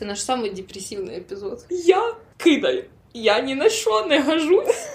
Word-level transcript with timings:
Це 0.00 0.06
наш 0.06 0.24
самий 0.24 0.50
депресивний 0.50 1.16
епізод. 1.16 1.64
Я 1.70 2.14
кидаю. 2.36 2.84
Я 3.14 3.40
ні 3.40 3.54
на 3.54 3.68
що 3.68 4.06
не 4.06 4.20
гажусь. 4.20 4.88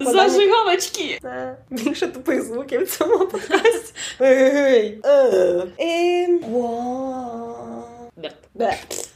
Зажигалочки. 0.00 1.18
Це 1.22 1.56
більше 1.70 2.06
тупих 2.06 2.42
звуків 2.42 2.84
в 2.84 2.90
цьому 2.90 3.18
подкасті. 3.18 3.94
Ей. 4.20 5.00
Ем. 5.78 6.40
Берт. 8.54 9.08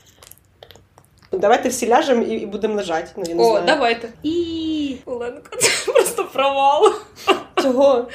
Давайте 1.32 1.68
всі 1.68 1.88
ляжемо 1.88 2.22
і, 2.22 2.34
і 2.34 2.46
будемо 2.46 2.74
лежати. 2.74 3.10
Ну, 3.16 3.24
я 3.28 3.34
не 3.34 3.42
О, 3.42 3.50
знаю. 3.50 3.66
давайте. 3.66 4.08
І 4.22 4.96
Оленко, 5.04 5.56
це 5.56 5.92
просто 5.92 6.24
провал. 6.24 6.92
Чого? 7.62 8.08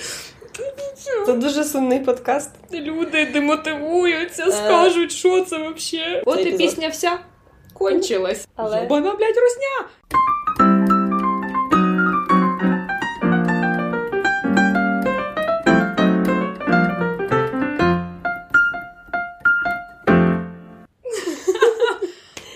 Це 1.25 1.33
дуже 1.33 1.63
сумний 1.63 1.99
подкаст. 1.99 2.51
Люди 2.73 3.25
демотивуються, 3.25 4.43
Е. 4.47 4.51
скажуть, 4.51 5.11
що 5.11 5.41
це 5.45 5.57
взагалі. 5.57 6.23
От 6.25 6.39
і 6.45 6.51
пісня 6.51 6.87
вся 6.87 7.19
кончилась. 7.73 8.47
Але- 8.55 8.81
Єбана, 8.81 9.11
блядь, 9.15 9.35
русня. 9.37 9.85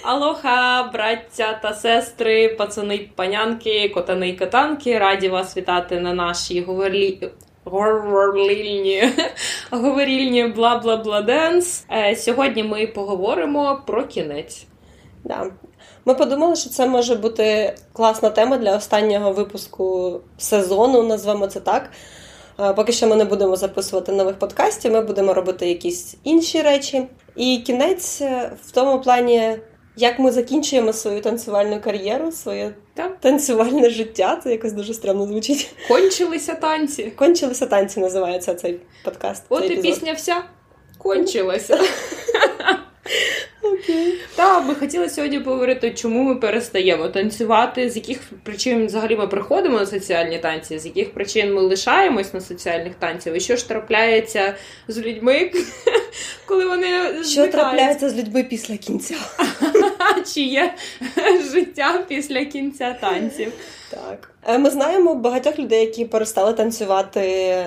Алоха, 0.03 0.83
браття 0.93 1.59
та 1.61 1.73
сестри, 1.73 2.49
пацани 2.49 3.09
панянки, 3.15 3.89
котани 3.89 4.29
й 4.29 4.33
катанки. 4.33 4.99
Раді 4.99 5.29
вас 5.29 5.57
вітати 5.57 5.99
на 5.99 6.13
нашій 6.13 6.61
говорлі... 6.61 7.29
говорлільні 7.65 9.03
говорільні 9.71 10.47
бла 10.47 10.77
бла 10.77 10.97
бла 10.97 11.21
денс. 11.21 11.85
Е, 11.91 12.15
Сьогодні 12.15 12.63
ми 12.63 12.87
поговоримо 12.87 13.81
про 13.87 14.03
кінець. 14.03 14.65
Да. 15.23 15.51
Ми 16.05 16.13
подумали, 16.13 16.55
що 16.55 16.69
це 16.69 16.87
може 16.87 17.15
бути 17.15 17.75
класна 17.93 18.29
тема 18.29 18.57
для 18.57 18.75
останнього 18.75 19.31
випуску 19.31 20.19
сезону, 20.37 21.03
назвемо 21.03 21.47
це 21.47 21.59
так. 21.59 21.89
Е, 22.59 22.73
Поки 22.73 22.91
що 22.91 23.07
ми 23.07 23.15
не 23.15 23.25
будемо 23.25 23.55
записувати 23.55 24.11
нових 24.11 24.39
подкастів, 24.39 24.91
ми 24.91 25.01
будемо 25.01 25.33
робити 25.33 25.69
якісь 25.69 26.17
інші 26.23 26.61
речі. 26.61 27.07
І 27.35 27.57
кінець 27.57 28.21
е, 28.21 28.51
в 28.65 28.71
тому 28.71 29.01
плані, 29.01 29.55
як 29.95 30.19
ми 30.19 30.31
закінчуємо 30.31 30.93
свою 30.93 31.21
танцювальну 31.21 31.81
кар'єру, 31.81 32.31
своє 32.31 32.73
Так. 32.93 33.17
танцювальне 33.19 33.89
життя. 33.89 34.39
Це 34.43 34.51
якось 34.51 34.73
дуже 34.73 34.93
стрімно 34.93 35.25
звучить. 35.27 35.75
Кончилися 35.87 36.55
танці. 36.55 37.03
Кончилися 37.15 37.65
танці, 37.65 37.99
називається 37.99 38.55
цей 38.55 38.79
подкаст. 39.05 39.43
От 39.49 39.59
цей 39.61 39.69
і 39.69 39.73
епізод. 39.73 39.93
пісня 39.99 40.13
вся 40.13 40.43
кончилася. 40.97 41.79
Окей. 43.61 44.13
Та 44.35 44.59
ми 44.59 44.75
хотіли 44.75 45.09
сьогодні 45.09 45.39
поговорити, 45.39 45.91
чому 45.91 46.23
ми 46.23 46.35
перестаємо 46.35 47.07
танцювати, 47.07 47.89
з 47.89 47.95
яких 47.95 48.19
причин 48.43 48.85
взагалі 48.85 49.15
ми 49.15 49.27
приходимо 49.27 49.79
на 49.79 49.85
соціальні 49.85 50.37
танці, 50.37 50.79
з 50.79 50.85
яких 50.85 51.13
причин 51.13 51.53
ми 51.53 51.61
лишаємось 51.61 52.33
на 52.33 52.41
соціальних 52.41 52.95
танцях, 52.95 53.37
і 53.37 53.39
що 53.39 53.55
ж 53.55 53.67
трапляється 53.67 54.55
з 54.87 54.97
людьми, 54.97 55.51
коли 56.45 56.65
вони 56.65 57.23
Що 57.23 57.47
трапляється 57.47 58.09
з 58.09 58.17
людьми 58.17 58.43
після 58.43 58.77
кінця? 58.77 59.15
чи 60.33 60.41
є 60.41 60.73
життя 61.51 62.03
після 62.07 62.45
кінця 62.45 62.95
танців. 63.01 63.51
Так. 63.89 64.31
Е, 64.47 64.57
Ми 64.57 64.69
знаємо 64.69 65.15
багатьох 65.15 65.59
людей, 65.59 65.81
які 65.81 66.05
перестали 66.05 66.53
танцювати 66.53 67.19
е, 67.19 67.65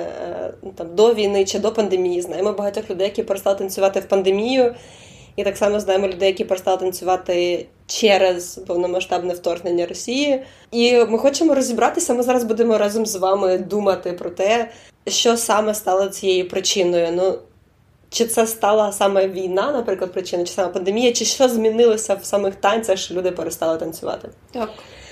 там, 0.77 0.95
до 0.95 1.15
війни 1.15 1.45
чи 1.45 1.59
до 1.59 1.73
пандемії. 1.73 2.23
Знаємо 2.23 2.53
багатьох 2.53 2.91
людей, 2.91 3.07
які 3.07 3.23
перестали 3.23 3.57
танцювати 3.57 4.01
в 4.01 4.05
пандемію. 4.05 4.75
І 5.37 5.45
так 5.45 5.57
само 5.57 5.81
знаємо 5.81 6.09
людей, 6.09 6.29
які 6.29 6.45
перестали 6.45 6.77
танцювати 6.77 7.67
через 7.87 8.55
повномасштабне 8.67 9.35
вторгнення 9.35 9.87
Росії. 9.87 10.43
І 10.71 11.05
ми 11.05 11.19
хочемо 11.19 11.55
розібратися. 11.55 12.15
Ми 12.15 12.23
зараз 12.23 12.45
будемо 12.45 12.79
разом 12.79 13.07
з 13.07 13.17
вами 13.17 13.59
думати 13.59 14.13
про 14.13 14.31
те, 14.31 14.71
що 15.07 15.37
саме 15.37 15.75
стало 15.75 16.07
цією 16.07 16.49
причиною. 16.49 17.09
Ну, 17.13 17.39
чи 18.11 18.27
це 18.27 18.47
стала 18.47 18.93
саме 18.93 19.29
війна, 19.29 19.73
наприклад, 19.73 20.13
причина, 20.13 20.45
чи 20.45 20.53
саме 20.53 20.69
пандемія, 20.69 21.13
чи 21.13 21.25
що 21.25 21.49
змінилося 21.49 22.15
в 22.15 22.25
самих 22.25 22.55
танцях, 22.55 22.99
що 22.99 23.15
люди 23.15 23.31
перестали 23.31 23.79
танцювати? 23.79 24.29
Так. 24.53 24.71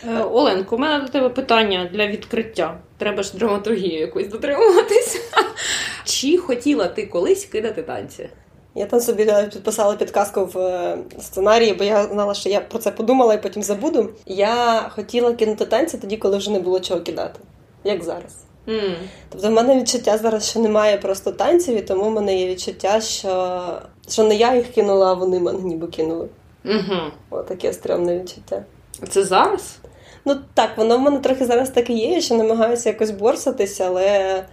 Е, 0.09 0.22
Оленко, 0.22 0.76
у 0.76 0.78
мене 0.78 1.04
до 1.04 1.12
тебе 1.12 1.28
питання 1.28 1.91
для 1.93 2.06
відкриття. 2.06 2.78
Треба 2.99 3.22
ж 3.22 3.37
драматургію 3.37 4.00
якусь 4.00 4.28
дотримуватися. 4.28 5.19
Чи 6.04 6.38
хотіла 6.38 6.88
ти 6.88 7.06
колись 7.06 7.44
кидати 7.44 7.82
танці? 7.82 8.28
Я 8.75 8.87
там 8.87 9.01
собі 9.01 9.23
е, 9.23 9.49
підписала 9.53 9.97
підказку 9.97 10.45
в 10.45 10.59
е, 10.59 10.99
сценарії, 11.21 11.75
бо 11.75 11.85
я 11.85 12.05
знала, 12.05 12.35
що 12.35 12.49
я 12.49 12.61
про 12.61 12.79
це 12.79 12.91
подумала 12.91 13.35
і 13.35 13.43
потім 13.43 13.62
забуду. 13.62 14.11
Я 14.27 14.81
хотіла 14.95 15.33
кинути 15.33 15.67
танці 15.67 15.99
тоді, 15.99 16.17
коли 16.17 16.37
вже 16.37 16.51
не 16.51 16.61
було 16.61 16.81
чого 16.81 17.01
кидати, 17.01 17.41
як 17.85 18.05
зараз. 18.05 18.35
м 18.69 18.95
Тобто 19.29 19.49
в 19.49 19.53
мене 19.53 19.81
відчуття 19.81 20.19
зараз, 20.19 20.51
що 20.51 20.61
немає 20.61 20.97
просто 20.99 21.33
танців, 21.33 21.77
і 21.77 21.83
тому 21.83 22.05
в 22.05 22.11
мене 22.11 22.41
є 22.41 22.49
відчуття, 22.49 23.01
що, 23.01 23.62
що 24.09 24.25
не 24.25 24.35
я 24.35 24.57
їх 24.57 24.67
кинула, 24.73 25.11
а 25.11 25.15
вони 25.15 25.41
мене 25.41 25.59
ніби 25.59 25.87
кинули. 25.87 26.29
Угу. 26.65 27.01
Отаке 27.31 27.73
стрьомне 27.73 28.19
відчуття. 28.19 28.65
Це 29.09 29.25
зараз? 29.25 29.77
Ну 30.25 30.37
так, 30.55 30.71
воно 30.77 30.99
в 30.99 31.01
мене 31.01 31.19
трохи 31.19 31.47
зараз 31.47 31.71
так 31.71 31.91
і 31.91 31.93
є, 31.93 32.09
я 32.09 32.21
ще 32.21 32.35
намагаюся 32.35 32.89
якось 32.89 33.11
борсатися, 33.11 33.85
але 33.87 34.45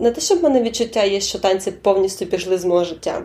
не 0.00 0.10
те, 0.10 0.20
щоб 0.20 0.38
в 0.38 0.42
мене 0.42 0.62
відчуття 0.62 1.04
є, 1.04 1.20
що 1.20 1.38
танці 1.38 1.70
повністю 1.70 2.26
пішли 2.26 2.58
з 2.58 2.64
мого 2.64 2.84
життя. 2.84 3.22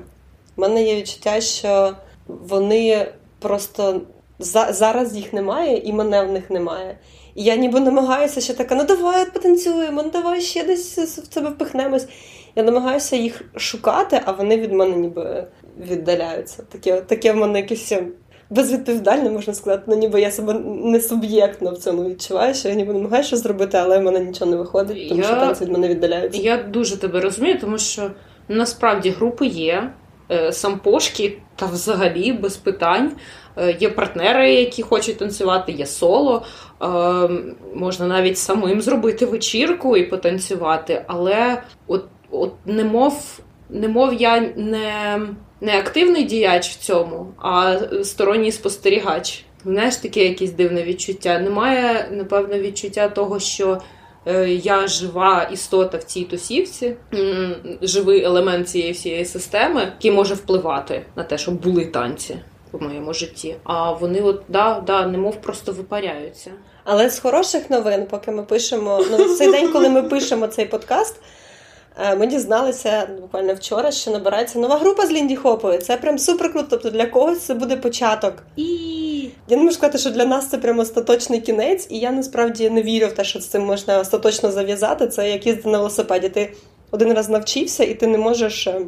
У 0.56 0.62
мене 0.62 0.84
є 0.84 0.96
відчуття, 0.96 1.42
що 1.42 1.96
вони 2.28 3.08
просто 3.40 4.02
за, 4.40 4.74
зараз 4.74 5.16
їх 5.16 5.34
немає, 5.34 5.78
і 5.78 5.94
мене 5.94 6.24
в 6.24 6.32
них 6.32 6.50
немає. 6.50 6.98
І 7.36 7.44
я 7.44 7.56
ніби 7.56 7.80
намагаюся 7.80 8.42
ще 8.42 8.54
така, 8.54 8.76
ну 8.76 8.84
давай 8.84 9.32
потанцюємо, 9.32 10.04
ну 10.04 10.10
давай 10.10 10.42
ще 10.42 10.64
десь 10.64 10.98
в 10.98 11.34
себе 11.34 11.50
впихнемось. 11.50 12.08
Я 12.56 12.64
намагаюся 12.64 13.16
їх 13.16 13.42
шукати, 13.56 14.22
а 14.26 14.32
вони 14.32 14.58
від 14.58 14.72
мене 14.72 14.98
ніби 14.98 15.48
віддаляються. 15.80 16.64
Таке, 16.72 17.02
таке 17.02 17.32
в 17.32 17.36
мене 17.36 17.60
якесь 17.60 17.94
безвідповідальне, 18.50 19.30
можна 19.30 19.54
сказати. 19.54 19.84
Ну 19.88 19.96
ніби 19.96 20.22
я 20.22 20.32
себе 20.32 20.54
не 20.64 21.00
суб'єктно 21.00 21.72
в 21.72 21.78
цьому 21.78 22.10
відчуваю, 22.10 22.54
що 22.54 22.70
я 22.70 22.76
ніби 22.76 22.94
намагаюся 22.94 23.28
щось 23.28 23.44
зробити, 23.44 23.78
але 23.78 24.00
в 24.00 24.04
мене 24.04 24.20
нічого 24.20 24.52
не 24.52 24.58
виходить, 24.58 25.10
тому 25.10 25.22
Я- 25.22 25.28
що 25.28 25.36
танці 25.36 25.64
від 25.66 25.72
мене 25.72 25.88
віддаляються. 25.88 26.42
Я 26.42 26.58
дуже 26.64 26.98
тебе 26.98 27.20
розумію, 27.20 27.60
тому 27.62 27.78
що 27.78 28.12
насправді 28.48 29.10
групи 29.10 29.46
є, 29.46 29.92
е, 30.32 30.52
сампошки 30.54 31.38
та 31.56 31.66
взагалі 31.66 32.34
без 32.34 32.58
питань. 32.58 33.12
Е, 33.58 33.76
Є 33.80 33.90
партнери, 33.90 34.54
які 34.54 34.82
хочуть 34.82 35.18
танцювати, 35.18 35.72
є 35.72 35.86
соло. 35.86 36.46
Е, 36.82 36.86
Можна 37.74 38.08
навіть 38.08 38.38
самим 38.38 38.82
зробити 38.82 39.26
вечірку 39.26 39.98
і 39.98 40.04
потанцювати, 40.06 41.06
але 41.08 41.62
от, 41.88 42.06
от 42.32 42.54
немов, 42.66 43.40
немов 43.70 44.14
я 44.14 44.40
не, 44.56 45.20
не 45.62 45.80
активний 45.80 46.24
діяч 46.24 46.70
в 46.70 46.78
цьому, 46.78 47.34
а 47.38 47.80
сторонній 48.04 48.52
спостерігач. 48.52 49.44
Знаєш, 49.66 49.96
таке 49.96 50.24
якесь 50.26 50.52
дивне 50.52 50.84
відчуття. 50.84 51.40
Немає, 51.40 52.10
напевно, 52.12 52.60
відчуття 52.60 53.10
того, 53.10 53.40
що 53.40 53.82
е, 54.26 54.50
я 54.50 54.88
жива 54.88 55.50
істота 55.54 55.98
в 55.98 56.04
цій 56.04 56.24
тусівці, 56.24 56.96
живий 57.82 58.24
елемент 58.24 58.70
цієї 58.70 58.92
всієї 58.92 59.26
системи, 59.26 59.82
який 59.82 60.12
може 60.12 60.34
впливати 60.34 61.06
на 61.16 61.24
те, 61.24 61.38
щоб 61.38 61.54
були 61.54 61.86
танці 61.86 62.36
в 62.72 62.84
моєму 62.84 63.14
житті. 63.14 63.56
А 63.64 63.92
вони, 63.92 64.22
от 64.22 64.42
да, 64.48 64.84
да, 64.88 65.08
немов 65.08 65.42
просто 65.42 65.72
випаряються. 65.72 66.52
Але 66.84 67.10
з 67.10 67.20
хороших 67.20 67.70
новин, 67.70 68.06
поки 68.10 68.32
ми 68.32 68.44
пишемо, 68.44 69.06
ну 69.12 69.36
цей 69.36 69.52
день, 69.52 69.72
коли 69.72 69.90
ми 69.90 70.04
пишемо 70.04 70.48
цей 70.48 70.66
подкаст, 70.66 71.16
ми 72.18 72.28
дізналися 72.28 73.08
буквально 73.22 73.54
вчора, 73.54 73.92
що 73.92 74.12
набирається 74.12 74.60
нова 74.60 74.78
група 74.78 75.06
з 75.06 75.12
Лінді 75.12 75.36
Хопою. 75.36 75.80
Це 75.80 75.98
прям 75.98 76.18
супер 76.20 76.52
круто. 76.52 76.68
Тобто 76.70 76.90
для 76.90 77.06
когось 77.06 77.40
це 77.40 77.54
буде 77.54 77.78
початок. 77.78 78.34
І 78.56 78.66
Я 79.48 79.58
не 79.58 79.64
можу 79.64 79.76
сказати, 79.76 79.98
що 79.98 80.10
для 80.10 80.26
нас 80.26 80.50
це 80.50 80.58
прям 80.58 80.80
остаточний 80.80 81.42
кінець, 81.42 81.88
і 81.90 82.00
я 82.00 82.12
насправді 82.12 82.70
не 82.70 82.82
вірю 82.82 83.08
в 83.08 83.12
те, 83.12 83.24
що 83.24 83.40
з 83.40 83.48
цим 83.48 83.64
можна 83.64 84.00
остаточно 84.00 84.52
зав'язати. 84.52 85.08
Це 85.08 85.32
як 85.32 85.46
їздити 85.46 85.70
на 85.70 85.78
велосипеді. 85.78 86.30
Ти 86.30 86.54
один 86.92 87.14
раз 87.14 87.30
навчився, 87.30 87.84
і 87.84 87.94
ти 87.94 88.08
не 88.08 88.18
можеш 88.18 88.68
е, 88.68 88.82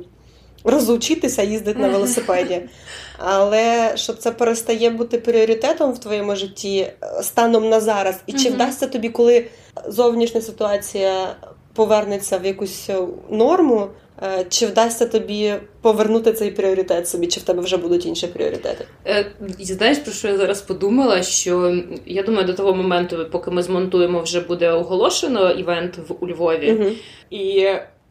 розучитися 0.63 1.43
їздити 1.43 1.79
на 1.79 1.89
велосипеді. 1.89 2.61
Але 3.17 3.91
що 3.95 4.13
це 4.13 4.31
перестає 4.31 4.89
бути 4.89 5.17
пріоритетом 5.17 5.91
в 5.91 5.99
твоєму 5.99 6.35
житті 6.35 6.77
е, 6.79 7.23
станом 7.23 7.69
на 7.69 7.79
зараз, 7.79 8.15
і 8.27 8.33
чи 8.33 8.49
вдасться 8.49 8.87
тобі, 8.87 9.09
коли 9.09 9.45
зовнішня 9.87 10.41
ситуація 10.41 11.35
повернеться 11.73 12.37
в 12.37 12.45
якусь 12.45 12.89
е, 12.89 12.97
норму, 13.29 13.87
е, 14.23 14.45
чи 14.49 14.65
вдасться 14.65 15.05
тобі 15.05 15.53
повернути 15.81 16.33
цей 16.33 16.51
пріоритет 16.51 17.07
собі, 17.07 17.27
чи 17.27 17.39
в 17.39 17.43
тебе 17.43 17.61
вже 17.61 17.77
будуть 17.77 18.05
інші 18.05 18.27
пріоритети? 18.27 18.85
Е, 19.07 19.25
знаєш, 19.59 19.97
про 19.97 20.13
що 20.13 20.27
я 20.27 20.37
зараз 20.37 20.61
подумала? 20.61 21.23
Що 21.23 21.77
я 22.05 22.23
думаю, 22.23 22.47
до 22.47 22.53
того 22.53 22.73
моменту, 22.73 23.25
поки 23.31 23.51
ми 23.51 23.63
змонтуємо, 23.63 24.21
вже 24.21 24.39
буде 24.39 24.71
оголошено 24.71 25.51
івент 25.51 25.97
в 26.09 26.15
у 26.19 26.27
Львові. 26.27 26.71
Угу. 26.71 26.89
І 27.29 27.67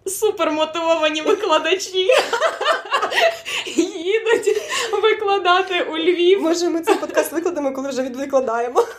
супермотивовані 0.06 1.22
викладачі 1.22 2.08
їдуть 3.76 4.56
викладати 5.02 5.86
у 5.92 5.96
Львів. 5.96 6.42
Може, 6.42 6.68
ми 6.68 6.80
цей 6.80 6.94
подкаст 6.94 7.32
викладемо, 7.32 7.72
коли 7.72 7.88
вже 7.88 8.02
відвикладаємо. 8.02 8.84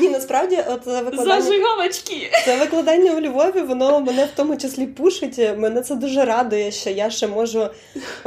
Ні, 0.00 0.08
насправді, 0.08 0.58
от 0.68 0.86
викладання... 0.86 1.40
Зажигалочки. 1.42 2.30
Це 2.44 2.56
викладання 2.56 3.12
у 3.12 3.20
Львові, 3.20 3.60
воно 3.60 4.00
мене 4.00 4.24
в 4.24 4.36
тому 4.36 4.56
числі 4.56 4.86
пушить. 4.86 5.38
Мене 5.58 5.82
це 5.82 5.94
дуже 5.94 6.24
радує, 6.24 6.70
що 6.70 6.90
я 6.90 7.10
ще 7.10 7.26
можу, 7.26 7.68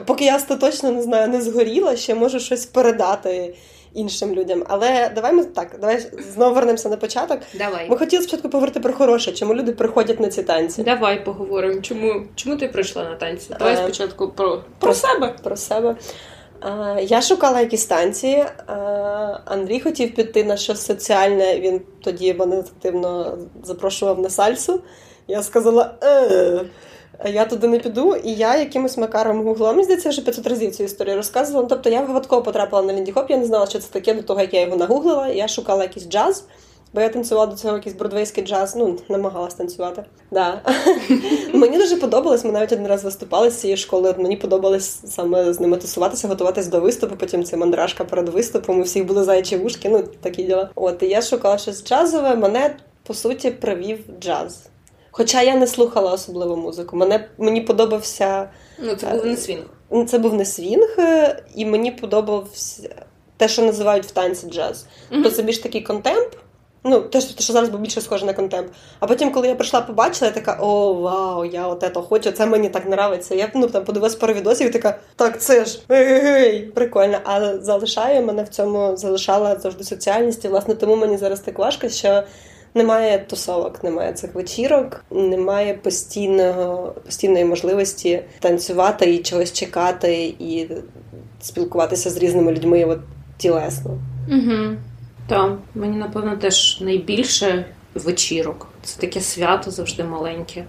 поки 0.06 0.25
я 0.25 0.36
остаточно 0.36 0.92
не 0.92 1.01
знаю, 1.01 1.28
не 1.28 1.42
згоріла, 1.42 1.95
ще 1.95 2.16
можу 2.16 2.39
щось 2.39 2.66
передати 2.66 3.54
іншим 3.94 4.33
людям. 4.33 4.63
Але 4.69 5.12
давай 5.16 5.33
ми 5.33 5.44
так, 5.44 5.68
давай 5.81 6.06
знову 6.33 6.56
вернемося 6.56 6.89
на 6.89 6.98
початок. 6.98 7.39
Давай. 7.54 7.89
Ми 7.89 7.98
хотіли 7.98 8.24
спочатку 8.24 8.50
поговорити 8.50 8.80
про 8.80 8.94
хороше, 8.94 9.31
чому 9.31 9.56
люди 9.56 9.72
приходять 9.72 10.19
на 10.19 10.28
ці 10.30 10.44
танці. 10.44 10.83
Давай 10.83 11.25
поговоримо. 11.25 11.81
Чому 11.81 12.22
чому 12.36 12.57
ти 12.57 12.68
прийшла 12.68 13.04
на 13.04 13.16
танці? 13.16 13.48
Давай 13.60 13.74
Е, 13.74 13.78
спочатку 13.78 14.28
про, 14.30 14.50
про, 14.50 14.62
про- 14.80 14.94
себе. 14.94 15.36
Про 15.44 15.57
себе. 15.57 15.95
Е, 16.63 17.03
Я 17.03 17.21
шукала 17.21 17.61
якісь 17.61 17.85
танці. 17.85 18.27
Е, 18.27 18.53
Андрій 19.45 19.79
хотів 19.79 20.15
піти 20.15 20.43
на 20.43 20.57
щось 20.57 20.85
соціальне. 20.85 21.59
Він 21.59 21.81
тоді 22.03 22.33
мене 22.33 22.59
активно 22.59 23.37
запрошував 23.63 24.19
на 24.19 24.29
сальсу. 24.29 24.81
Я 25.27 25.43
сказала, 25.43 25.93
е, 26.03 26.61
я 27.25 27.45
туди 27.45 27.67
не 27.67 27.79
піду. 27.79 28.15
І 28.15 28.33
я 28.33 28.57
якимось 28.57 28.97
макаром. 28.97 29.57
Мені 29.59 29.83
здається, 29.83 30.09
вже 30.09 30.21
500 30.21 30.47
разів 30.47 30.75
цю 30.75 30.83
історію 30.83 31.15
розказувала. 31.15 31.63
Ну, 31.63 31.69
Тобто 31.69 31.89
я 31.89 32.01
випадково 32.01 32.41
потрапила 32.41 32.81
на 32.81 32.93
Лінді 32.93 33.11
Хоп, 33.11 33.29
я 33.29 33.37
не 33.37 33.45
знала, 33.45 33.65
що 33.65 33.79
це 33.79 33.91
таке 33.91 34.13
до 34.13 34.21
того, 34.21 34.41
як 34.41 34.53
я 34.53 34.61
його 34.61 34.75
нагуглила. 34.75 35.27
Я 35.27 35.47
шукала 35.47 35.83
якийсь 35.83 36.09
джаз. 36.09 36.45
Бо 36.93 37.01
я 37.01 37.09
танцювала 37.09 37.47
до 37.47 37.55
цього 37.55 37.75
якийсь 37.75 37.95
бродвейський 37.95 38.43
джаз, 38.43 38.75
ну, 38.75 38.99
намагалась 39.09 39.53
танцювати. 39.53 40.03
Да. 40.31 40.61
мені 41.53 41.77
дуже 41.77 41.95
подобалось, 41.95 42.45
ми 42.45 42.51
навіть 42.51 42.71
один 42.71 42.88
раз 42.88 43.03
виступали 43.03 43.51
з 43.51 43.59
цієї 43.59 43.77
школи. 43.77 44.15
Мені 44.17 44.38
подобалось 44.38 44.99
саме 45.05 45.53
з 45.53 45.59
ними 45.59 45.77
тусуватися, 45.77 46.27
готуватись 46.27 46.67
до 46.67 46.79
виступу. 46.79 47.15
Потім 47.15 47.43
це 47.43 47.57
мандрашка 47.57 48.03
перед 48.03 48.29
виступом. 48.29 48.79
У 48.79 48.83
всіх 48.83 49.05
були 49.05 49.23
зайчі 49.23 49.57
вушки, 49.57 49.89
ну 49.89 50.03
такі 50.21 50.43
діла. 50.43 50.69
От 50.75 51.03
і 51.03 51.07
я 51.07 51.21
шукала 51.21 51.57
щось 51.57 51.83
джазове. 51.83 52.35
Мене 52.35 52.75
по 53.03 53.13
суті 53.13 53.51
привів 53.51 53.99
джаз. 54.19 54.63
Хоча 55.11 55.41
я 55.41 55.55
не 55.55 55.67
слухала 55.67 56.11
особливо 56.13 56.57
музику. 56.57 56.95
Мене 56.95 57.27
мені 57.37 57.61
подобався 57.61 58.49
Ну, 58.79 58.95
це 58.95 59.07
був 59.07 59.25
не 59.25 59.37
свінг. 59.37 59.63
Ну, 59.91 60.05
Це 60.05 60.17
був 60.19 60.33
не 60.33 60.45
свінг, 60.45 60.95
е, 60.99 61.44
і 61.55 61.65
мені 61.65 61.91
подобався 61.91 62.95
те, 63.37 63.47
що 63.47 63.61
називають 63.61 64.05
в 64.05 64.11
танці 64.11 64.47
джаз. 64.47 64.85
Мгм. 65.11 65.23
То 65.23 65.31
це 65.31 65.44
більш 65.44 65.57
такий 65.57 65.81
контемп. 65.81 66.33
Ну, 66.83 67.01
те, 67.01 67.22
що 67.22 67.54
зараз 67.54 67.69
був 67.69 67.80
більше 67.80 68.01
схоже 68.01 68.25
на 68.25 68.33
контемп. 68.33 68.68
А 69.00 69.07
потім, 69.07 69.31
коли 69.31 69.48
я 69.48 69.56
прийшла, 69.56 69.81
побачила, 69.81 70.28
я 70.28 70.33
така: 70.33 70.57
о, 70.62 70.94
вау, 70.94 71.45
я 71.45 71.68
от 71.68 71.81
це 71.81 72.01
хочу, 72.01 72.31
це 72.31 72.45
мені 72.45 72.69
так 72.69 72.86
нравиться. 72.86 73.36
Я 73.36 73.51
ну, 73.56 73.68
там 73.68 73.83
подивилась 73.83 74.16
пару 74.16 74.33
відосів 74.33 74.68
і 74.68 74.69
така, 74.69 75.00
так, 75.16 75.42
це 75.42 75.66
ж 75.66 75.80
ей, 75.92 76.60
прикольно. 76.60 77.18
А 77.24 77.57
залишає 77.57 78.22
мене 78.22 78.44
в 78.44 78.50
цьому, 78.50 78.98
залишала 78.98 79.60
завжди 79.60 79.83
соціальність. 79.83 80.45
І 80.45 80.48
власне 80.48 80.75
тому 80.75 80.95
мені 80.95 81.18
зараз 81.18 81.39
так 81.39 81.60
важко, 81.60 81.89
що. 81.89 82.24
Немає 82.74 83.19
тусовок, 83.19 83.83
немає 83.83 84.13
цих 84.13 84.36
вечірок, 84.36 85.06
немає 85.12 85.74
постійного, 85.74 86.95
постійної 87.06 87.45
можливості 87.45 88.24
танцювати 88.39 89.13
і 89.13 89.24
чогось 89.24 89.54
чекати, 89.54 90.36
і 90.39 90.69
спілкуватися 91.42 92.10
з 92.10 92.18
різними 92.18 92.51
людьми 92.51 92.86
от, 92.86 93.00
тілесно. 93.38 94.00
Угу. 94.30 94.78
Так, 95.31 95.51
мені, 95.75 95.98
напевно, 95.98 96.38
теж 96.38 96.81
найбільше 96.81 97.66
вечірок. 97.94 98.68
Це 98.83 99.01
таке 99.01 99.22
свято 99.22 99.72
завжди 99.72 100.04
маленьке. 100.04 100.66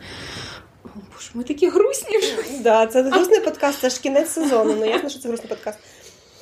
О, 0.85 0.89
Боже, 1.13 1.31
ми 1.35 1.43
такі 1.45 1.69
грустні. 1.69 2.19
Да, 2.61 2.87
це 2.87 3.03
грустний 3.03 3.41
подкаст, 3.41 3.81
це 3.81 3.91
ж 3.91 4.01
кінець 4.01 4.31
сезону. 4.31 4.77
Ну 4.79 4.87
ясно, 4.87 5.09
що 5.09 5.19
це 5.19 5.29
грустний 5.29 5.49
подкаст. 5.49 5.79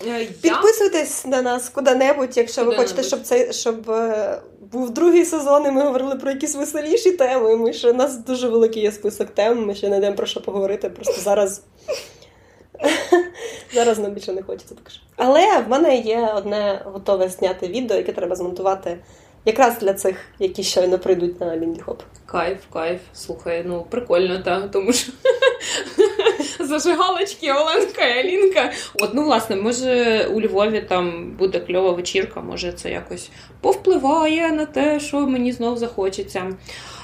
Я... 0.07 0.25
Підписуйтесь 0.25 1.27
на 1.27 1.43
нас 1.43 1.69
куди-небудь, 1.69 2.37
якщо 2.37 2.61
ви 2.61 2.65
Куди-небудь. 2.65 2.91
хочете, 2.91 3.09
щоб 3.09 3.23
цей 3.23 3.53
щоб 3.53 3.91
е, 3.91 4.41
був 4.73 4.91
другий 4.91 5.25
сезон, 5.25 5.67
і 5.67 5.71
ми 5.71 5.83
говорили 5.83 6.15
про 6.15 6.31
якісь 6.31 6.55
веселіші 6.55 7.11
теми. 7.13 7.57
Ми 7.57 7.73
ще 7.73 7.91
у 7.91 7.95
нас 7.95 8.17
дуже 8.17 8.49
великий 8.49 8.83
є 8.83 8.93
список 8.93 9.31
тем. 9.31 9.67
Ми 9.67 9.75
ще 9.75 9.89
не 9.89 9.99
йдемо 9.99 10.17
про 10.17 10.27
що 10.27 10.41
поговорити. 10.41 10.91
Просто 10.91 11.21
зараз. 11.21 11.63
Зараз 13.73 13.99
нам 13.99 14.13
більше 14.13 14.33
не 14.33 14.43
хочеться 14.43 14.75
так 14.75 14.91
що. 14.91 15.01
Але 15.17 15.61
в 15.61 15.69
мене 15.69 15.97
є 15.97 16.33
одне 16.37 16.83
готове 16.85 17.29
зняти 17.29 17.69
відео, 17.69 17.97
яке 17.97 18.13
треба 18.13 18.37
змонтувати 18.37 18.99
якраз 19.45 19.79
для 19.79 19.95
цих, 19.95 20.17
які 20.39 20.63
щойно 20.63 20.99
прийдуть 20.99 21.41
на 21.41 21.57
Лінді 21.57 21.81
Хоп. 21.81 22.03
Кайф, 22.27 22.59
кайф. 22.73 23.01
Слухай, 23.15 23.65
ну 23.67 23.87
прикольно, 23.91 24.39
так, 24.39 24.71
тому 24.71 24.93
що 24.93 25.13
зажигалочки, 26.65 27.53
Оленка 27.53 28.07
і 28.07 28.19
Алінка. 28.19 28.73
От, 28.95 29.11
ну, 29.15 29.25
власне, 29.25 29.57
може 29.57 30.25
у 30.35 30.41
Львові 30.41 30.81
там 30.89 31.33
буде 31.39 31.61
кльова 31.61 31.91
вечірка, 31.93 32.41
може 32.41 32.73
це 32.73 32.91
якось 32.91 33.31
повпливає 33.61 34.53
на 34.53 34.67
те, 34.67 35.01
що 35.01 35.21
мені 35.21 35.53
знов 35.53 35.79
захочеться. 35.79 36.53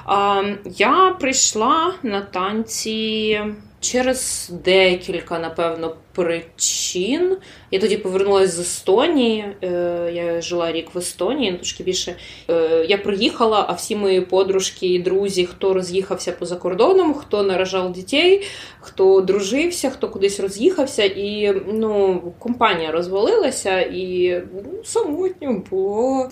А, 0.07 0.43
я 0.65 1.17
прийшла 1.21 1.95
на 2.03 2.21
танці 2.21 3.41
через 3.81 4.51
декілька, 4.65 5.39
напевно, 5.39 5.97
причин. 6.17 7.37
Я 7.71 7.79
тоді 7.79 7.97
повернулася 7.97 8.53
з 8.53 8.59
Естонії. 8.59 9.45
Е, 9.63 10.11
я 10.15 10.41
жила 10.41 10.73
рік 10.73 10.95
в 10.95 10.99
Естонії, 10.99 11.51
ну, 11.51 11.57
трошки 11.57 11.85
більше. 11.85 12.17
Е, 12.51 12.87
я 12.89 12.99
приїхала, 12.99 13.67
а 13.69 13.73
всі 13.73 13.97
мої 13.97 14.21
подружки 14.21 14.87
і 14.87 14.99
друзі, 14.99 15.47
хто 15.47 15.75
роз'їхався 15.75 16.33
поза 16.33 16.57
кордоном, 16.57 17.15
хто 17.15 17.43
наражав 17.43 17.93
дітей, 17.93 18.47
хто 18.81 19.21
дружився, 19.21 19.91
хто 19.91 20.09
кудись 20.09 20.41
роз'їхався, 20.41 21.05
і 21.05 21.55
ну, 21.73 22.23
компанія 22.39 22.91
розвалилася, 22.91 23.81
і 23.81 24.35
ну, 24.55 24.85
самотньо 24.85 25.63
було. 25.71 26.31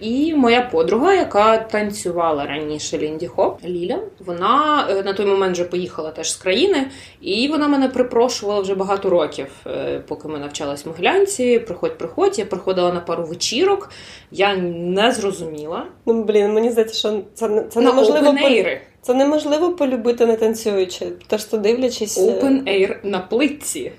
І 0.00 0.34
моя 0.34 0.60
подруга, 0.60 1.14
яка 1.14 1.58
танцювала 1.58 2.46
раніше 2.46 2.98
Лінді 2.98 3.26
Хоп, 3.26 3.64
Ліля, 3.64 3.98
вона 4.26 4.86
е, 4.90 5.02
на 5.02 5.12
той 5.12 5.26
момент 5.26 5.52
вже 5.52 5.64
поїхала 5.64 6.10
теж 6.10 6.32
з 6.32 6.36
країни, 6.50 6.86
і 7.20 7.48
вона 7.48 7.68
мене 7.68 7.88
припрошувала 7.88 8.60
вже 8.60 8.74
багато 8.74 9.10
років, 9.10 9.46
е, 9.66 10.02
поки 10.08 10.28
ми 10.28 10.38
навчалась 10.38 10.84
в 10.84 10.88
Могилянці. 10.88 11.58
Приходь, 11.58 11.98
приходь. 11.98 12.38
Я 12.38 12.44
приходила 12.44 12.92
на 12.92 13.00
пару 13.00 13.24
вечірок. 13.24 13.90
Я 14.30 14.56
не 14.56 15.12
зрозуміла. 15.12 15.86
Ну 16.06 16.24
блін, 16.24 16.52
мені 16.52 16.70
здається, 16.70 16.94
що 16.98 17.20
це, 17.34 17.48
не- 17.48 17.62
це 17.64 17.80
на 17.80 17.86
неможливо 17.90 18.26
Open-air. 18.26 18.78
Це 19.02 19.14
неможливо 19.14 19.72
полюбити 19.72 20.26
не 20.26 20.36
танцюючи. 20.36 21.06
Тож 21.26 21.44
то 21.44 21.56
дивлячись. 21.56 22.18
е, 22.18 22.20
Open 22.20 22.62
air 22.64 22.96
на 23.02 23.18
плитці. 23.18 23.92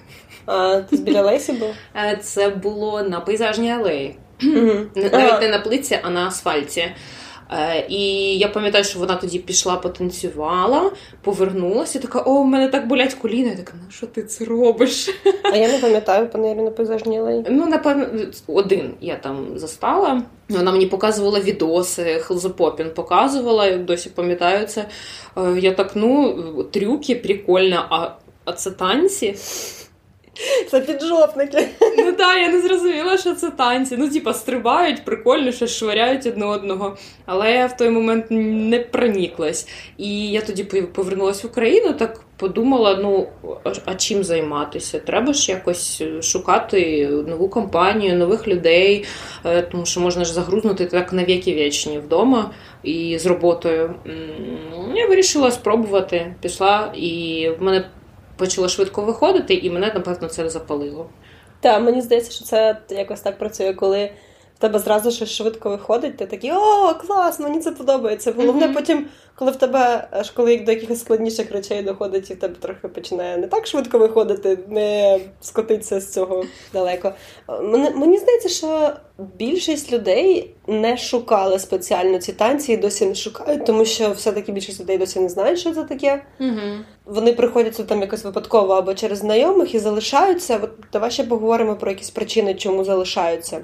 А, 0.45 0.77
ти 0.89 0.97
біля 0.97 1.21
Лесі 1.21 1.51
був? 1.51 1.69
Е, 1.95 2.19
Це 2.21 2.49
було 2.49 3.03
на 3.03 3.19
пейзажній 3.19 3.71
алеї. 3.71 4.15
Навіть 4.95 5.41
не 5.41 5.49
на 5.49 5.59
плитці, 5.59 5.99
а 6.03 6.09
на 6.09 6.27
асфальті. 6.27 6.85
Е, 7.51 7.85
І 7.89 8.01
я 8.37 8.47
пам'ятаю, 8.47 8.83
що 8.83 8.99
вона 8.99 9.15
тоді 9.15 9.39
пішла, 9.39 9.75
потанцювала, 9.75 10.91
повернулася, 11.21 11.99
така: 11.99 12.19
о, 12.19 12.41
в 12.41 12.45
мене 12.45 12.67
так 12.67 12.87
болять 12.87 13.13
коліна. 13.13 13.49
Я 13.49 13.55
така, 13.55 13.73
ну 13.75 13.91
що 13.91 14.07
ти 14.07 14.23
це 14.23 14.45
робиш? 14.45 15.09
А 15.43 15.57
я 15.57 15.67
не 15.67 15.77
пам'ятаю 15.77 16.27
панелі 16.29 16.61
на 16.61 16.71
пейзажній. 16.71 17.43
Ну, 17.49 17.65
напевно, 17.65 18.05
один 18.47 18.93
я 19.01 19.15
там 19.15 19.47
застала. 19.55 20.21
Вона 20.49 20.71
мені 20.71 20.85
показувала 20.85 21.39
відоси, 21.39 22.03
Хелзопопін 22.03 22.89
показувала, 22.95 23.67
я 23.67 23.77
досі 23.77 24.09
пам'ятаю 24.09 24.67
це. 24.67 24.85
Е, 25.37 25.59
Я 25.59 25.73
так, 25.73 25.91
ну, 25.95 26.33
трюки 26.71 27.15
прикольно, 27.15 27.85
а, 27.89 28.09
а 28.45 28.53
це 28.53 28.71
танці. 28.71 29.35
Це 30.71 30.79
піджопники. 30.79 31.67
Ну 31.97 32.11
так, 32.11 32.37
я 32.37 32.49
не 32.49 32.61
зрозуміла, 32.61 33.17
що 33.17 33.33
це 33.33 33.49
танці. 33.49 33.95
Ну, 33.97 34.09
типа, 34.09 34.33
стрибають, 34.33 35.05
прикольно, 35.05 35.51
що 35.51 35.67
швиряють 35.67 36.25
одне 36.25 36.45
одного. 36.45 36.97
Але 37.25 37.51
я 37.51 37.65
в 37.65 37.77
той 37.77 37.89
момент 37.89 38.25
не 38.29 38.79
проніклась. 38.79 39.67
І 39.97 40.29
я 40.29 40.41
тоді 40.41 40.63
повернулася 40.63 41.47
в 41.47 41.51
Україну, 41.51 41.93
так 41.93 42.21
подумала: 42.37 42.99
ну, 43.01 43.27
а- 43.85 43.95
чим 43.95 44.23
займатися? 44.23 44.99
Треба 44.99 45.33
ж 45.33 45.51
якось 45.51 46.03
шукати 46.21 47.07
нову 47.07 47.49
компанію, 47.49 48.15
нових 48.15 48.47
людей, 48.47 49.05
е, 49.45 49.61
тому 49.61 49.85
що 49.85 49.99
можна 49.99 50.25
ж 50.25 50.33
загрузнути 50.33 50.85
так 50.85 51.13
на 51.13 51.23
віки 51.23 51.53
вічні 51.53 51.99
вдома 51.99 52.51
і 52.83 53.17
з 53.19 53.25
роботою. 53.25 53.95
Я 54.95 55.07
вирішила 55.07 55.51
спробувати, 55.51 56.35
пішла, 56.41 56.93
і 56.95 57.49
в 57.59 57.63
мене 57.63 57.89
почало 58.37 58.69
швидко 58.69 59.01
виходити, 59.01 59.53
і 59.53 59.69
мене, 59.69 59.91
напевно, 59.93 60.27
це 60.27 60.49
запалило. 60.49 61.09
Так, 61.59 61.83
мені 61.83 62.01
здається, 62.01 62.31
що 62.31 62.45
це 62.45 62.77
якось 62.89 63.21
так 63.21 63.37
працює, 63.37 63.73
коли 63.73 64.09
в 64.57 64.59
тебе 64.59 64.79
зразу 64.79 65.11
щось 65.11 65.29
швидко 65.29 65.69
виходить, 65.69 66.17
ти 66.17 66.25
такий 66.25 66.51
о, 66.51 66.93
клас, 66.93 67.39
мені 67.39 67.59
це 67.59 67.71
подобається. 67.71 68.33
Головне 68.37 68.67
mm-hmm. 68.67 68.73
потім, 68.73 69.05
коли 69.35 69.51
в 69.51 69.55
тебе 69.55 70.07
аж 70.11 70.31
коли 70.31 70.57
до 70.57 70.71
якихось 70.71 70.99
складніших 70.99 71.51
речей 71.51 71.81
доходить, 71.81 72.31
і 72.31 72.33
в 72.33 72.39
тебе 72.39 72.55
трохи 72.59 72.87
починає 72.87 73.37
не 73.37 73.47
так 73.47 73.67
швидко 73.67 73.99
виходити, 73.99 74.59
не 74.69 75.19
скотиться 75.41 75.99
з 75.99 76.13
цього 76.13 76.45
далеко. 76.73 77.13
Мені, 77.61 77.89
мені 77.89 78.17
здається, 78.17 78.49
що 78.49 78.91
більшість 79.17 79.93
людей 79.93 80.55
не 80.67 80.97
шукали 80.97 81.59
спеціально 81.59 82.17
ці 82.17 82.33
танці 82.33 82.73
і 82.73 82.77
досі 82.77 83.05
не 83.05 83.15
шукають, 83.15 83.65
тому 83.65 83.85
що 83.85 84.11
все-таки 84.11 84.51
більшість 84.51 84.81
людей 84.81 84.97
досі 84.97 85.19
не 85.19 85.29
знають, 85.29 85.59
що 85.59 85.73
це 85.73 85.83
таке. 85.83 86.23
Mm-hmm. 86.39 86.79
Вони 87.05 87.33
приходять 87.33 87.87
там 87.87 88.01
якось 88.01 88.23
випадково 88.23 88.73
або 88.73 88.93
через 88.93 89.19
знайомих 89.19 89.75
і 89.75 89.79
залишаються. 89.79 90.59
От 90.63 90.69
давай 90.93 91.11
ще 91.11 91.23
поговоримо 91.23 91.75
про 91.75 91.91
якісь 91.91 92.09
причини, 92.09 92.55
чому 92.55 92.83
залишаються. 92.83 93.61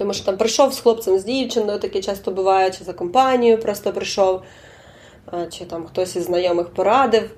Тому 0.00 0.14
що 0.14 0.24
там 0.24 0.36
прийшов 0.36 0.72
з 0.72 0.80
хлопцем, 0.80 1.18
з 1.18 1.24
дівчиною, 1.24 1.78
таке 1.78 2.00
часто 2.00 2.30
буває, 2.30 2.70
чи 2.70 2.84
за 2.84 2.92
компанію 2.92 3.58
просто 3.58 3.92
прийшов, 3.92 4.42
чи 5.50 5.64
там 5.64 5.86
хтось 5.86 6.16
із 6.16 6.24
знайомих 6.24 6.68
порадив. 6.68 7.30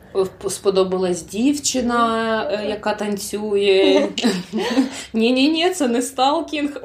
Сподобалась 0.49 1.23
дівчина, 1.23 2.51
е, 2.53 2.69
яка 2.69 2.95
танцює. 2.95 4.09
Ні-ні, 5.13 5.49
ні 5.49 5.71
це 5.71 5.89
не 5.89 6.03
сталкінг. 6.03 6.71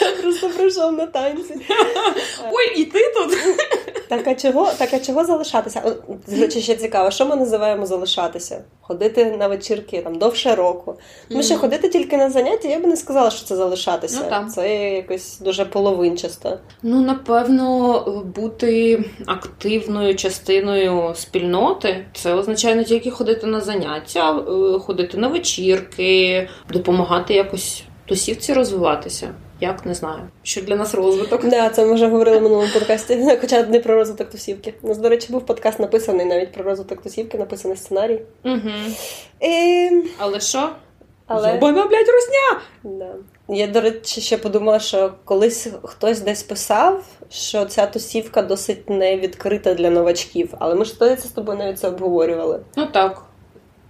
Я 0.00 0.22
просто 0.22 0.48
прийшов 0.48 0.92
на 0.92 1.06
танці. 1.06 1.54
Ой, 2.52 2.80
і 2.80 2.84
ти 2.84 2.98
тут. 3.16 3.38
Так 4.08 4.26
а 4.28 4.34
чого 4.34 4.70
так 4.78 4.94
а 4.94 4.98
чого 4.98 5.24
залишатися? 5.24 5.96
Звичайно, 6.26 6.62
ще 6.62 6.74
цікаво, 6.74 7.10
що 7.10 7.26
ми 7.26 7.36
називаємо 7.36 7.86
залишатися? 7.86 8.64
Ходити 8.80 9.24
на 9.24 9.48
вечірки 9.48 10.02
там 10.02 10.18
довше 10.18 10.54
року. 10.54 10.94
Тому 11.28 11.42
що 11.42 11.56
ходити 11.56 11.88
тільки 11.88 12.16
на 12.16 12.30
заняття, 12.30 12.68
я 12.68 12.78
би 12.78 12.86
не 12.86 12.96
сказала, 12.96 13.30
що 13.30 13.46
це 13.46 13.56
залишатися. 13.56 14.42
Ну, 14.42 14.50
це 14.50 14.90
якось 14.90 15.40
дуже 15.40 15.64
половинчасто. 15.64 16.58
Ну, 16.82 17.00
напевно, 17.00 18.24
бути 18.36 19.04
активною 19.26 20.14
частиною 20.14 21.12
спільноти 21.14 22.04
це 22.14 22.34
означає 22.34 22.74
не 22.74 22.84
тільки 22.84 23.10
ходити 23.10 23.46
на 23.46 23.60
заняття, 23.60 24.38
е, 24.38 24.78
ходити 24.78 25.16
на 25.16 25.28
вечірки, 25.28 26.48
допомагати 26.72 27.34
якось 27.34 27.82
тусівці 28.06 28.52
розвиватися. 28.52 29.34
Як 29.62 29.86
не 29.86 29.94
знаю, 29.94 30.22
що 30.42 30.60
для 30.60 30.76
нас 30.76 30.94
розвиток. 30.94 31.44
Да, 31.44 31.68
це 31.68 31.86
ми 31.86 31.94
вже 31.94 32.06
говорили 32.06 32.38
в 32.38 32.42
минулому 32.42 32.68
подкасті, 32.74 33.38
хоча 33.40 33.62
не 33.62 33.80
про 33.80 33.94
розвиток 33.94 34.30
тусівки. 34.30 34.74
У 34.82 34.88
нас, 34.88 34.98
до 34.98 35.08
речі, 35.08 35.32
був 35.32 35.46
подкаст 35.46 35.80
написаний 35.80 36.26
навіть 36.26 36.52
про 36.52 36.64
розвиток 36.64 37.02
тусівки, 37.02 37.38
написаний 37.38 37.76
сценарій. 37.76 38.22
Угу. 38.44 38.70
І... 39.40 39.90
Але 40.18 40.40
що? 40.40 40.70
Але... 41.26 41.54
Йобана, 41.54 41.86
блядь, 41.86 42.08
русня! 42.08 42.60
Да. 42.82 43.14
Я, 43.48 43.66
до 43.66 43.80
речі, 43.80 44.20
ще 44.20 44.38
подумала, 44.38 44.78
що 44.78 45.14
колись 45.24 45.68
хтось 45.82 46.20
десь 46.20 46.42
писав, 46.42 47.04
що 47.30 47.64
ця 47.64 47.86
тусівка 47.86 48.42
досить 48.42 48.90
не 48.90 49.16
відкрита 49.16 49.74
для 49.74 49.90
новачків. 49.90 50.54
Але 50.58 50.74
ми 50.74 50.84
ж 50.84 50.98
тоді 50.98 51.16
це 51.16 51.28
з 51.28 51.30
тобою 51.30 51.58
навіть 51.58 51.78
це 51.78 51.88
обговорювали. 51.88 52.60
Ну 52.76 52.86
так. 52.86 53.22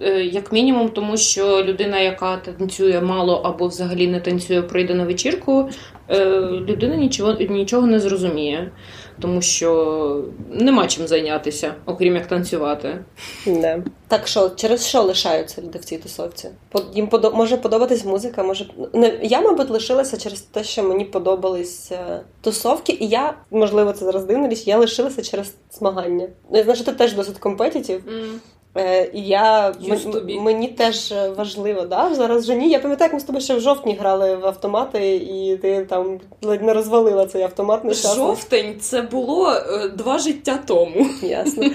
Е, 0.05 0.25
як 0.25 0.53
мінімум, 0.53 0.89
тому 0.89 1.17
що 1.17 1.65
людина, 1.65 2.01
яка 2.01 2.37
танцює 2.37 3.01
мало 3.01 3.35
або 3.35 3.67
взагалі 3.67 4.09
не 4.09 4.21
танцює, 4.21 4.63
прийде 4.63 4.95
на 4.95 5.05
вечірку, 5.05 5.69
е, 6.09 6.25
людина 6.41 6.97
нічого 6.97 7.33
нічого 7.33 7.87
не 7.87 8.01
зрозуміє, 8.01 8.73
тому 9.21 9.43
що 9.43 10.25
нема 10.51 10.87
чим 10.87 11.07
зайнятися, 11.07 11.75
окрім 11.87 12.15
як 12.15 12.27
танцювати. 12.27 13.05
Не. 13.47 13.83
Так 14.09 14.27
що, 14.27 14.51
через 14.57 14.87
що 14.87 15.03
лишаються 15.03 15.63
люди 15.63 15.79
в 15.79 15.85
цій 15.85 15.99
тусовці? 15.99 16.49
Їм 16.95 17.07
подо... 17.07 17.31
може 17.31 17.57
подобатись 17.57 18.05
музика, 18.05 18.43
може 18.43 18.67
не 18.93 19.19
я, 19.23 19.41
мабуть, 19.41 19.71
лишилася 19.71 20.17
через 20.17 20.41
те, 20.41 20.65
що 20.65 20.83
мені 20.83 21.05
подобались 21.05 21.93
тусовки, 22.41 22.97
і 23.01 23.09
я, 23.09 23.35
можливо, 23.51 23.93
це 23.93 24.05
зараз 24.05 24.25
дивна 24.25 24.49
річ, 24.49 24.67
я 24.67 24.79
лишилася 24.79 25.23
через 25.23 25.55
змагання. 25.73 26.29
Ну, 26.51 26.59
я 26.59 26.63
знаю, 26.63 26.77
що 26.77 26.85
ти 26.85 26.93
теж 26.93 27.13
досить 27.13 27.39
компетітів. 27.39 28.01
Mm. 28.09 28.52
Е, 28.77 29.11
я 29.15 29.69
м- 29.69 30.43
мені 30.43 30.69
теж 30.69 31.15
важливо, 31.37 31.83
да? 31.83 32.15
зараз 32.15 32.43
вже 32.45 32.55
ні. 32.55 32.71
Я 32.71 32.79
пам'ятаю, 32.79 33.07
як 33.07 33.15
ми 33.15 33.21
з 33.21 33.25
тобою 33.25 33.43
ще 33.45 33.55
в 33.55 33.61
жовтні 33.61 33.95
грали 33.95 34.37
в 34.37 34.47
автомати, 34.47 35.15
і 35.17 35.57
ти 35.63 35.85
там 35.85 36.21
ледь 36.43 36.63
не 36.63 36.73
розвалила 36.75 37.27
цей 37.27 37.43
автомат. 37.43 37.85
Нещасно. 37.85 38.27
Жовтень 38.27 38.77
це 38.81 39.03
було 39.03 39.51
е, 39.53 39.89
два 39.89 40.19
життя 40.19 40.59
тому. 40.67 41.07
Ясно. 41.23 41.65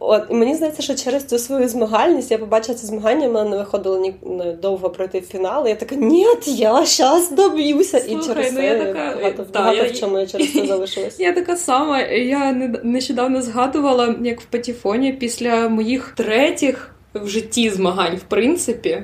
От 0.00 0.22
і 0.30 0.34
мені 0.34 0.54
здається, 0.54 0.82
що 0.82 0.94
через 0.94 1.24
цю 1.24 1.38
свою 1.38 1.68
змагальність 1.68 2.30
я 2.30 2.38
побачила 2.38 2.78
ці 2.78 2.86
змагання, 2.86 3.28
в 3.28 3.32
мене 3.32 3.50
не 3.50 3.56
виходило 3.56 3.98
ні 3.98 4.14
довго 4.62 4.90
пройти 4.90 5.20
фінал. 5.20 5.68
Я 5.68 5.74
така, 5.74 5.94
ні, 5.94 6.26
я 6.46 6.84
зараз 6.86 7.30
доб'юся. 7.30 8.00
Слухай, 8.00 8.24
і 8.24 8.26
через 8.26 8.52
ну, 8.52 8.58
це 8.58 8.66
я 8.66 8.78
така, 8.78 9.16
багато, 9.16 9.44
та, 9.44 9.58
багато 9.58 9.76
я, 9.76 9.84
в 9.84 9.92
чому 9.92 10.18
я 10.18 10.26
через 10.26 10.52
це 10.52 10.66
залишилась. 10.66 11.20
Я 11.20 11.32
така 11.32 11.56
сама. 11.56 12.00
Я 12.02 12.52
нещодавно 12.82 13.42
згадувала, 13.42 14.14
як 14.22 14.40
в 14.40 14.44
Патіфоні 14.44 15.12
після 15.12 15.68
моїх 15.68 16.12
третіх 16.16 16.94
в 17.14 17.28
житті 17.28 17.70
змагань, 17.70 18.16
в 18.16 18.22
принципі, 18.22 19.02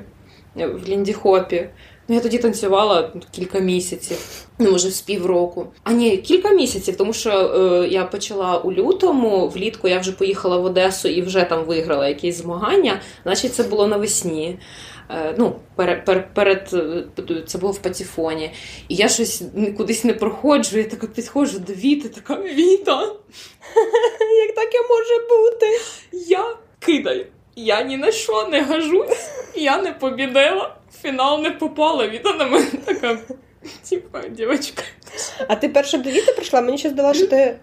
в 0.55 0.89
Ліндіхопі. 0.89 1.69
Ну, 2.09 2.15
я 2.15 2.21
тоді 2.21 2.39
танцювала 2.39 3.13
кілька 3.31 3.59
місяців, 3.59 4.44
ну 4.59 4.71
може 4.71 4.91
з 4.91 5.01
півроку. 5.01 5.67
А 5.85 5.93
ні, 5.93 6.17
кілька 6.17 6.51
місяців, 6.51 6.97
тому 6.97 7.13
що 7.13 7.31
е, 7.31 7.89
я 7.89 8.05
почала 8.05 8.59
у 8.59 8.73
лютому, 8.73 9.49
влітку 9.49 9.89
я 9.89 9.99
вже 9.99 10.13
поїхала 10.13 10.57
в 10.57 10.65
Одесу 10.65 11.09
і 11.09 11.23
вже 11.23 11.45
там 11.45 11.65
виграла 11.65 12.09
якісь 12.09 12.37
змагання, 12.37 13.01
значить 13.23 13.55
це 13.55 13.63
було 13.63 13.87
навесні. 13.87 14.59
Е, 15.11 15.35
ну, 15.39 15.57
перед, 15.77 16.05
перед, 16.05 16.35
перед 16.35 16.75
це 17.47 17.59
було 17.59 17.73
в 17.73 17.79
патіфоні. 17.79 18.51
І 18.89 18.95
я 18.95 19.09
щось 19.09 19.43
кудись 19.77 20.05
не 20.05 20.15
проходжу, 20.15 20.79
я 20.79 20.85
така 20.85 21.07
підходжу 21.07 21.59
до 21.59 21.73
Віти, 21.73 22.09
така 22.09 22.41
Віта. 22.43 23.01
Як 24.47 24.55
таке 24.55 24.79
може 24.91 25.15
бути? 25.29 25.67
Я 26.29 26.57
кидаю. 26.79 27.27
Я 27.57 27.83
ні 27.83 27.97
на 27.97 28.13
що 28.13 28.49
не 28.53 28.63
гажусь, 28.63 29.31
я 29.55 29.83
не 29.83 29.93
побідила 29.93 30.77
фінал 31.05 31.43
не 31.43 31.51
попала, 31.51 32.09
Віта 32.09 32.33
на 32.33 32.47
мене 32.47 32.71
така. 32.85 33.19
Типа, 33.91 34.21
дівчинка. 34.29 34.83
А 35.49 35.57
ти 35.57 35.69
перша 35.69 35.99
до 35.99 36.11
Віти 36.11 36.33
прийшла? 36.33 36.61
Мені 36.61 36.79
ще 36.79 36.91
здавалося, 36.91 37.21
що 37.21 37.29
ти 37.29 37.57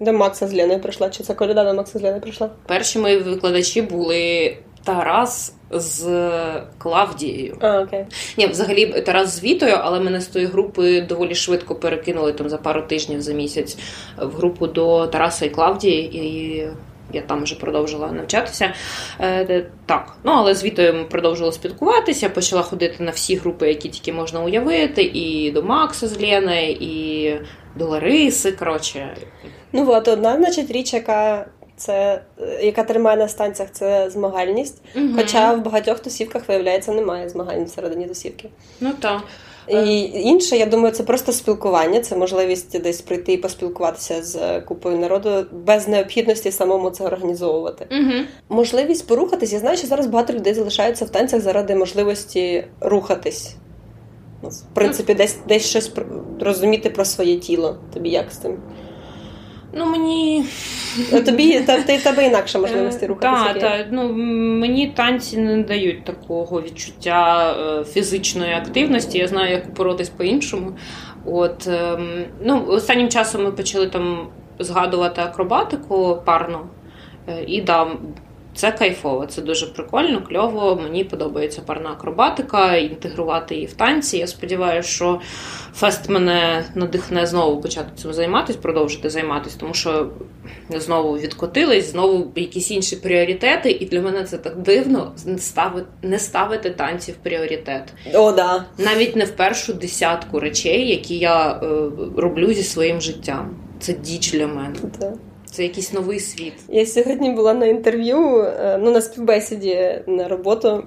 до 0.00 0.12
Макса 0.12 0.48
з 0.48 0.52
Леною 0.52 0.80
прийшла. 0.80 1.10
Чи 1.10 1.22
це 1.22 1.34
коляда 1.34 1.64
до 1.64 1.74
Макса 1.74 1.98
з 1.98 2.02
Леною 2.02 2.22
прийшла? 2.22 2.50
Перші 2.66 2.98
мої 2.98 3.18
викладачі 3.18 3.82
були 3.82 4.56
Тарас 4.84 5.54
з 5.70 6.30
Клавдією. 6.78 7.56
А, 7.60 7.80
окей. 7.80 8.04
Ні, 8.36 8.46
взагалі 8.46 8.86
Тарас 8.86 9.28
з 9.40 9.42
Вітою, 9.42 9.76
але 9.80 10.00
мене 10.00 10.20
з 10.20 10.26
тої 10.26 10.46
групи 10.46 11.00
доволі 11.00 11.34
швидко 11.34 11.74
перекинули 11.74 12.32
там 12.32 12.48
за 12.48 12.56
пару 12.56 12.82
тижнів 12.82 13.22
за 13.22 13.32
місяць 13.32 13.78
в 14.18 14.30
групу 14.36 14.66
до 14.66 15.06
Тараса 15.06 15.46
і 15.46 15.50
Клавдії. 15.50 16.16
І 16.16 16.68
я 17.12 17.22
там 17.22 17.42
вже 17.42 17.54
продовжила 17.54 18.12
навчатися. 18.12 18.74
Е, 19.20 19.66
Так, 19.86 20.16
ну 20.24 20.32
але 20.32 20.54
з 20.54 20.64
Вітою 20.64 20.94
ми 20.94 21.04
продовжували 21.04 21.52
спілкуватися, 21.52 22.28
почала 22.28 22.62
ходити 22.62 23.02
на 23.02 23.10
всі 23.10 23.36
групи, 23.36 23.68
які 23.68 23.88
тільки 23.88 24.12
можна 24.12 24.42
уявити, 24.42 25.02
і 25.02 25.50
до 25.50 25.62
Макса 25.62 26.08
з 26.08 26.20
Леною, 26.20 26.70
і 26.70 27.34
до 27.76 27.86
Лариси. 27.86 28.52
Коротше. 28.52 29.16
Ну 29.72 29.90
от 29.90 30.08
одна, 30.08 30.36
значить, 30.36 30.70
річ, 30.70 30.92
яка 30.92 31.46
це 31.76 32.22
яка 32.62 32.82
тримає 32.82 33.16
на 33.16 33.28
станціях, 33.28 33.70
це 33.72 34.10
змагальність. 34.10 34.82
Угу. 34.96 35.06
Хоча 35.16 35.52
в 35.54 35.64
багатьох 35.64 35.98
тусівках, 35.98 36.48
виявляється, 36.48 36.92
немає 36.92 37.28
змагань 37.28 37.64
всередині 37.64 38.06
тусівки. 38.06 38.48
Ну 38.80 38.92
так. 39.00 39.22
І 39.68 40.00
інше, 40.02 40.56
я 40.56 40.66
думаю, 40.66 40.94
це 40.94 41.02
просто 41.02 41.32
спілкування, 41.32 42.00
це 42.00 42.16
можливість 42.16 42.82
десь 42.82 43.00
прийти 43.00 43.32
і 43.32 43.36
поспілкуватися 43.36 44.22
з 44.22 44.60
купою 44.60 44.98
народу 44.98 45.46
без 45.52 45.88
необхідності 45.88 46.50
самому 46.50 46.90
це 46.90 47.04
організовувати. 47.04 47.86
Угу. 47.90 48.24
Можливість 48.48 49.06
порухатись. 49.06 49.52
Я 49.52 49.58
знаю, 49.58 49.76
що 49.76 49.86
зараз 49.86 50.06
багато 50.06 50.32
людей 50.32 50.54
залишаються 50.54 51.04
в 51.04 51.10
танцях 51.10 51.40
заради 51.40 51.74
можливості 51.74 52.64
рухатись. 52.80 53.54
Ну, 54.42 54.48
в 54.48 54.74
принципі, 54.74 55.14
десь 55.14 55.36
десь 55.48 55.66
щось 55.66 55.92
розуміти 56.40 56.90
про 56.90 57.04
своє 57.04 57.36
тіло. 57.36 57.76
Тобі 57.94 58.10
як 58.10 58.32
з 58.32 58.36
цим? 58.36 58.58
Ну, 59.72 59.86
мені. 59.86 60.44
Тобі 61.26 61.60
та, 61.60 61.82
та, 61.82 61.98
тебе 61.98 62.26
інакше 62.26 62.58
можливості 62.58 63.04
е, 63.04 63.08
рухатися. 63.08 63.52
Так, 63.52 63.60
так. 63.60 63.86
Ну, 63.90 64.12
мені 64.58 64.86
танці 64.86 65.38
не 65.38 65.62
дають 65.62 66.04
такого 66.04 66.62
відчуття 66.62 67.52
е, 67.60 67.84
фізичної 67.84 68.52
активності. 68.52 69.18
Я 69.18 69.28
знаю, 69.28 69.52
як 69.52 69.74
боротись 69.74 70.08
по-іншому. 70.08 70.72
От, 71.24 71.66
ем, 71.66 72.24
ну, 72.44 72.64
Останнім 72.68 73.08
часом 73.08 73.44
ми 73.44 73.52
почали 73.52 73.86
там 73.86 74.28
згадувати 74.58 75.20
акробатику 75.20 76.22
парну. 76.24 76.58
Е, 77.28 77.44
і 77.46 77.60
да, 77.60 77.86
Це 78.60 78.72
кайфово, 78.72 79.26
це 79.26 79.42
дуже 79.42 79.66
прикольно, 79.66 80.22
кльово. 80.22 80.80
Мені 80.82 81.04
подобається 81.04 81.62
парна 81.66 81.90
акробатика, 81.90 82.76
інтегрувати 82.76 83.54
її 83.54 83.66
в 83.66 83.72
танці. 83.72 84.18
Я 84.18 84.26
сподіваюся, 84.26 84.88
що 84.88 85.20
фест 85.74 86.08
мене 86.08 86.64
надихне 86.74 87.26
знову 87.26 87.60
почати 87.60 87.88
цим 87.96 88.12
займатися, 88.12 88.58
продовжити 88.62 89.10
займатися, 89.10 89.56
тому 89.60 89.74
що 89.74 90.10
знову 90.70 91.18
відкотились, 91.18 91.92
знову 91.92 92.32
якісь 92.36 92.70
інші 92.70 92.96
пріоритети, 92.96 93.70
і 93.70 93.86
для 93.86 94.00
мене 94.00 94.24
це 94.24 94.38
так 94.38 94.56
дивно 94.56 95.12
не 96.02 96.18
ставити 96.18 96.70
танці 96.70 97.12
в 97.12 97.16
пріоритет. 97.16 97.92
О, 98.14 98.32
да. 98.32 98.64
Навіть 98.78 99.16
не 99.16 99.24
в 99.24 99.30
першу 99.30 99.72
десятку 99.72 100.40
речей, 100.40 100.88
які 100.88 101.18
я 101.18 101.50
е, 101.50 101.66
роблю 102.16 102.52
зі 102.52 102.62
своїм 102.62 103.00
життям. 103.00 103.56
Це 103.78 103.92
діч 103.92 104.32
для 104.32 104.46
мене. 104.46 104.76
Це 105.50 105.62
якийсь 105.62 105.92
новий 105.92 106.20
світ. 106.20 106.52
Я 106.68 106.86
сьогодні 106.86 107.30
була 107.30 107.54
на 107.54 107.66
інтерв'ю, 107.66 108.42
е, 108.42 108.78
ну 108.82 108.90
на 108.90 109.00
співбесіді 109.00 110.02
на 110.06 110.28
роботу, 110.28 110.84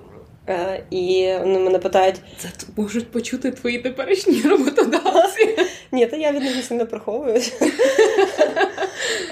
е, 0.50 0.84
і 0.90 1.32
вони 1.44 1.60
мене 1.60 1.80
питають: 1.80 2.16
це 2.38 2.48
можуть 2.78 3.12
почути 3.12 3.52
твої 3.52 3.78
теперішні 3.78 4.42
роботодавці. 4.46 5.58
Ні, 5.92 6.06
то 6.06 6.16
я 6.16 6.32
від 6.32 6.42
них 6.42 6.66
сильно 6.66 6.86
приховую. 6.86 7.42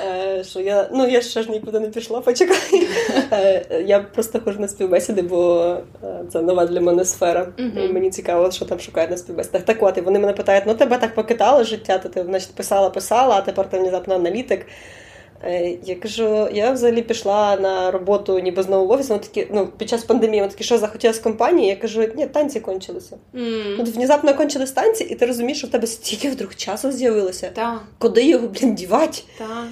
Е, 0.08 0.44
що 0.44 0.60
я 0.60 0.90
ну 0.94 1.08
я 1.08 1.22
ще 1.22 1.44
ж 1.44 1.52
нікуди 1.52 1.80
не 1.80 1.88
пішла, 1.88 2.22
почекай. 2.22 2.88
Я 3.86 4.00
просто 4.00 4.40
ходжу 4.40 4.60
на 4.60 4.68
співбесіди, 4.68 5.22
бо 5.22 5.78
це 6.34 6.42
нова 6.42 6.66
для 6.66 6.82
мене 6.82 7.06
сфера. 7.06 7.54
І 7.58 7.88
Мені 7.88 8.10
цікаво, 8.10 8.52
що 8.52 8.66
там 8.66 8.80
шукають 8.80 9.12
на 9.12 9.18
співбесідах. 9.18 9.62
Так 9.62 9.84
от, 9.84 9.98
і 9.98 10.02
вони 10.02 10.20
мене 10.20 10.34
питають: 10.34 10.64
ну 10.68 10.74
тебе 10.74 10.98
так 10.98 11.16
покидало 11.16 11.64
життя, 11.64 11.98
то 11.98 12.10
ти 12.10 12.24
значить 12.24 12.56
писала, 12.56 12.90
писала, 12.90 13.36
а 13.36 13.42
тепер 13.42 13.70
ти 13.70 13.80
внезапно 13.80 14.16
аналітик. 14.16 14.66
Е, 15.44 15.78
я 15.86 15.96
кажу, 15.96 16.50
я 16.54 16.72
взагалі 16.72 17.02
пішла 17.02 17.58
на 17.62 17.92
роботу 17.92 18.40
ніби 18.40 18.64
знову 18.64 18.88
в 18.88 18.92
офіс, 18.92 19.10
вони 19.10 19.22
такі, 19.22 19.48
ну, 19.54 19.68
під 19.78 19.90
час 19.90 20.04
пандемії, 20.04 20.42
вони 20.42 20.52
такі, 20.52 20.64
що 20.64 20.78
захотіла 20.78 21.14
з 21.14 21.20
компанії? 21.20 21.70
Я 21.70 21.76
кажу, 21.76 22.08
ні, 22.16 22.26
танці 22.26 22.60
кончилися. 22.60 23.18
Mm. 23.36 23.82
От 23.82 23.88
внезапно 23.88 24.36
кончились 24.36 24.72
танці, 24.72 25.04
і 25.04 25.16
ти 25.16 25.26
розумієш, 25.26 25.58
що 25.58 25.68
в 25.68 25.70
тебе 25.70 25.88
стільки 25.88 26.30
вдруг 26.30 26.56
часу 26.56 26.92
з'явилося. 26.92 27.52
Да. 27.56 27.80
Куди 27.98 28.26
його, 28.26 28.48
блін, 28.48 28.76
дівати? 28.76 29.22
Да. 29.40 29.64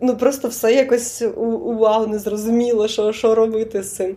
Ну 0.00 0.16
просто 0.16 0.48
все 0.48 0.72
якось 0.74 1.22
у- 1.22 1.40
увагу 1.40 2.06
не 2.06 2.18
зрозуміло, 2.18 2.88
що, 2.88 3.12
що 3.12 3.34
робити 3.34 3.82
з 3.82 3.94
цим. 3.94 4.16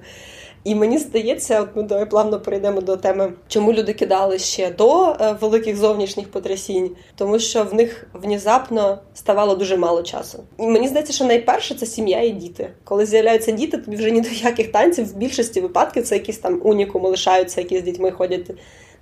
І 0.66 0.76
мені 0.76 0.98
здається, 0.98 1.62
от 1.62 1.70
ми 1.76 1.84
давай 1.84 2.10
плавно 2.10 2.40
перейдемо 2.40 2.82
до 2.82 2.98
теми, 2.98 3.34
чому 3.48 3.74
люди 3.74 3.94
кидали 3.94 4.40
ще 4.40 4.72
до 4.72 5.10
е, 5.10 5.36
великих 5.42 5.78
зовнішніх 5.78 6.32
потрясінь, 6.32 6.96
тому 7.16 7.40
що 7.40 7.64
в 7.64 7.74
них 7.74 8.08
внезапно 8.14 9.00
ставало 9.14 9.56
дуже 9.56 9.78
мало 9.78 10.04
часу. 10.04 10.44
І 10.60 10.68
мені 10.68 10.88
здається, 10.88 11.14
що 11.14 11.26
найперше 11.26 11.76
це 11.76 11.86
сім'я 11.86 12.22
і 12.22 12.30
діти. 12.30 12.70
Коли 12.84 13.06
з'являються 13.06 13.52
діти, 13.52 13.78
тобі 13.78 13.98
вже 13.98 14.12
ні 14.12 14.22
до 14.22 14.30
яких 14.30 14.72
танців 14.72 15.10
в 15.10 15.16
більшості 15.16 15.62
випадків 15.62 16.04
це 16.04 16.16
якісь 16.16 16.38
там 16.38 16.62
унікуми 16.64 17.10
лишаються, 17.10 17.62
які 17.62 17.80
з 17.80 17.84
дітьми 17.84 18.12
ходять 18.12 18.52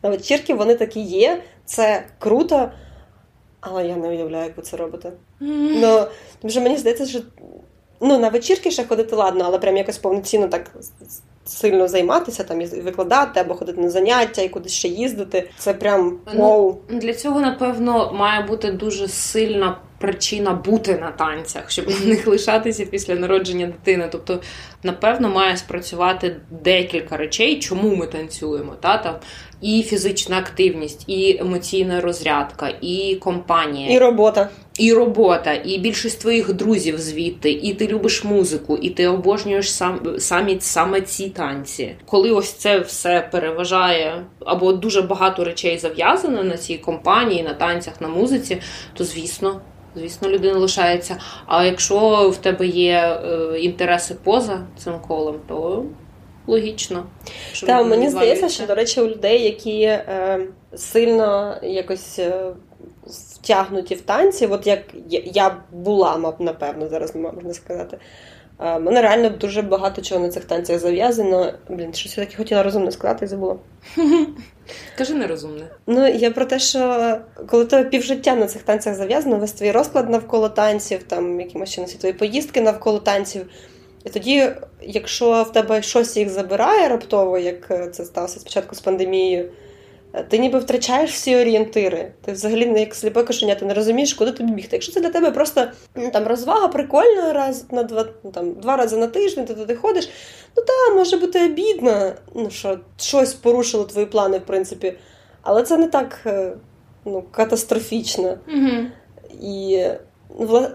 на 0.03 0.09
вечірки. 0.09 0.53
Вони 0.53 0.75
такі 0.75 0.99
є, 0.99 1.41
це 1.65 2.03
круто. 2.19 2.71
Але 3.61 3.87
я 3.87 3.95
не 3.95 4.09
уявляю, 4.09 4.43
як 4.45 4.57
ви 4.57 4.63
це 4.63 4.77
робите. 4.77 5.11
Ну, 5.39 6.05
тому 6.41 6.51
що 6.51 6.61
мені 6.61 6.77
здається, 6.77 7.05
що 7.05 7.19
ну, 8.01 8.19
на 8.19 8.29
вечірки 8.29 8.71
ще 8.71 8.83
ходити 8.83 9.15
ладно, 9.15 9.43
але 9.47 9.59
прям 9.59 9.77
якось 9.77 9.97
повноцінно 9.97 10.47
так 10.47 10.71
сильно 11.45 11.87
займатися, 11.87 12.43
там 12.43 12.61
і 12.61 12.65
викладати 12.65 13.39
або 13.39 13.53
ходити 13.55 13.81
на 13.81 13.89
заняття 13.89 14.41
і 14.41 14.49
кудись 14.49 14.71
ще 14.71 14.87
їздити. 14.87 15.49
Це 15.57 15.73
прям 15.73 16.19
ну, 16.33 16.41
вау. 16.41 16.77
Ну, 16.89 16.99
для 16.99 17.13
цього 17.13 17.41
напевно 17.41 18.13
має 18.13 18.43
бути 18.43 18.71
дуже 18.71 19.07
сильна 19.07 19.77
причина 20.03 20.53
бути 20.53 20.97
на 20.97 21.11
танцях, 21.11 21.71
щоб 21.71 21.89
на 22.01 22.05
них 22.05 22.27
лишатися 22.27 22.85
після 22.85 23.15
народження 23.15 23.65
дитини. 23.65 24.07
Тобто, 24.11 24.39
напевно, 24.83 25.29
має 25.29 25.57
спрацювати 25.57 26.35
декілька 26.63 27.17
речей, 27.17 27.59
чому 27.59 27.95
ми 27.95 28.07
танцюємо. 28.07 28.73
Та? 28.81 28.97
Там 28.97 29.15
і 29.61 29.83
фізична 29.83 30.37
активність, 30.37 31.03
і 31.07 31.37
емоційна 31.39 32.01
розрядка, 32.01 32.73
і 32.81 33.15
компанія, 33.15 33.95
і 33.95 33.99
робота. 33.99 34.49
І 34.77 34.93
робота, 34.93 35.53
і 35.65 35.77
більшість 35.77 36.21
твоїх 36.21 36.53
друзів 36.53 36.99
звідти, 36.99 37.51
і 37.51 37.73
ти 37.73 37.87
любиш 37.87 38.23
музику, 38.23 38.77
і 38.77 38.89
ти 38.89 39.07
обожнюєш 39.07 39.73
сам 39.73 40.19
самі 40.19 40.57
саме 40.59 41.01
ці 41.01 41.29
танці. 41.29 41.95
Коли 42.05 42.31
ось 42.31 42.53
це 42.53 42.79
все 42.79 43.29
переважає, 43.31 44.25
або 44.45 44.73
дуже 44.73 45.01
багато 45.01 45.43
речей 45.43 45.77
зав'язано 45.77 46.43
на 46.43 46.57
цій 46.57 46.77
компанії, 46.77 47.43
на 47.43 47.53
танцях, 47.53 48.01
на 48.01 48.07
музиці, 48.07 48.57
то 48.93 49.03
звісно. 49.03 49.61
Звісно, 49.95 50.29
людина 50.29 50.59
лишається. 50.59 51.17
А 51.45 51.65
якщо 51.65 52.29
в 52.29 52.37
тебе 52.37 52.67
є 52.67 53.19
е, 53.25 53.59
інтереси 53.59 54.15
поза 54.23 54.59
цим 54.77 54.93
колом, 55.07 55.35
то 55.47 55.85
логічно. 56.47 57.05
Так, 57.65 57.87
мені 57.87 58.09
здається, 58.09 58.49
що, 58.49 58.65
до 58.65 58.75
речі, 58.75 59.01
у 59.01 59.07
людей, 59.07 59.43
які 59.43 59.81
е, 59.81 60.39
сильно 60.75 61.57
якось 61.63 62.19
е, 62.19 62.53
втягнуті 63.07 63.95
в 63.95 64.01
танці, 64.01 64.45
от 64.45 64.67
як 64.67 64.79
я 65.09 65.57
була, 65.71 66.33
напевно, 66.39 66.87
зараз 66.87 67.15
можна 67.15 67.53
сказати. 67.53 67.97
У 68.59 68.63
е, 68.63 68.79
мене 68.79 69.01
реально 69.01 69.29
дуже 69.29 69.61
багато 69.61 70.01
чого 70.01 70.21
на 70.21 70.29
цих 70.29 70.45
танцях 70.45 70.79
зав'язано. 70.79 71.53
Блін, 71.69 71.93
щось 71.93 72.17
я 72.17 72.25
таке 72.25 72.37
хотіла 72.37 72.63
розумно 72.63 72.91
сказати 72.91 73.25
і 73.25 73.27
забула. 73.27 73.55
Кажи 74.97 75.13
нерозумне. 75.13 75.67
Ну, 75.87 76.07
я 76.07 76.31
про 76.31 76.45
те, 76.45 76.59
що 76.59 77.17
коли 77.47 77.65
тебе 77.65 77.89
півжиття 77.89 78.35
на 78.35 78.47
цих 78.47 78.63
танцях 78.63 78.95
зав'язано, 78.95 79.37
весь 79.37 79.51
твій 79.51 79.71
розклад 79.71 80.09
навколо 80.09 80.49
танців, 80.49 81.03
там 81.03 81.39
якимось 81.39 81.69
чином 81.69 81.89
твої 81.89 82.13
поїздки 82.13 82.61
навколо 82.61 82.99
танців. 82.99 83.45
І 84.05 84.09
тоді, 84.09 84.49
якщо 84.81 85.43
в 85.43 85.51
тебе 85.51 85.81
щось 85.81 86.17
їх 86.17 86.29
забирає 86.29 86.87
раптово, 86.87 87.37
як 87.37 87.93
це 87.95 88.05
сталося 88.05 88.39
спочатку 88.39 88.75
з 88.75 88.79
пандемією, 88.79 89.49
ти 90.29 90.37
ніби 90.37 90.59
втрачаєш 90.59 91.11
всі 91.11 91.35
орієнтири. 91.35 92.11
Ти 92.25 92.31
взагалі 92.31 92.65
не 92.65 92.79
як 92.79 92.95
сліпе 92.95 93.23
кошеня, 93.23 93.55
ти 93.55 93.65
не 93.65 93.73
розумієш, 93.73 94.13
куди 94.13 94.31
тобі 94.31 94.51
бігти. 94.51 94.75
Якщо 94.75 94.91
це 94.91 95.01
для 95.01 95.09
тебе 95.09 95.31
просто 95.31 95.67
ну, 95.95 96.11
там 96.11 96.27
розвага 96.27 96.67
прикольна 96.67 97.33
раз 97.33 97.65
на 97.71 97.83
два 97.83 98.05
ну, 98.23 98.31
там, 98.31 98.53
два 98.53 98.77
рази 98.77 98.97
на 98.97 99.07
тиждень, 99.07 99.45
ти 99.45 99.53
туди 99.53 99.75
ходиш, 99.75 100.09
ну 100.57 100.63
так, 100.63 100.95
може 100.95 101.17
бути 101.17 101.45
обідно, 101.45 102.13
ну, 102.35 102.49
що 102.49 102.79
щось 102.97 103.33
порушило 103.33 103.83
твої 103.83 104.05
плани, 104.05 104.37
в 104.37 104.45
принципі. 104.45 104.93
Але 105.41 105.63
це 105.63 105.77
не 105.77 105.87
так 105.87 106.19
е, 106.25 106.53
ну, 107.05 107.23
катастрофічно. 107.31 108.37
Угу. 108.47 108.85
І 109.41 109.85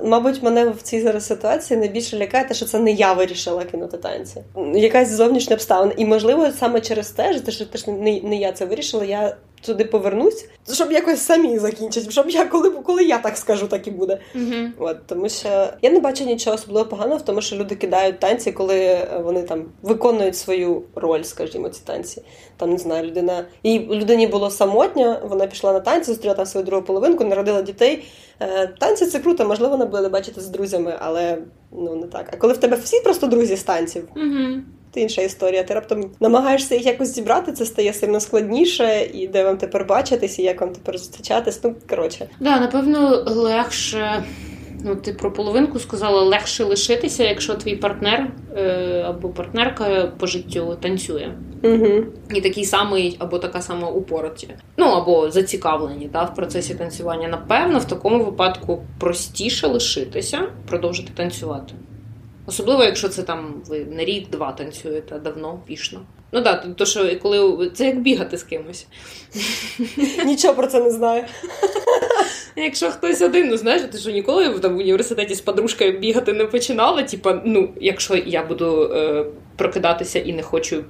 Мабуть, 0.05 0.43
мене 0.43 0.71
в 0.71 0.83
цій 0.83 1.01
зараз 1.01 1.27
ситуації 1.27 1.81
найбільше 1.81 2.19
лякає, 2.19 2.45
те, 2.45 2.55
що 2.55 2.67
це 2.67 2.79
не 2.79 2.93
я 2.93 3.13
вирішила 3.13 3.65
кинути 3.65 3.99
танці. 3.99 4.43
Якась 4.75 5.11
зовнішня 5.11 5.55
обставина. 5.55 5.93
І, 5.97 6.07
можливо, 6.07 6.51
саме 6.51 6.81
через 6.81 7.11
те, 7.11 7.53
що 7.53 7.67
теж 7.67 7.87
не, 7.87 8.21
не 8.21 8.37
я 8.37 8.53
це 8.53 8.65
вирішила, 8.65 9.05
я 9.05 9.37
туди 9.67 9.85
повернусь, 9.85 10.49
щоб 10.73 10.93
якось 10.93 11.21
самі 11.21 11.59
закінчити, 11.59 12.11
щоб 12.11 12.31
я 12.31 12.45
коли 12.45 12.71
коли 12.71 13.05
я 13.05 13.19
так 13.19 13.37
скажу, 13.37 13.67
так 13.67 13.87
і 13.87 13.91
буде. 13.91 14.19
uh 14.35 14.69
От 14.79 15.07
тому 15.07 15.29
що 15.29 15.69
я 15.83 15.91
не 15.91 16.01
бачу 16.01 16.25
нічого 16.25 16.57
особливо 16.57 16.89
поганого 16.89 17.19
в 17.19 17.23
тому, 17.23 17.41
що 17.41 17.57
люди 17.57 17.75
кидають 17.75 18.21
танці, 18.21 18.53
коли 18.53 19.09
вони 19.25 19.43
там 19.43 19.65
виконують 19.83 20.37
свою 20.37 20.83
роль, 20.95 21.23
скажімо, 21.23 21.69
ці 21.69 21.81
танці. 21.85 22.23
Там 22.57 22.71
не 22.71 22.79
знаю, 22.79 23.07
людина 23.07 23.47
і 23.63 23.79
людині 23.79 24.27
було 24.27 24.51
самотньо, 24.51 25.21
вона 25.25 25.47
пішла 25.47 25.73
на 25.73 25.81
танці, 25.81 26.11
зустріла 26.11 26.35
там 26.35 26.47
свою 26.47 26.67
другу 26.67 26.83
половинку, 26.83 27.25
народила 27.25 27.63
дітей. 27.63 28.05
Е, 28.41 28.67
танці 28.67 29.07
це 29.07 29.19
круто, 29.19 29.45
можливо, 29.45 29.73
вона 29.73 29.87
буде 29.87 30.09
бачити 30.09 30.41
з 30.41 30.49
друзями, 30.49 30.95
але 31.01 31.39
ну 31.73 31.97
не 31.97 32.07
так. 32.07 32.31
А 32.33 32.37
коли 32.37 32.53
в 32.53 32.57
тебе 32.57 32.77
всі 32.77 33.01
просто 33.01 33.27
друзі 33.27 33.57
з 33.57 33.63
танців. 33.63 34.09
uh 34.17 34.61
це 34.95 35.01
інша 35.01 35.23
історія. 35.23 35.63
Ти 35.63 35.75
раптом 35.75 36.11
намагаєшся 36.21 36.75
їх 36.75 36.87
якось 36.87 37.15
зібрати, 37.15 37.53
це 37.53 37.67
стає 37.67 37.93
сильно 37.93 38.21
складніше, 38.21 39.09
і 39.15 39.29
де 39.29 39.45
вам 39.45 39.57
тепер 39.57 39.85
бачитись, 39.85 40.39
і 40.39 40.43
як 40.43 40.61
вам 40.61 40.73
тепер 40.73 40.99
зустрічатись. 40.99 41.61
Ну 41.65 41.75
коротше, 41.89 42.29
да, 42.41 42.61
напевно, 42.61 43.25
легше. 43.27 44.25
Ну, 44.85 44.97
ти 44.97 45.13
про 45.13 45.33
половинку 45.33 45.79
сказала, 45.79 46.23
легше 46.23 46.65
лишитися, 46.65 47.25
якщо 47.25 47.55
твій 47.55 47.77
партнер 47.77 48.33
е, 48.57 49.05
або 49.09 49.29
партнерка 49.29 50.13
по 50.19 50.27
життю 50.27 50.77
танцює. 50.81 51.33
Угу. 51.63 52.05
І 52.35 52.41
такий 52.41 52.65
самий, 52.65 53.17
або 53.19 53.39
така 53.39 53.63
сама 53.63 53.89
упороті. 53.89 54.49
Ну 54.77 54.87
або 54.87 55.31
зацікавлені 55.31 56.09
та, 56.13 56.25
в 56.25 56.35
процесі 56.35 56.75
танцювання. 56.75 57.29
Напевно, 57.29 57.79
в 57.79 57.85
такому 57.85 58.25
випадку 58.25 58.83
простіше 59.01 59.67
лишитися, 59.67 60.39
продовжити 60.67 61.13
танцювати. 61.15 61.75
Особливо, 62.49 62.85
якщо 62.85 63.09
це 63.09 63.23
там 63.23 63.63
ви 63.67 63.85
на 63.85 64.05
рік-два 64.05 64.53
танцюєте 64.53 65.19
давно, 65.19 65.61
пішно. 65.67 66.01
Ну 66.33 66.43
так, 66.43 66.67
то 66.77 66.87
що 66.87 67.19
коли 67.19 67.71
це 67.75 67.87
як 67.87 68.01
бігати 68.01 68.39
з 68.39 68.43
кимось. 68.43 68.87
Нічого 70.25 70.55
про 70.55 70.67
це 70.67 70.81
не 70.81 70.91
знаю. 70.91 71.25
Якщо 72.57 72.91
хтось 72.91 73.23
один, 73.23 73.49
ну 73.49 73.57
знаєш, 73.57 73.83
ти 73.93 73.99
що 73.99 74.11
ніколи 74.11 74.59
там 74.59 74.75
в 74.75 74.79
університеті 74.79 75.35
з 75.35 75.41
подружкою 75.41 75.99
бігати 75.99 76.33
не 76.33 76.45
починала. 76.45 77.03
Типа, 77.03 77.43
ну, 77.45 77.69
якщо 77.81 78.17
я 78.17 78.45
буду 78.45 78.83
е, 78.83 79.25
прокидатися 79.57 80.19
і 80.19 80.33
не 80.33 80.43
хочу 80.43 80.85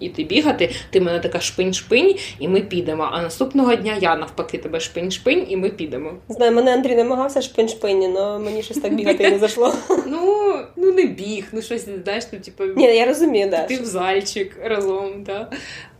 іти 0.00 0.24
бігати, 0.24 0.70
ти 0.90 1.00
мене 1.00 1.20
така 1.20 1.38
шпинь-шпинь, 1.38 2.20
і 2.38 2.48
ми 2.48 2.60
підемо. 2.60 3.08
А 3.12 3.22
наступного 3.22 3.74
дня 3.74 3.98
я 4.00 4.16
навпаки 4.16 4.58
тебе 4.58 4.78
шпинь-шпинь, 4.78 5.44
і 5.48 5.56
ми 5.56 5.70
підемо. 5.70 6.12
Знаю, 6.28 6.52
мене 6.52 6.74
Андрій 6.74 6.96
намагався 6.96 7.40
шпинь-шпині, 7.40 8.14
але 8.18 8.38
мені 8.38 8.62
щось 8.62 8.78
так 8.78 8.94
бігати 8.94 9.30
не 9.30 9.38
зайшло. 9.38 9.74
Ну, 10.06 10.54
ну 10.76 10.92
не 10.92 11.06
біг, 11.06 11.44
ну 11.52 11.62
щось, 11.62 11.88
знаєш, 12.04 12.24
ну, 12.32 12.38
типу, 12.38 12.64
Ні, 12.64 12.84
я 12.84 13.06
розумію, 13.06 13.48
да. 13.50 13.64
ти 13.64 13.76
в 13.76 13.84
зальчик 13.84 14.56
разом, 14.64 15.24
да. 15.24 15.50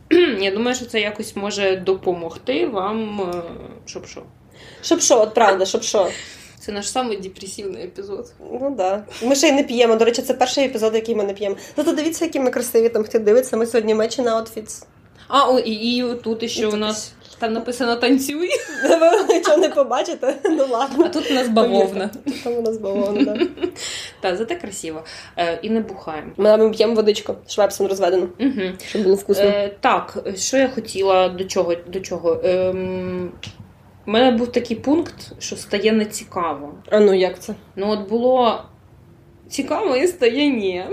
Я 0.39 0.51
думаю, 0.51 0.75
що 0.75 0.85
це 0.85 1.01
якось 1.01 1.35
може 1.35 1.75
допомогти 1.75 2.67
вам, 2.67 3.21
е, 3.21 3.41
щоб 3.85 4.05
що. 4.05 4.21
Щоб 4.81 5.01
що, 5.01 5.21
от 5.21 5.33
правда, 5.33 5.65
щоб 5.65 5.83
що. 5.83 6.07
Це 6.65 6.71
наш 6.71 6.89
самий 6.91 7.17
депресивний 7.17 7.83
епізод. 7.83 8.33
Ну 8.51 8.75
да. 8.77 9.03
Ми 9.23 9.35
ще 9.35 9.47
й 9.47 9.51
не 9.51 9.63
п'ємо. 9.63 9.95
До 9.95 10.05
речі, 10.05 10.21
це 10.21 10.33
перший 10.33 10.65
епізод, 10.65 10.95
який 10.95 11.15
ми 11.15 11.23
не 11.23 11.33
п'ємо. 11.33 11.55
Зато 11.77 11.91
дивіться, 11.91 12.25
які 12.25 12.39
ми 12.39 12.51
красиві 12.51 12.89
там 12.89 13.03
хто 13.03 13.19
дивиться. 13.19 13.57
Ми 13.57 13.65
сьогодні 13.65 13.95
мечі 13.95 14.21
на 14.21 14.41
outfits. 14.41 14.83
А, 15.27 15.51
о, 15.51 15.59
і, 15.59 15.71
і 15.71 16.15
тут 16.23 16.51
ще 16.51 16.67
у 16.67 16.75
нас 16.75 17.13
там 17.39 17.53
написано 17.53 17.95
танцюй, 17.95 18.49
Ви 19.27 19.33
нічого 19.35 19.57
не 19.57 19.69
побачите? 19.69 20.35
Ну 20.45 20.67
ладно. 20.69 21.05
а 21.05 21.09
тут 21.09 21.31
у 21.31 21.33
нас 21.33 21.47
бавовна. 21.47 22.09
Там 22.43 22.53
у 22.53 22.61
нас 22.61 22.77
бавовна, 22.77 23.21
да. 23.23 23.45
Так, 24.21 24.37
зате 24.37 24.55
красиво. 24.55 25.03
Е, 25.37 25.59
і 25.61 25.69
не 25.69 25.79
бухаємо. 25.79 26.31
Ми, 26.37 26.69
п'ємо 26.69 26.93
водичку, 26.93 27.35
швепсом 27.47 27.87
розведену, 27.87 28.29
Угу. 28.39 28.61
щоб 28.87 29.03
було 29.03 29.15
вкусно. 29.15 29.43
Е, 29.43 29.75
так, 29.79 30.17
що 30.35 30.57
я 30.57 30.69
хотіла 30.69 31.29
до 31.29 31.43
чого? 31.43 31.75
До 31.87 31.99
чого? 31.99 32.41
У 34.07 34.11
мене 34.11 34.31
був 34.31 34.51
такий 34.51 34.77
пункт, 34.77 35.31
що 35.39 35.55
стає 35.55 35.91
нецікаво. 35.91 36.73
А 36.91 36.99
ну 36.99 37.13
як 37.13 37.39
це? 37.39 37.55
Ну, 37.75 37.89
от 37.89 38.09
було 38.09 38.61
цікаво 39.49 39.95
і 39.95 40.07
стає 40.07 40.49
ні. 40.49 40.83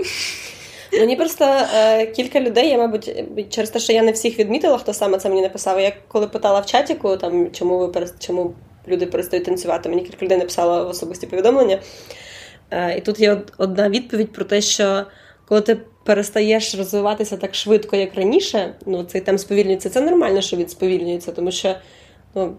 Мені 0.93 1.15
просто 1.15 1.45
е, 1.75 2.05
кілька 2.05 2.39
людей, 2.39 2.69
я, 2.69 2.77
мабуть, 2.77 3.11
через 3.49 3.69
те, 3.69 3.79
що 3.79 3.93
я 3.93 4.03
не 4.03 4.11
всіх 4.11 4.39
відмітила, 4.39 4.77
хто 4.77 4.93
саме 4.93 5.17
це 5.17 5.29
мені 5.29 5.41
написав. 5.41 5.79
Я 5.79 5.93
коли 6.07 6.27
питала 6.27 6.59
в 6.59 6.65
чатіку, 6.65 7.17
там 7.17 7.51
чому 7.51 7.77
ви 7.77 8.05
чому 8.19 8.53
люди 8.87 9.05
перестають 9.05 9.45
танцювати, 9.45 9.89
мені 9.89 10.01
кілька 10.01 10.25
людей 10.25 10.37
написало 10.37 10.85
в 10.85 10.89
особисті 10.89 11.27
повідомлення. 11.27 11.79
Е, 12.71 12.97
і 12.97 13.01
тут 13.01 13.19
є 13.19 13.41
одна 13.57 13.89
відповідь 13.89 14.31
про 14.31 14.45
те, 14.45 14.61
що 14.61 15.03
коли 15.47 15.61
ти 15.61 15.77
перестаєш 16.03 16.75
розвиватися 16.75 17.37
так 17.37 17.55
швидко, 17.55 17.95
як 17.95 18.15
раніше, 18.15 18.75
ну 18.85 19.03
цей 19.03 19.21
там 19.21 19.37
сповільнюється. 19.37 19.89
Це 19.89 20.01
нормально, 20.01 20.41
що 20.41 20.57
він 20.57 20.67
сповільнюється, 20.67 21.31
тому 21.31 21.51
що 21.51 21.75
ну, 22.35 22.57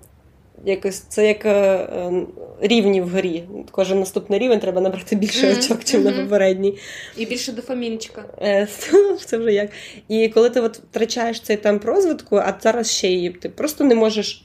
якось 0.64 0.98
це 0.98 1.28
як 1.28 1.46
е, 1.46 1.50
е, 1.50 2.26
рівні 2.60 3.00
вгорі. 3.00 3.44
Кожен 3.70 4.00
наступний 4.00 4.38
рівень 4.38 4.60
треба 4.60 4.80
набрати 4.80 5.16
більше 5.16 5.46
Мгм, 5.46 5.58
очок, 5.58 5.84
чим 5.84 6.02
на 6.02 6.12
попередній. 6.12 6.78
І 7.16 7.26
більше 7.26 7.52
дофамінчика. 7.52 8.24
Е, 8.42 8.68
Це 9.24 9.38
вже 9.38 9.52
як. 9.52 9.70
І 10.08 10.28
коли 10.28 10.50
ти 10.50 10.60
от 10.60 10.76
втрачаєш 10.76 11.40
цей 11.40 11.56
темп 11.56 11.84
розвитку, 11.84 12.36
а 12.36 12.54
зараз 12.60 12.90
ще 12.90 13.08
й 13.08 13.30
ти 13.30 13.48
просто 13.48 13.84
не 13.84 13.94
можеш 13.94 14.44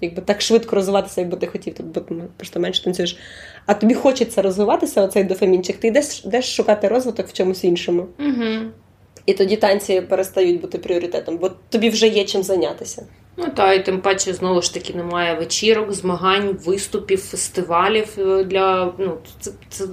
якби 0.00 0.22
так 0.22 0.42
швидко 0.42 0.76
розвиватися, 0.76 1.20
як 1.20 1.30
би 1.30 1.36
ти 1.36 1.46
хотів, 1.46 1.74
ти 1.74 1.82
просто 2.36 2.60
менше 2.60 2.84
танцюєш. 2.84 3.18
А 3.66 3.74
тобі 3.74 3.94
хочеться 3.94 4.42
розвиватися, 4.42 5.02
оцей 5.02 5.24
дофамінчик, 5.24 5.76
ти 5.76 5.88
йдеш, 5.88 6.24
йдеш 6.24 6.56
шукати 6.56 6.88
розвиток 6.88 7.28
в 7.28 7.32
чомусь 7.32 7.64
іншому. 7.64 8.06
Угу. 8.18 8.70
І 9.26 9.34
тоді 9.34 9.56
танці 9.56 10.00
перестають 10.00 10.60
бути 10.60 10.78
пріоритетом, 10.78 11.38
бо 11.38 11.50
тобі 11.68 11.90
вже 11.90 12.08
є 12.08 12.24
чим 12.24 12.42
зайнятися. 12.42 13.06
Ну 13.36 13.48
та 13.48 13.72
і 13.72 13.84
тим 13.84 14.00
паче 14.00 14.34
знову 14.34 14.62
ж 14.62 14.74
таки 14.74 14.94
немає 14.94 15.34
вечірок, 15.34 15.92
змагань, 15.92 16.58
виступів, 16.64 17.20
фестивалів 17.20 18.08
е, 18.18 18.44
для 18.44 18.92
ну 18.98 19.18
це, 19.40 19.50
це, 19.68 19.84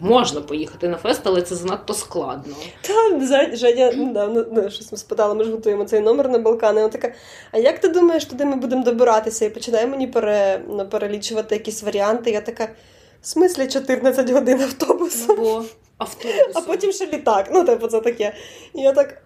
можна 0.00 0.40
поїхати 0.40 0.88
на 0.88 0.96
фест, 0.96 1.20
але 1.24 1.42
це 1.42 1.54
занадто 1.54 1.94
складно. 1.94 2.54
Та 2.80 3.26
Женя 3.56 3.92
недавно 3.92 4.44
ну, 4.52 4.70
щось 4.70 4.92
ми 4.92 4.98
спитала, 4.98 5.34
ми 5.34 5.44
ж 5.44 5.50
готуємо 5.50 5.84
цей 5.84 6.00
номер 6.00 6.28
на 6.28 6.38
Балкани. 6.38 6.80
Вона 6.80 6.92
така: 6.92 7.12
а 7.52 7.58
як 7.58 7.78
ти 7.78 7.88
думаєш, 7.88 8.24
туди 8.24 8.44
ми 8.44 8.56
будемо 8.56 8.84
добиратися? 8.84 9.44
І 9.44 9.50
починає 9.50 9.86
мені 9.86 10.06
пере, 10.06 10.60
ну, 10.68 10.88
перелічувати 10.88 11.54
якісь 11.54 11.82
варіанти. 11.82 12.30
Я 12.30 12.40
така, 12.40 12.68
в 13.22 13.26
смислі 13.28 13.66
14 13.66 14.30
годин 14.30 14.60
автобусу, 14.60 15.24
Ну, 15.28 15.34
бо 15.36 15.64
автобус. 15.98 16.52
а 16.54 16.60
потім 16.60 16.92
ще 16.92 17.06
літак. 17.06 17.48
Ну, 17.52 17.64
типу, 17.64 17.86
це 17.88 18.00
таке. 18.00 18.34
І 18.74 18.80
я 18.80 18.92
так. 18.92 19.22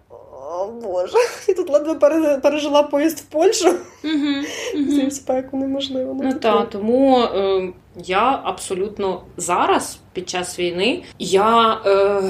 О 0.53 0.67
Боже, 0.67 1.17
і 1.49 1.53
тут 1.53 1.69
ледве 1.69 1.95
пережила 2.37 2.83
поїзд 2.83 3.19
в 3.19 3.23
Польщу. 3.23 3.69
Угу, 4.03 4.43
Цим 4.73 5.11
спеку 5.11 5.57
неможливо. 5.57 6.17
Ну 6.23 6.33
так, 6.33 6.69
тому 6.69 7.19
е, 7.19 7.69
я 8.05 8.41
абсолютно 8.43 9.23
зараз, 9.37 9.99
під 10.13 10.29
час 10.29 10.59
війни, 10.59 11.03
я. 11.19 11.81
Е, 11.85 12.21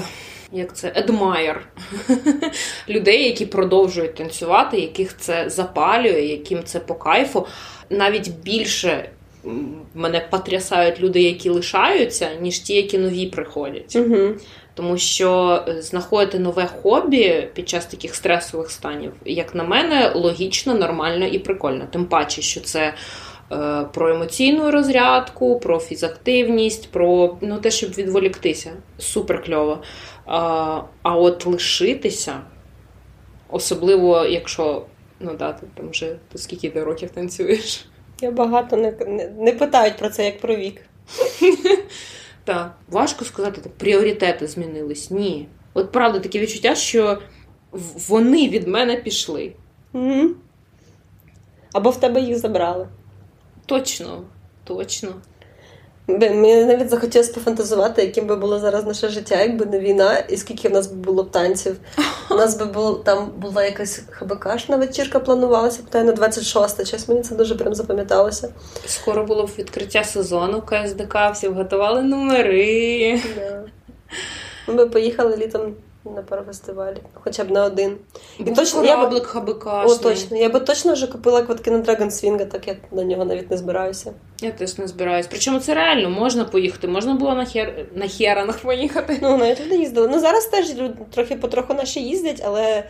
як 0.54 0.76
це 0.76 0.94
адмайер 0.96 1.68
людей, 2.90 3.24
які 3.24 3.46
продовжують 3.46 4.16
танцювати, 4.16 4.80
яких 4.80 5.18
це 5.18 5.50
запалює, 5.50 6.22
яким 6.22 6.64
це 6.64 6.80
по 6.80 6.96
кайфу. 6.96 7.48
Навіть 7.90 8.32
більше 8.44 9.10
мене 9.96 10.28
потрясають 10.30 11.02
люди, 11.02 11.22
які 11.22 11.50
лишаються, 11.50 12.30
ніж 12.42 12.60
ті, 12.60 12.76
які 12.76 12.98
нові 12.98 13.26
приходять. 13.26 13.96
Угу. 13.96 14.30
Тому 14.74 14.98
що 14.98 15.62
е, 15.68 15.82
знаходити 15.82 16.40
нове 16.40 16.70
хобі 16.82 17.48
під 17.54 17.70
час 17.70 17.86
таких 17.86 18.16
стресових 18.16 18.72
станів, 18.72 19.14
як 19.26 19.56
на 19.56 19.64
мене, 19.64 20.12
логічно, 20.16 20.74
нормально 20.74 21.26
і 21.26 21.40
прикольно. 21.40 21.88
Тим 21.92 22.06
паче, 22.06 22.42
що 22.42 22.62
це 22.62 22.94
е, 23.52 23.86
про 23.94 24.10
емоційну 24.10 24.72
розрядку, 24.72 25.60
про 25.60 25.80
фізактивність, 25.80 26.92
про 26.92 27.38
ну, 27.42 27.58
те, 27.58 27.72
щоб 27.72 27.92
відволіктися. 27.92 28.72
Супер 28.98 29.44
кльово. 29.44 29.82
А, 30.26 30.82
а 31.02 31.16
от 31.16 31.46
лишитися, 31.46 32.42
особливо, 33.50 34.26
якщо 34.26 34.86
ну 35.20 35.36
да, 35.40 35.54
ти 35.54 35.68
там 35.76 35.90
вже 35.90 36.16
ти 36.32 36.38
скільки 36.38 36.70
ти 36.70 36.84
років 36.84 37.10
танцюєш. 37.10 37.86
Я 38.22 38.32
багато 38.32 38.78
не, 38.78 38.92
не, 39.08 39.30
не 39.30 39.52
питають 39.52 39.98
про 39.98 40.10
це 40.10 40.26
як 40.26 40.40
про 40.40 40.56
вік. 40.56 40.82
Так, 42.44 42.78
важко 42.90 43.26
сказати, 43.26 43.62
так, 43.62 43.78
пріоритети 43.78 44.48
змінились. 44.48 45.12
Ні. 45.12 45.48
От 45.74 45.92
правда, 45.92 46.20
таке 46.20 46.40
відчуття, 46.40 46.76
що 46.76 47.22
вони 48.08 48.50
від 48.50 48.68
мене 48.68 48.96
пішли. 48.96 49.54
Угу. 49.94 50.30
Або 51.74 51.90
в 51.90 52.00
тебе 52.00 52.22
їх 52.22 52.38
забрали. 52.38 52.88
Точно, 53.66 54.24
точно. 54.64 55.14
Мені 56.20 56.66
навіть 56.66 56.90
захотілося 56.90 57.34
пофантазувати, 57.34 58.02
яким 58.02 58.28
би 58.28 58.36
було 58.36 58.60
зараз 58.60 58.86
наше 58.86 59.10
життя, 59.10 59.42
якби 59.42 59.66
не 59.66 59.80
війна, 59.80 60.18
і 60.20 60.38
скільки 60.38 60.70
в 60.70 60.72
нас 60.72 60.88
би 60.88 60.96
було 60.96 61.24
б 61.24 61.32
танців. 61.32 61.78
У 62.32 62.36
нас 62.36 62.58
би 62.60 62.66
було 62.66 62.94
там 62.94 63.32
була 63.38 63.66
якась 63.66 64.02
хабакашна 64.12 64.78
вечірка, 64.78 65.20
планувалася, 65.20 65.84
питаю 65.84 66.06
на 66.06 66.12
26 66.12 66.88
Щось 66.88 67.10
мені 67.10 67.22
це 67.22 67.36
дуже 67.36 67.56
прям 67.56 67.76
запам'яталося. 67.76 68.54
Скоро 68.86 69.24
було 69.24 69.44
б 69.44 69.50
відкриття 69.60 70.04
сезону 70.04 70.62
КСДК, 70.62 71.18
всі 71.34 71.48
готували 71.48 72.02
номери. 72.02 73.22
Да. 73.36 73.64
Ми 74.68 74.86
поїхали 74.86 75.38
літом 75.38 75.76
на 76.06 76.22
пару 76.22 76.44
фестивалів, 76.44 77.02
хоча 77.14 77.44
б 77.44 77.52
на 77.52 77.66
один. 77.66 77.98
Був 78.40 78.56
точно, 78.56 78.80
я 78.86 78.96
б- 79.06 79.10
О, 79.86 80.04
точно. 80.04 80.38
Я 80.38 80.50
би 80.50 80.60
точно 80.60 80.94
вже 80.94 81.08
купила 81.08 81.42
квитки 81.42 81.72
на 81.72 81.78
Dragon 81.78 82.06
Swing, 82.10 82.46
так 82.46 82.68
я 82.68 82.76
на 82.92 83.04
нього 83.04 83.26
навіть 83.26 83.52
не 83.52 83.58
збираюся. 83.58 84.14
Я 84.42 84.52
теж 84.52 84.78
не 84.78 84.88
збираюсь. 84.88 85.28
Причому 85.30 85.60
це 85.60 85.74
реально 85.74 86.10
можна 86.10 86.46
поїхати. 86.46 86.88
Можна 86.88 87.14
було 87.14 87.36
на, 87.36 87.46
хер... 87.46 87.86
на 87.96 88.08
херанах 88.08 88.58
поїхати. 88.58 89.20
Ну, 89.22 89.38
навіть 89.38 89.62
люди 89.66 89.78
їздили. 89.78 90.08
Ну 90.12 90.20
зараз 90.20 90.46
теж 90.46 90.76
люди 90.76 90.94
трохи 91.14 91.36
потроху 91.36 91.74
наші 91.74 92.00
їздять, 92.02 92.42
але 92.46 92.84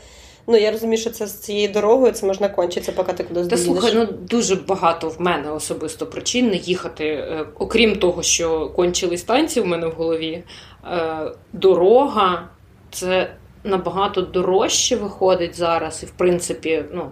ну 0.47 0.57
я 0.57 0.71
розумію, 0.71 0.97
що 0.97 1.09
це 1.09 1.27
з 1.27 1.39
цією 1.39 1.73
дорогою 1.73 2.11
це 2.11 2.25
можна 2.25 2.49
кончитися, 2.49 2.91
поки 2.91 3.13
ти 3.13 3.23
кудись 3.23 3.47
Та 3.47 3.57
слухай, 3.57 3.91
ну 3.95 4.05
дуже 4.05 4.55
багато 4.55 5.09
в 5.09 5.21
мене 5.21 5.51
особисто 5.51 6.05
причин 6.07 6.47
не 6.49 6.55
їхати. 6.55 7.05
Е, 7.05 7.45
Окрім 7.59 7.95
того, 7.95 8.23
що 8.23 8.69
кончились 8.69 9.23
танці 9.23 9.61
в 9.61 9.65
мене 9.65 9.87
в 9.87 9.91
голові. 9.91 10.43
е, 10.91 11.31
Дорога 11.53 12.49
це 12.91 13.33
набагато 13.63 14.21
дорожче 14.21 14.95
виходить 14.95 15.55
зараз, 15.55 16.03
і 16.03 16.05
в 16.05 16.11
принципі, 16.11 16.85
ну. 16.93 17.11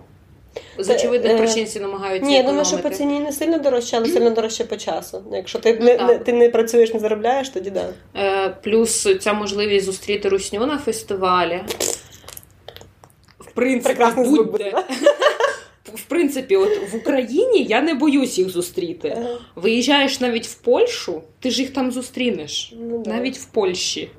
З 0.77 0.89
очевидних 0.89 1.31
е, 1.31 1.37
причин 1.37 1.65
всі 1.65 1.79
намагаються. 1.79 2.27
Ні, 2.27 2.35
я 2.35 2.43
думаю, 2.43 2.65
що 2.65 2.77
по 2.77 2.89
ціні 2.89 3.19
не 3.19 3.31
сильно 3.31 3.59
дорожче, 3.59 3.97
але 3.97 4.05
сильно 4.05 4.29
дорожче 4.29 4.63
по 4.63 4.77
часу. 4.77 5.23
Ну, 5.31 5.37
Якщо 5.37 5.59
ти, 5.59 5.73
не, 5.73 5.97
не, 5.97 6.17
ти 6.17 6.33
не 6.33 6.49
працюєш, 6.49 6.93
не 6.93 6.99
заробляєш, 6.99 7.49
тоді 7.49 7.69
да. 7.69 7.89
Е, 8.15 8.49
Плюс 8.63 9.07
ця 9.19 9.33
можливість 9.33 9.85
зустріти 9.85 10.29
русню 10.29 10.65
на 10.65 10.77
фестивалі. 10.77 11.61
В 13.39 13.51
принципі, 13.51 14.05
будь-де. 14.15 14.73
В 15.93 16.03
принципі, 16.03 16.55
от 16.55 16.91
в 16.91 16.95
Україні 16.95 17.63
я 17.63 17.81
не 17.81 17.93
боюсь 17.93 18.37
їх 18.37 18.49
зустріти. 18.49 19.17
Виїжджаєш 19.55 20.19
навіть 20.19 20.47
в 20.47 20.55
Польщу, 20.55 21.21
ти 21.39 21.51
ж 21.51 21.61
їх 21.61 21.73
там 21.73 21.91
зустрінеш. 21.91 22.73
Ну. 22.79 23.03
Навіть 23.05 23.37
в 23.37 23.45
Польщі. 23.45 24.09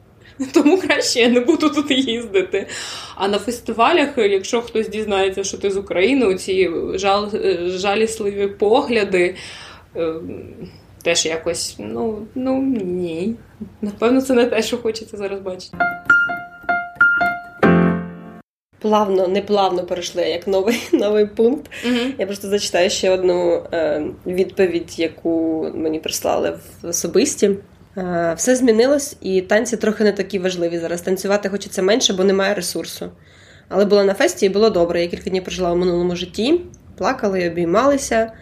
Тому 0.52 0.78
краще 0.78 1.20
я 1.20 1.28
не 1.28 1.40
буду 1.40 1.70
тут 1.70 1.90
їздити. 1.90 2.66
А 3.14 3.28
на 3.28 3.38
фестивалях, 3.38 4.08
якщо 4.16 4.62
хтось 4.62 4.88
дізнається, 4.88 5.44
що 5.44 5.58
ти 5.58 5.70
з 5.70 5.76
України, 5.76 6.34
ці 6.34 6.70
жал, 6.94 7.30
жалісливі 7.66 8.46
погляди. 8.46 9.34
е, 9.96 10.14
Теж 11.02 11.26
якось, 11.26 11.76
ну, 11.78 12.26
ну 12.34 12.62
ні. 12.84 13.34
Напевно, 13.82 14.20
це 14.22 14.34
не 14.34 14.46
те, 14.46 14.62
що 14.62 14.78
хочеться 14.78 15.16
зараз 15.16 15.40
бачити. 15.40 15.76
плавно, 18.80 19.28
не 19.28 19.42
плавно 19.42 19.84
перейшли, 19.84 20.22
як 20.22 20.46
новий 20.46 20.80
новий 20.92 21.26
пункт. 21.26 21.70
Угу. 21.86 22.12
Я 22.18 22.26
просто 22.26 22.48
зачитаю 22.48 22.90
ще 22.90 23.10
одну 23.10 23.62
е, 23.72 24.02
відповідь, 24.26 24.98
яку 24.98 25.66
мені 25.74 25.98
прислали 25.98 26.58
в 26.82 26.88
особисті. 26.88 27.50
Е, 27.96 28.34
все 28.36 28.56
змінилось, 28.56 29.16
і 29.20 29.40
танці 29.40 29.76
трохи 29.76 30.04
не 30.04 30.12
такі 30.12 30.38
важливі. 30.38 30.78
Зараз 30.78 31.02
танцювати 31.02 31.48
хочеться 31.48 31.82
менше, 31.82 32.12
бо 32.12 32.24
немає 32.24 32.54
ресурсу. 32.54 33.10
Але 33.68 33.84
була 33.84 34.04
на 34.04 34.14
фесті 34.14 34.46
і 34.46 34.48
було 34.48 34.70
добре. 34.70 35.02
Я 35.02 35.08
кілька 35.08 35.30
днів 35.30 35.44
прожила 35.44 35.72
в 35.72 35.76
минулому 35.76 36.16
житті, 36.16 36.60
плакали, 36.98 37.50
обіймалися. 37.50 38.32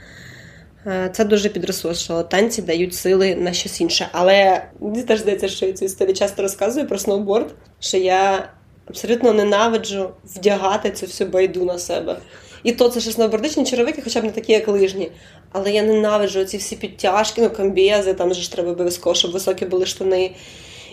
Е, 0.86 1.10
це 1.12 1.24
дуже 1.24 1.48
підресурсило. 1.48 2.22
Танці 2.22 2.62
дають 2.62 2.94
сили 2.94 3.34
на 3.34 3.52
щось 3.52 3.80
інше. 3.80 4.08
Але 4.12 4.64
мені 4.80 5.02
теж 5.02 5.20
здається, 5.20 5.48
що 5.48 5.66
я 5.66 5.72
цю 5.72 5.84
історію 5.84 6.14
часто 6.14 6.42
розказую 6.42 6.88
про 6.88 6.98
сноуборд, 6.98 7.54
що 7.80 7.96
я 7.96 8.48
абсолютно 8.86 9.32
ненавиджу 9.32 10.10
вдягати 10.24 10.90
цю 10.90 11.06
всю 11.06 11.30
байду 11.30 11.64
на 11.64 11.78
себе. 11.78 12.16
І 12.62 12.72
то 12.72 12.88
це 12.88 13.00
ж 13.00 13.10
сноубордичні 13.10 13.64
черевики, 13.64 14.02
хоча 14.04 14.20
б 14.20 14.24
не 14.24 14.30
такі, 14.30 14.52
як 14.52 14.68
лижні. 14.68 15.12
Але 15.52 15.70
я 15.70 15.82
ненавиджу 15.82 16.44
ці 16.44 16.56
всі 16.56 16.76
підтяжки, 16.76 17.42
ну 17.42 17.50
комбізи, 17.50 18.14
там 18.14 18.34
же 18.34 18.42
ж 18.42 18.52
треба 18.52 18.70
обов'язково, 18.70 19.14
щоб 19.14 19.32
високі 19.32 19.64
були 19.64 19.86
штани. 19.86 20.30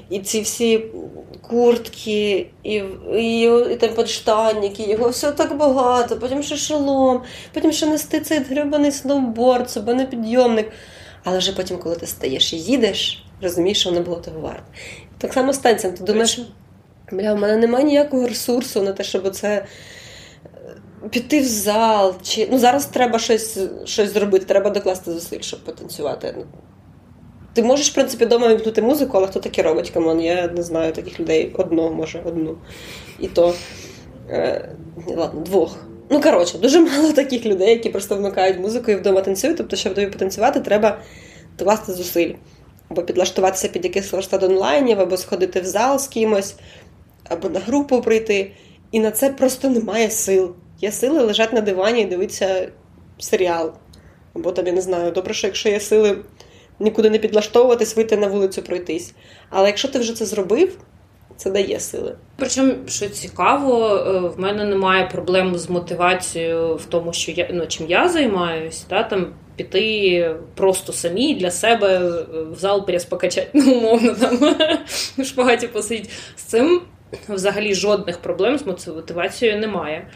І 0.10 0.20
ці 0.20 0.42
всі 0.42 0.86
куртки, 1.42 2.48
і 2.64 2.84
і, 3.16 3.42
і 3.72 3.76
там 3.76 3.90
подштанники, 3.96 4.84
його 4.84 5.10
все 5.10 5.32
так 5.32 5.58
багато, 5.58 6.18
потім 6.18 6.44
ще 6.44 6.56
шолом, 6.56 7.22
потім 7.54 7.72
ще 7.72 7.86
нести 7.86 8.20
цей 8.20 8.40
гребаний 8.40 8.92
сноуборд, 8.92 9.70
собі 9.70 9.94
на 9.94 10.06
підйомник. 10.06 10.72
Але 11.24 11.38
вже 11.38 11.52
потім, 11.52 11.78
коли 11.78 11.96
ти 11.96 12.08
стаєш 12.08 12.54
і 12.54 12.58
їдеш, 12.58 13.24
розумієш, 13.42 13.80
що 13.80 13.90
воно 13.90 14.02
було 14.02 14.18
того 14.18 14.40
варто. 14.40 14.64
Так 15.18 15.34
само 15.34 15.54
з 15.54 15.58
танцем. 15.58 15.94
Ти 15.94 16.04
думаєш, 16.04 16.40
бля, 17.12 17.34
в 17.34 17.40
мене 17.40 17.58
немає 17.58 17.86
ніякого 17.86 18.28
ресурсу 18.28 18.82
на 18.82 18.94
те, 18.94 19.04
щоб 19.04 19.36
це 19.36 19.66
піти 21.12 21.42
в 21.42 21.46
зал. 21.46 22.16
Чи... 22.22 22.48
Ну, 22.52 22.60
Зараз 22.60 22.86
треба 22.86 23.20
щось 23.20 23.60
щось 23.86 24.14
зробити, 24.14 24.46
треба 24.46 24.70
докласти 24.70 25.12
зусиль, 25.12 25.42
щоб 25.42 25.64
потанцювати. 25.64 26.34
Ну, 26.38 26.46
ти 27.54 27.64
можеш, 27.64 27.92
в 27.92 27.94
принципі, 27.94 28.26
вдома 28.26 28.48
вімкнути 28.48 28.82
музику, 28.82 29.18
але 29.18 29.28
хто 29.28 29.40
таке 29.40 29.62
робить? 29.62 29.90
Come 29.90 30.08
on, 30.08 30.22
я 30.22 30.48
не 30.48 30.64
знаю 30.64 30.94
таких 30.94 31.20
людей 31.20 31.56
одного, 31.58 31.92
може, 31.92 32.22
одну. 32.26 32.58
І 33.20 33.28
то 33.28 33.54
е, 34.30 34.70
ладно, 35.08 35.42
двох. 35.42 35.78
Ну, 36.10 36.22
коротше, 36.22 36.58
дуже 36.58 36.80
мало 36.80 37.12
таких 37.12 37.46
людей, 37.46 37.70
які 37.70 37.90
просто 37.90 38.16
вмикають 38.16 38.60
музику 38.60 38.92
і 38.92 38.96
вдома 38.96 39.22
танцюють. 39.22 39.58
Тобто, 39.58 39.76
щоб 39.76 39.94
тобі 39.94 40.08
потанцювати, 40.08 40.60
треба 40.60 40.98
докласти 41.58 41.94
зусиль. 41.94 42.34
Або 42.90 43.02
підлаштуватися 43.02 43.68
під 43.68 43.86
якийсь 43.86 44.14
верстат 44.14 44.44
онлайнів, 44.44 45.00
або 45.00 45.18
сходити 45.18 45.62
в 45.62 45.66
зал 45.66 46.00
з 46.00 46.08
кимось, 46.08 46.56
або 47.30 47.50
на 47.50 47.60
групу 47.60 48.02
прийти. 48.02 48.52
І 48.92 49.00
на 49.00 49.12
це 49.12 49.30
просто 49.30 49.70
немає 49.70 50.10
сил. 50.10 50.56
Є 50.82 50.92
сили 50.92 51.24
лежати 51.24 51.56
на 51.56 51.62
дивані 51.62 52.02
і 52.02 52.06
дивитися 52.06 52.68
серіал. 53.20 53.74
Або 54.34 54.52
там, 54.52 54.68
я 54.68 54.74
не 54.74 54.82
знаю, 54.82 55.12
добре, 55.12 55.34
що 55.34 55.48
якщо 55.48 55.70
є 55.70 55.80
сили 55.80 56.18
нікуди 56.80 57.10
не 57.10 57.18
підлаштовуватись, 57.18 57.96
вийти 57.96 58.18
на 58.18 58.28
вулицю 58.28 58.62
пройтись. 58.62 59.14
Але 59.50 59.68
якщо 59.68 59.88
ти 59.88 60.00
вже 60.00 60.14
це 60.14 60.26
зробив, 60.26 60.78
це 61.38 61.52
дає 61.52 61.80
сили. 61.80 62.16
Причому, 62.36 62.74
що 62.88 63.10
цікаво, 63.10 63.88
е, 63.88 64.20
в 64.20 64.40
мене 64.40 64.66
немає 64.66 65.10
проблем 65.12 65.56
з 65.56 65.70
мотивацією 65.70 66.76
в 66.76 66.86
тому, 66.86 67.14
що 67.14 67.32
я 67.32 67.50
ну, 67.54 67.68
чим 67.68 67.88
я 67.90 68.10
займаюся, 68.10 68.86
та, 68.88 69.04
там 69.04 69.34
піти 69.56 70.36
просто 70.56 70.94
самі 70.94 71.36
для 71.36 71.52
себе 71.52 72.00
в 72.52 72.56
зал 72.56 72.86
прес 72.86 73.06
покачати, 73.06 73.50
ну, 73.54 73.78
умовно 73.78 74.14
там 74.14 74.56
шпагаті 75.26 75.68
посидіти. 75.68 76.10
З 76.36 76.42
цим 76.42 76.82
взагалі 77.30 77.74
жодних 77.74 78.18
проблем 78.18 78.58
з 78.58 78.66
мотивацією 78.88 79.60
немає. 79.60 80.08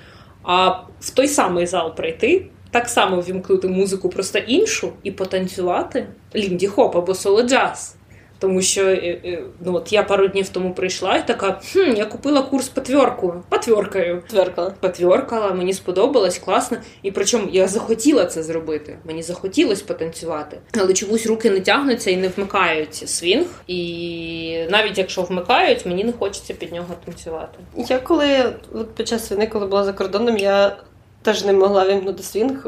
А 0.52 0.70
в 1.00 1.10
той 1.14 1.28
самий 1.28 1.66
зал 1.68 1.96
прийти, 1.96 2.46
так 2.72 2.90
само 2.90 3.22
вімкнути 3.22 3.68
музику, 3.68 4.10
просто 4.10 4.40
іншу, 4.40 4.94
і 5.04 5.12
потанцювати 5.12 6.08
лінді 6.36 6.68
хоп 6.68 6.96
або 6.96 7.16
соло 7.16 7.44
джаз. 7.44 7.96
Тому 8.40 8.62
що 8.62 8.88
е, 8.88 9.22
е, 9.26 9.44
ну, 9.66 9.76
от 9.76 9.94
я 9.94 10.04
пару 10.04 10.28
днів 10.28 10.50
тому 10.50 10.74
прийшла 10.74 11.18
і 11.18 11.28
така: 11.28 11.62
хм, 11.74 11.94
я 11.96 12.06
купила 12.06 12.42
курс 12.42 12.70
по 12.70 12.86
тверку. 12.86 13.44
Потверкаю. 13.50 14.24
Тверкала. 14.30 14.74
Потверкала, 14.80 15.52
мені 15.52 15.74
сподобалось, 15.74 16.38
класно. 16.38 16.78
І 17.04 17.12
причому 17.12 17.48
я 17.52 17.68
захотіла 17.68 18.26
це 18.26 18.44
зробити. 18.44 18.98
Мені 19.06 19.24
захотілося 19.24 19.84
потанцювати. 19.86 20.58
Але 20.82 20.94
чомусь 20.94 21.26
руки 21.26 21.50
не 21.50 21.60
тягнуться 21.60 22.12
і 22.12 22.18
не 22.18 22.28
вмикають 22.28 22.96
свінг. 22.96 23.48
І 23.68 24.66
навіть 24.70 24.98
якщо 24.98 25.22
вмикають, 25.22 25.86
мені 25.86 26.04
не 26.04 26.12
хочеться 26.12 26.54
під 26.54 26.74
нього 26.74 26.94
танцювати. 27.06 27.60
Я 27.78 28.00
коли 28.00 28.54
от 28.74 28.96
під 28.96 29.08
час 29.08 29.32
війни, 29.32 29.48
коли 29.48 29.66
була 29.66 29.84
за 29.84 29.94
кордоном, 29.94 30.38
я 30.38 30.78
теж 31.22 31.46
не 31.46 31.54
могла 31.54 31.86
вимкнути 31.86 32.24
свінг. 32.24 32.68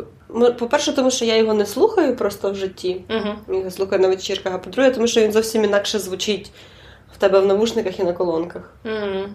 По-перше, 0.60 0.94
тому 0.94 1.12
що 1.12 1.26
я 1.26 1.38
його 1.38 1.54
не 1.54 1.66
слухаю 1.66 2.16
просто 2.16 2.52
в 2.52 2.56
житті. 2.56 3.02
Uh-huh. 3.10 3.58
його 3.58 3.72
слухаю 3.72 4.02
на 4.02 4.08
вечірках, 4.08 4.54
а 4.54 4.58
по-друге, 4.58 4.92
тому 4.92 5.08
що 5.08 5.22
він 5.22 5.32
зовсім 5.32 5.64
інакше 5.64 6.00
звучить 6.00 6.52
в 7.14 7.18
тебе 7.18 7.40
в 7.40 7.46
навушниках 7.46 8.00
і 8.00 8.04
на 8.04 8.14
колонках. 8.14 8.74
Угу. 8.86 9.26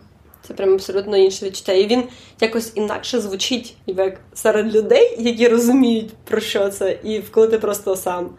Це 0.43 0.55
прям 0.55 0.75
абсолютно 0.75 1.17
інше 1.17 1.47
відчуття. 1.47 1.73
І 1.73 1.87
він 1.87 2.05
якось 2.41 2.73
інакше 2.75 3.21
звучить 3.21 3.77
як 3.87 4.21
серед 4.35 4.75
людей, 4.75 5.17
які 5.19 5.49
розуміють, 5.49 6.15
про 6.25 6.41
що 6.41 6.69
це, 6.69 6.99
і 7.05 7.21
коли 7.21 7.49
ти 7.49 7.59
просто 7.59 7.97
сам. 7.97 8.31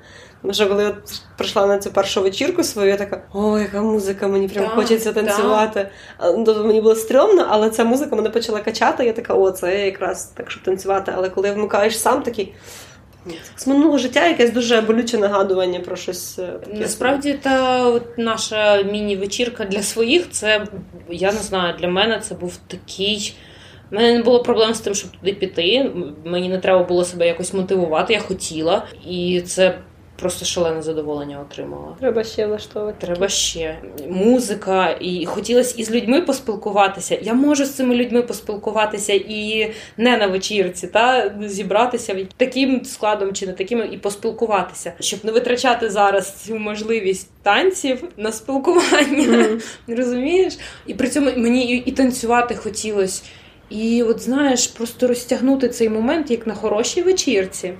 Що 0.52 0.67
коли 0.67 0.84
я 0.84 0.95
прийшла 1.38 1.65
на 1.65 1.78
цю 1.78 1.91
першу 1.91 2.21
вечірку 2.21 2.63
свою, 2.63 2.89
я 2.89 2.97
така, 2.97 3.21
о, 3.34 3.60
яка 3.60 3.82
музика, 3.82 4.28
мені 4.28 4.47
прям 4.47 4.65
так, 4.65 4.76
хочеться 4.76 5.13
танцювати. 5.13 5.88
Тобто 6.19 6.63
мені 6.63 6.82
було 6.82 6.95
стрьомно, 6.95 7.45
але 7.50 7.69
ця 7.69 7.84
музика 7.84 8.15
мене 8.15 8.30
почала 8.30 8.60
качати. 8.60 9.06
Я 9.06 9.13
така, 9.13 9.34
о, 9.34 9.52
це 9.52 9.86
якраз 9.86 10.26
так, 10.26 10.52
щоб 10.52 10.63
танцювати. 10.63 11.12
Але 11.15 11.30
коли 11.30 11.52
вмикаєш 11.52 12.00
сам 12.00 12.21
такий. 12.21 12.54
З 13.56 13.67
минулого 13.67 13.97
життя 13.97 14.28
якесь 14.28 14.52
дуже 14.52 14.82
болюче 14.82 15.17
нагадування 15.17 15.80
про 15.80 15.95
щось. 15.95 16.39
Е, 16.39 16.47
таке. 16.47 16.78
Насправді, 16.78 17.34
та 17.34 17.86
от 17.88 18.17
наша 18.17 18.82
міні-вечірка 18.84 19.65
для 19.65 19.82
своїх, 19.84 20.30
це 20.32 20.65
я 21.10 21.32
не 21.32 21.39
знаю, 21.39 21.76
для 21.80 21.88
мене 21.88 22.19
це 22.19 22.36
був 22.36 22.58
такий. 22.67 23.36
У 23.91 23.95
мене 23.95 24.13
не 24.13 24.23
було 24.23 24.43
проблем 24.43 24.73
з 24.73 24.80
тим, 24.80 24.95
щоб 24.95 25.12
туди 25.12 25.34
піти. 25.34 25.91
Мені 26.26 26.50
не 26.50 26.58
треба 26.58 26.84
було 26.84 27.06
себе 27.06 27.28
якось 27.28 27.54
мотивувати, 27.54 28.13
я 28.13 28.19
хотіла. 28.19 28.88
І 29.08 29.41
це 29.45 29.78
просто 30.19 30.45
шалене 30.45 30.82
задоволення 30.82 31.39
отримала. 31.39 31.95
Треба 31.99 32.23
ще 32.23 32.47
влаштовувати. 32.47 33.06
Треба 33.06 33.30
ще 33.30 33.77
музика, 34.10 34.97
і 34.99 35.25
хотілося 35.25 35.75
із 35.77 35.91
людьми 35.91 36.21
поспілкуватися. 36.21 37.19
Я 37.21 37.34
можу 37.34 37.65
з 37.65 37.73
цими 37.73 37.95
людьми 37.95 38.21
поспілкуватися 38.21 39.13
і 39.13 39.71
не 39.97 40.17
на 40.17 40.27
вечірці, 40.27 40.88
та 40.88 41.34
зібратися 41.45 42.25
таким 42.38 42.86
складом 42.86 43.34
чи 43.34 43.47
не 43.47 43.53
таким, 43.53 43.93
і 43.93 43.97
поспілкуватися, 43.97 44.93
щоб 44.99 45.19
не 45.25 45.32
витрачати 45.32 45.89
зараз 45.89 46.34
цю 46.34 46.58
можливість 46.58 47.30
танців 47.43 48.03
на 48.17 48.32
спілкування. 48.32 49.27
Mm. 49.27 49.63
Розумієш? 49.97 50.58
І 50.88 50.93
при 50.93 51.10
цьому 51.10 51.32
мені 51.38 51.77
і 51.86 51.91
танцювати 51.91 52.56
хотілося. 52.56 53.23
І 53.69 54.03
от 54.03 54.19
знаєш, 54.19 54.67
просто 54.67 55.08
розтягнути 55.08 55.69
цей 55.69 55.89
момент 55.89 56.32
як 56.32 56.47
на 56.47 56.53
хорошій 56.53 57.01
вечірці. 57.01 57.73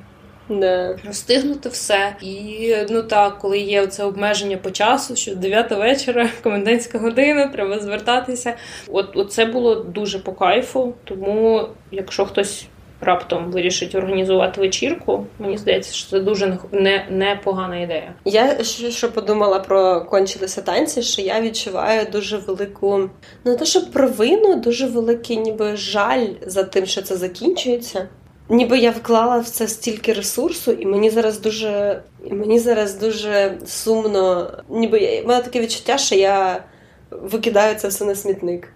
Да. 0.50 0.98
Розстигнути 1.06 1.70
все. 1.70 2.16
І 2.22 2.76
ну 2.90 3.04
так, 3.04 3.38
коли 3.40 3.60
є 3.60 3.88
це 3.88 4.04
обмеження 4.04 4.58
по 4.58 4.72
часу, 4.72 5.16
що 5.16 5.36
9 5.36 5.72
вечора, 5.72 6.30
комендантська 6.44 7.00
година, 7.00 7.48
треба 7.48 7.80
звертатися. 7.80 8.54
От, 8.88 9.18
от 9.18 9.32
це 9.32 9.46
було 9.46 9.76
дуже 9.76 10.20
по 10.20 10.34
кайфу. 10.34 10.94
Тому, 11.04 11.68
якщо 11.92 12.26
хтось 12.26 12.68
раптом 13.02 13.52
вирішить 13.52 13.96
організувати 13.96 14.62
вечірку, 14.62 15.26
мені 15.40 15.58
здається, 15.58 15.94
що 15.94 16.10
це 16.10 16.20
дуже 16.20 16.58
не, 16.72 17.06
непогана 17.10 17.78
ідея. 17.80 18.14
Я 18.26 18.64
ще 18.64 18.92
що 18.92 19.12
подумала 19.12 19.60
про 19.60 20.06
кончилися 20.06 20.62
танці, 20.62 21.02
що 21.02 21.22
я 21.22 21.42
відчуваю 21.42 22.08
дуже 22.12 22.38
велику, 22.38 22.98
ну 23.46 23.52
не 23.52 23.56
те, 23.56 23.66
що 23.66 23.92
провину, 23.92 24.56
дуже 24.56 24.88
великий, 24.88 25.38
ніби 25.38 25.76
жаль 25.76 26.28
за 26.42 26.64
тим, 26.64 26.86
що 26.86 27.02
це 27.02 27.16
закінчується. 27.16 28.08
Ніби 28.50 28.80
я 28.80 28.92
вклала 28.92 29.40
в 29.40 29.46
це 29.46 29.68
стільки 29.68 30.14
ресурсу, 30.14 30.72
і 30.72 30.86
мені 30.86 31.10
зараз 31.10 31.40
дуже 31.40 32.02
і 32.26 32.34
мені 32.34 32.60
зараз 32.60 32.96
дуже 32.96 33.58
сумно. 33.66 34.52
Ніби 34.70 35.00
я, 35.00 35.22
в 35.22 35.28
мене 35.28 35.44
таке 35.44 35.62
відчуття, 35.62 35.98
що 35.98 36.16
я 36.16 36.64
викидаю 37.12 37.76
це 37.76 37.88
все 37.88 38.06
на 38.06 38.16
смітник. 38.16 38.74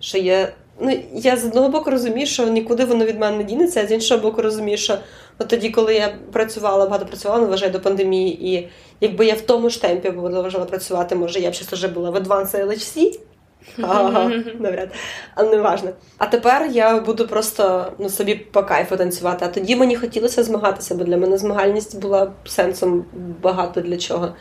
Що 0.00 0.18
я 0.18 0.52
ну, 0.80 0.98
я 1.12 1.36
з 1.36 1.44
одного 1.44 1.68
боку 1.68 1.90
розумію, 1.90 2.26
що 2.26 2.46
нікуди 2.46 2.84
воно 2.84 3.04
від 3.04 3.18
мене 3.18 3.36
не 3.36 3.44
дінеться, 3.44 3.82
а 3.82 3.86
з 3.86 3.92
іншого 3.92 4.20
боку 4.20 4.42
розумію, 4.42 4.78
що 4.78 4.98
от 5.38 5.48
тоді, 5.48 5.70
коли 5.70 5.94
я 5.94 6.14
працювала, 6.32 6.84
багато 6.84 7.06
працювала, 7.06 7.40
не 7.40 7.46
вважаю 7.46 7.72
до 7.72 7.80
пандемії, 7.80 8.54
і 8.54 8.68
якби 9.00 9.26
я 9.26 9.34
в 9.34 9.40
тому 9.40 9.70
ж 9.70 9.82
темпі 9.82 10.10
продовжувала 10.10 10.70
працювати, 10.70 11.14
може 11.14 11.40
я 11.40 11.50
б 11.50 11.54
щось 11.54 11.72
вже 11.72 11.88
була 11.88 12.10
в 12.10 12.16
Advanced 12.16 12.66
LHC, 12.66 13.18
Ага, 13.82 14.30
навряд. 14.60 14.88
Але 15.34 15.50
не 15.50 15.62
важно. 15.62 15.90
А 16.18 16.26
тепер 16.26 16.66
я 16.66 17.00
буду 17.00 17.28
просто 17.28 17.92
ну, 17.98 18.08
собі 18.08 18.34
по 18.34 18.62
кайфу 18.62 18.96
танцювати. 18.96 19.44
А 19.44 19.48
тоді 19.48 19.76
мені 19.76 19.96
хотілося 19.96 20.42
змагатися, 20.42 20.94
бо 20.94 21.04
для 21.04 21.16
мене 21.16 21.38
змагальність 21.38 22.00
була 22.00 22.32
сенсом 22.44 23.04
багато 23.42 23.80
для 23.80 23.96
чого. 23.96 24.34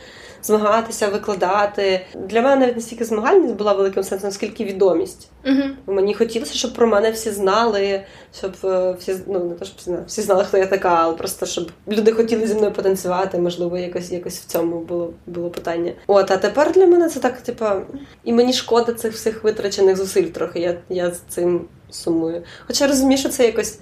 Змагатися, 0.43 1.07
викладати. 1.07 2.05
Для 2.15 2.41
мене 2.41 2.55
навіть 2.55 2.75
не 2.75 2.81
стільки 2.81 3.05
змагальність 3.05 3.55
була 3.55 3.73
великим 3.73 4.03
сенсом, 4.03 4.31
скільки 4.31 4.63
відомість. 4.63 5.29
Угу. 5.45 5.95
Мені 5.95 6.13
хотілося, 6.13 6.53
щоб 6.53 6.73
про 6.73 6.87
мене 6.87 7.11
всі 7.11 7.31
знали, 7.31 8.03
щоб 8.37 8.51
е, 8.63 8.95
всі 8.99 9.15
ну 9.27 9.39
не 9.39 9.55
то, 9.55 9.65
щоб 9.65 9.77
всі 9.77 9.85
знали, 9.85 10.03
всі 10.07 10.21
знали, 10.21 10.43
хто 10.43 10.57
я 10.57 10.65
така, 10.65 10.89
але 10.89 11.13
просто 11.13 11.45
щоб 11.45 11.71
люди 11.87 12.11
хотіли 12.11 12.47
зі 12.47 12.55
мною 12.55 12.71
потанцювати. 12.71 13.37
Можливо, 13.37 13.77
якось 13.77 14.11
якось 14.11 14.39
в 14.39 14.45
цьому 14.45 14.79
було 14.79 15.13
було 15.25 15.49
питання. 15.49 15.91
От, 16.07 16.31
а 16.31 16.37
тепер 16.37 16.71
для 16.71 16.87
мене 16.87 17.09
це 17.09 17.19
так, 17.19 17.41
типа, 17.41 17.81
і 18.23 18.33
мені 18.33 18.53
шкода 18.53 18.93
цих 18.93 19.13
всіх 19.13 19.43
витрачених 19.43 19.97
зусиль 19.97 20.23
трохи. 20.27 20.59
Я 20.59 20.77
я 20.89 21.11
з 21.11 21.19
цим 21.19 21.65
сумую. 21.89 22.43
Хоча 22.67 22.87
розумію, 22.87 23.17
що 23.17 23.29
це 23.29 23.45
якось. 23.45 23.79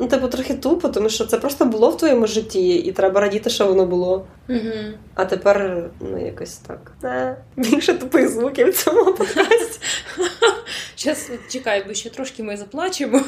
Ну, 0.00 0.08
типу, 0.08 0.28
трохи 0.28 0.54
тупо, 0.54 0.88
тому 0.88 1.08
що 1.08 1.26
це 1.26 1.38
просто 1.38 1.64
було 1.64 1.90
в 1.90 1.96
твоєму 1.96 2.26
житті, 2.26 2.74
і 2.74 2.92
треба 2.92 3.20
радіти, 3.20 3.50
що 3.50 3.66
воно 3.66 3.86
було. 3.86 4.26
Угу. 4.48 4.72
А 5.14 5.24
тепер, 5.24 5.84
ну, 6.00 6.26
якось 6.26 6.56
так. 6.56 6.92
Не, 7.02 7.36
більше 7.56 7.94
тупих 7.94 8.28
звуків 8.28 8.70
в 8.70 8.76
цьому 8.76 9.04
подкасті. 9.04 9.80
Зараз 10.96 11.30
чекай, 11.48 11.84
бо 11.88 11.94
ще 11.94 12.10
трошки 12.10 12.42
ми 12.42 12.56
заплачемо. 12.56 13.20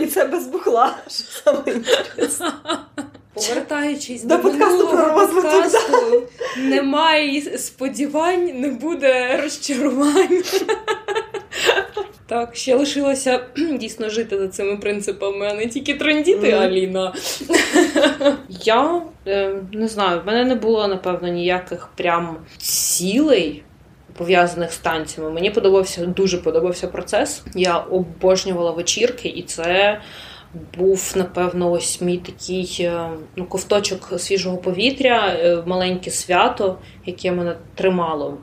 І 0.00 0.06
це 0.06 0.24
без 0.24 0.46
бухла. 0.46 0.96
що 1.08 1.24
саме. 1.44 1.62
Повертаючись 3.34 4.24
до 4.24 4.36
до, 4.36 4.42
подкасту 4.42 4.88
про 4.88 5.06
розвиток, 5.06 5.52
подкасту, 5.52 6.22
немає 6.56 7.58
сподівань, 7.58 8.60
не 8.60 8.68
буде 8.70 9.40
розчарувань. 9.42 10.42
Так, 12.32 12.56
ще 12.56 12.74
лишилося 12.74 13.40
дійсно 13.78 14.10
жити 14.10 14.38
за 14.38 14.48
цими 14.48 14.76
принципами, 14.76 15.46
а 15.46 15.54
не 15.54 15.66
тільки 15.66 15.94
трендіти, 15.94 16.52
Мгм. 16.52 16.62
Аліна. 16.62 17.12
Я 18.48 19.02
е, 19.26 19.54
не 19.72 19.88
знаю, 19.88 20.20
в 20.20 20.26
мене 20.26 20.44
не 20.44 20.54
було, 20.54 20.88
напевно, 20.88 21.28
ніяких 21.28 21.88
прям 21.96 22.36
цілей. 22.58 23.62
Пов'язаних 24.16 24.72
з 24.72 24.78
танцями. 24.78 25.30
Мені 25.30 25.50
подобався 25.50 26.06
дуже 26.06 26.38
подобався 26.38 26.88
процес. 26.88 27.42
Я 27.54 27.76
обожнювала 27.78 28.70
вечірки, 28.70 29.28
і 29.28 29.42
це 29.42 30.00
був, 30.78 31.12
напевно, 31.16 31.70
ось 31.70 32.00
мій 32.00 32.16
такий 32.16 32.76
е, 32.80 33.08
ну, 33.36 33.46
ковточок 33.46 34.20
свіжого 34.20 34.56
повітря, 34.56 35.36
е, 35.38 35.62
маленьке 35.66 36.10
свято, 36.10 36.78
яке 37.06 37.32
мене 37.32 37.56
тримало. 37.74 38.38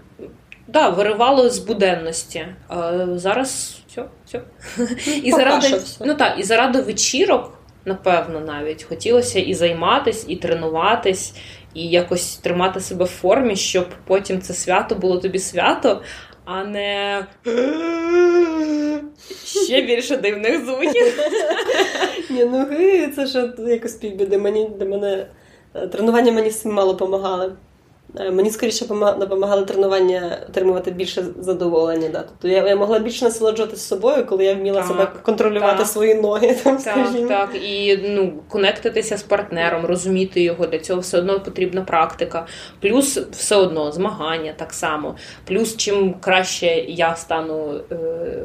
Да, 0.67 0.89
виривало 0.89 1.49
з 1.49 1.59
буденності. 1.59 2.45
А 2.67 3.05
зараз 3.15 3.78
все, 4.25 4.41
все. 4.75 5.21
І 5.23 5.31
заради, 5.31 5.67
все. 5.67 6.05
ну 6.05 6.15
так, 6.15 6.39
і 6.39 6.43
заради 6.43 6.81
вечірок, 6.81 7.53
напевно, 7.85 8.39
навіть 8.39 8.83
хотілося 8.83 9.39
і 9.39 9.53
займатись, 9.53 10.25
і 10.27 10.35
тренуватись, 10.35 11.33
і 11.73 11.87
якось 11.87 12.37
тримати 12.37 12.79
себе 12.79 13.05
в 13.05 13.07
формі, 13.07 13.55
щоб 13.55 13.87
потім 14.05 14.41
це 14.41 14.53
свято 14.53 14.95
було 14.95 15.17
тобі 15.17 15.39
свято, 15.39 16.01
а 16.45 16.63
не 16.63 17.25
ще 19.45 19.81
більше 19.81 20.17
дивних 20.17 20.65
звуків. 20.65 21.19
Ні, 22.29 22.45
ну 22.45 22.65
це 23.15 23.25
ж 23.25 23.53
якось 23.57 23.93
півбіди. 23.93 24.37
Мені 24.37 24.69
для 24.79 24.85
мене 24.85 25.27
е, 25.73 25.87
тренування 25.87 26.31
мені 26.31 26.51
мало 26.65 26.93
допомагали. 26.93 27.55
Мені 28.13 28.49
скоріше 28.49 28.85
пома- 28.85 29.19
допомагали 29.19 29.65
тренування 29.65 30.37
отримувати 30.49 30.91
більше 30.91 31.25
задоволення. 31.39 32.09
Да. 32.09 32.19
Тобто 32.21 32.47
я, 32.47 32.67
я 32.67 32.75
могла 32.75 32.99
більше 32.99 33.25
насолоджуватися 33.25 33.87
собою, 33.87 34.25
коли 34.25 34.45
я 34.45 34.53
вміла 34.53 34.77
Так, 34.81 34.87
себе 34.87 35.07
контролювати 35.23 35.77
так. 35.77 35.87
свої 35.87 36.15
ноги. 36.15 36.53
Там, 36.63 36.77
Так, 36.77 36.97
скажімо. 37.07 37.27
так, 37.27 37.49
і 37.63 37.99
ну, 38.09 38.33
конектитися 38.49 39.17
з 39.17 39.23
партнером, 39.23 39.85
розуміти 39.85 40.41
його, 40.41 40.67
для 40.67 40.79
цього 40.79 41.01
все 41.01 41.17
одно 41.17 41.39
потрібна 41.39 41.81
практика. 41.81 42.45
Плюс 42.81 43.17
все 43.17 43.55
одно 43.55 43.91
змагання 43.91 44.53
так 44.57 44.73
само. 44.73 45.15
Плюс, 45.47 45.77
чим 45.77 46.13
краще 46.19 46.65
я 46.87 47.15
стану 47.15 47.79
е, 47.91 47.95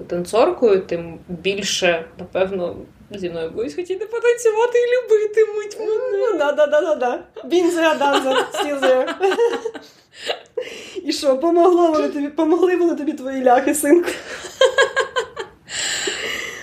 танцоркою, 0.07 0.81
тим 0.81 1.19
більше, 1.29 2.05
напевно, 2.19 2.77
зі 3.19 3.31
мною 3.31 3.51
будуть 3.51 3.75
хотіти 3.75 4.07
потанцювати 4.07 4.79
і 4.79 4.87
любитимуть 4.97 5.81
мене. 5.81 6.19
Ну, 6.33 6.39
да, 6.39 6.53
да, 6.53 6.67
да, 6.67 6.81
да, 6.81 6.95
да. 6.95 7.25
That, 8.25 8.45
still 8.53 8.81
there. 8.81 9.15
І 11.05 11.13
що, 11.13 11.39
помогло 11.39 11.89
вони 11.93 12.09
тобі, 12.09 12.29
помогли 12.29 12.77
вони 12.77 12.95
тобі 12.95 13.13
твої 13.13 13.45
ляхи, 13.45 13.75
синку? 13.75 14.11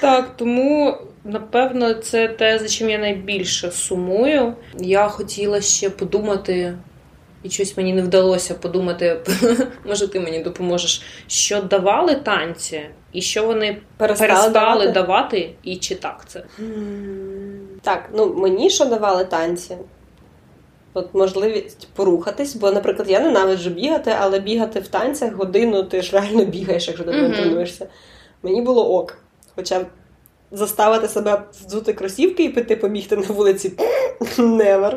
Так, 0.02 0.38
тому 0.38 0.98
напевно 1.24 1.94
це 1.94 2.28
те, 2.28 2.60
за 2.60 2.68
чим 2.68 2.90
я 2.90 2.98
найбільше 2.98 3.72
сумую. 3.72 4.54
Я 4.80 5.08
хотіла 5.08 5.62
ще 5.62 5.90
подумати, 5.90 6.78
і 7.44 7.50
щось 7.50 7.78
мені 7.78 7.94
не 7.94 8.02
вдалося 8.02 8.54
подумати. 8.54 9.22
Може, 9.86 10.08
ти 10.08 10.20
мені 10.20 10.40
допоможеш, 10.40 11.02
що 11.28 11.62
давали 11.62 12.16
танці, 12.16 12.82
і 13.14 13.22
що 13.22 13.46
вони 13.46 13.78
перестали, 13.98 14.50
давати? 14.50 14.92
давати, 14.92 15.54
і 15.64 15.76
чи 15.76 15.96
так 15.96 16.24
це? 16.28 16.44
Так, 17.82 18.10
ну 18.14 18.34
мені 18.34 18.70
що 18.70 18.86
давали 18.86 19.26
танці? 19.26 19.78
От 20.94 21.14
можливість 21.14 21.88
порухатись, 21.94 22.56
бо, 22.56 22.72
наприклад, 22.72 23.10
я 23.10 23.20
ненавиджу 23.20 23.70
бігати, 23.70 24.16
але 24.20 24.40
бігати 24.40 24.80
в 24.80 24.88
танцях 24.88 25.34
годину 25.34 25.84
ти 25.84 26.02
ж 26.02 26.12
реально 26.12 26.46
бігаєш, 26.46 26.88
якщо 26.88 27.04
ти 27.04 27.12
не 27.12 27.30
тренуєшся. 27.30 27.88
Мені 28.44 28.62
було 28.62 28.94
ок. 28.94 29.18
Хоча 29.56 29.86
заставити 30.52 31.08
себе 31.08 31.42
взути 31.68 31.94
кросівки 31.94 32.44
і 32.44 32.50
піти 32.50 32.76
побігти 32.76 33.16
на 33.16 33.28
вулиці 33.28 33.72
never. 34.38 34.94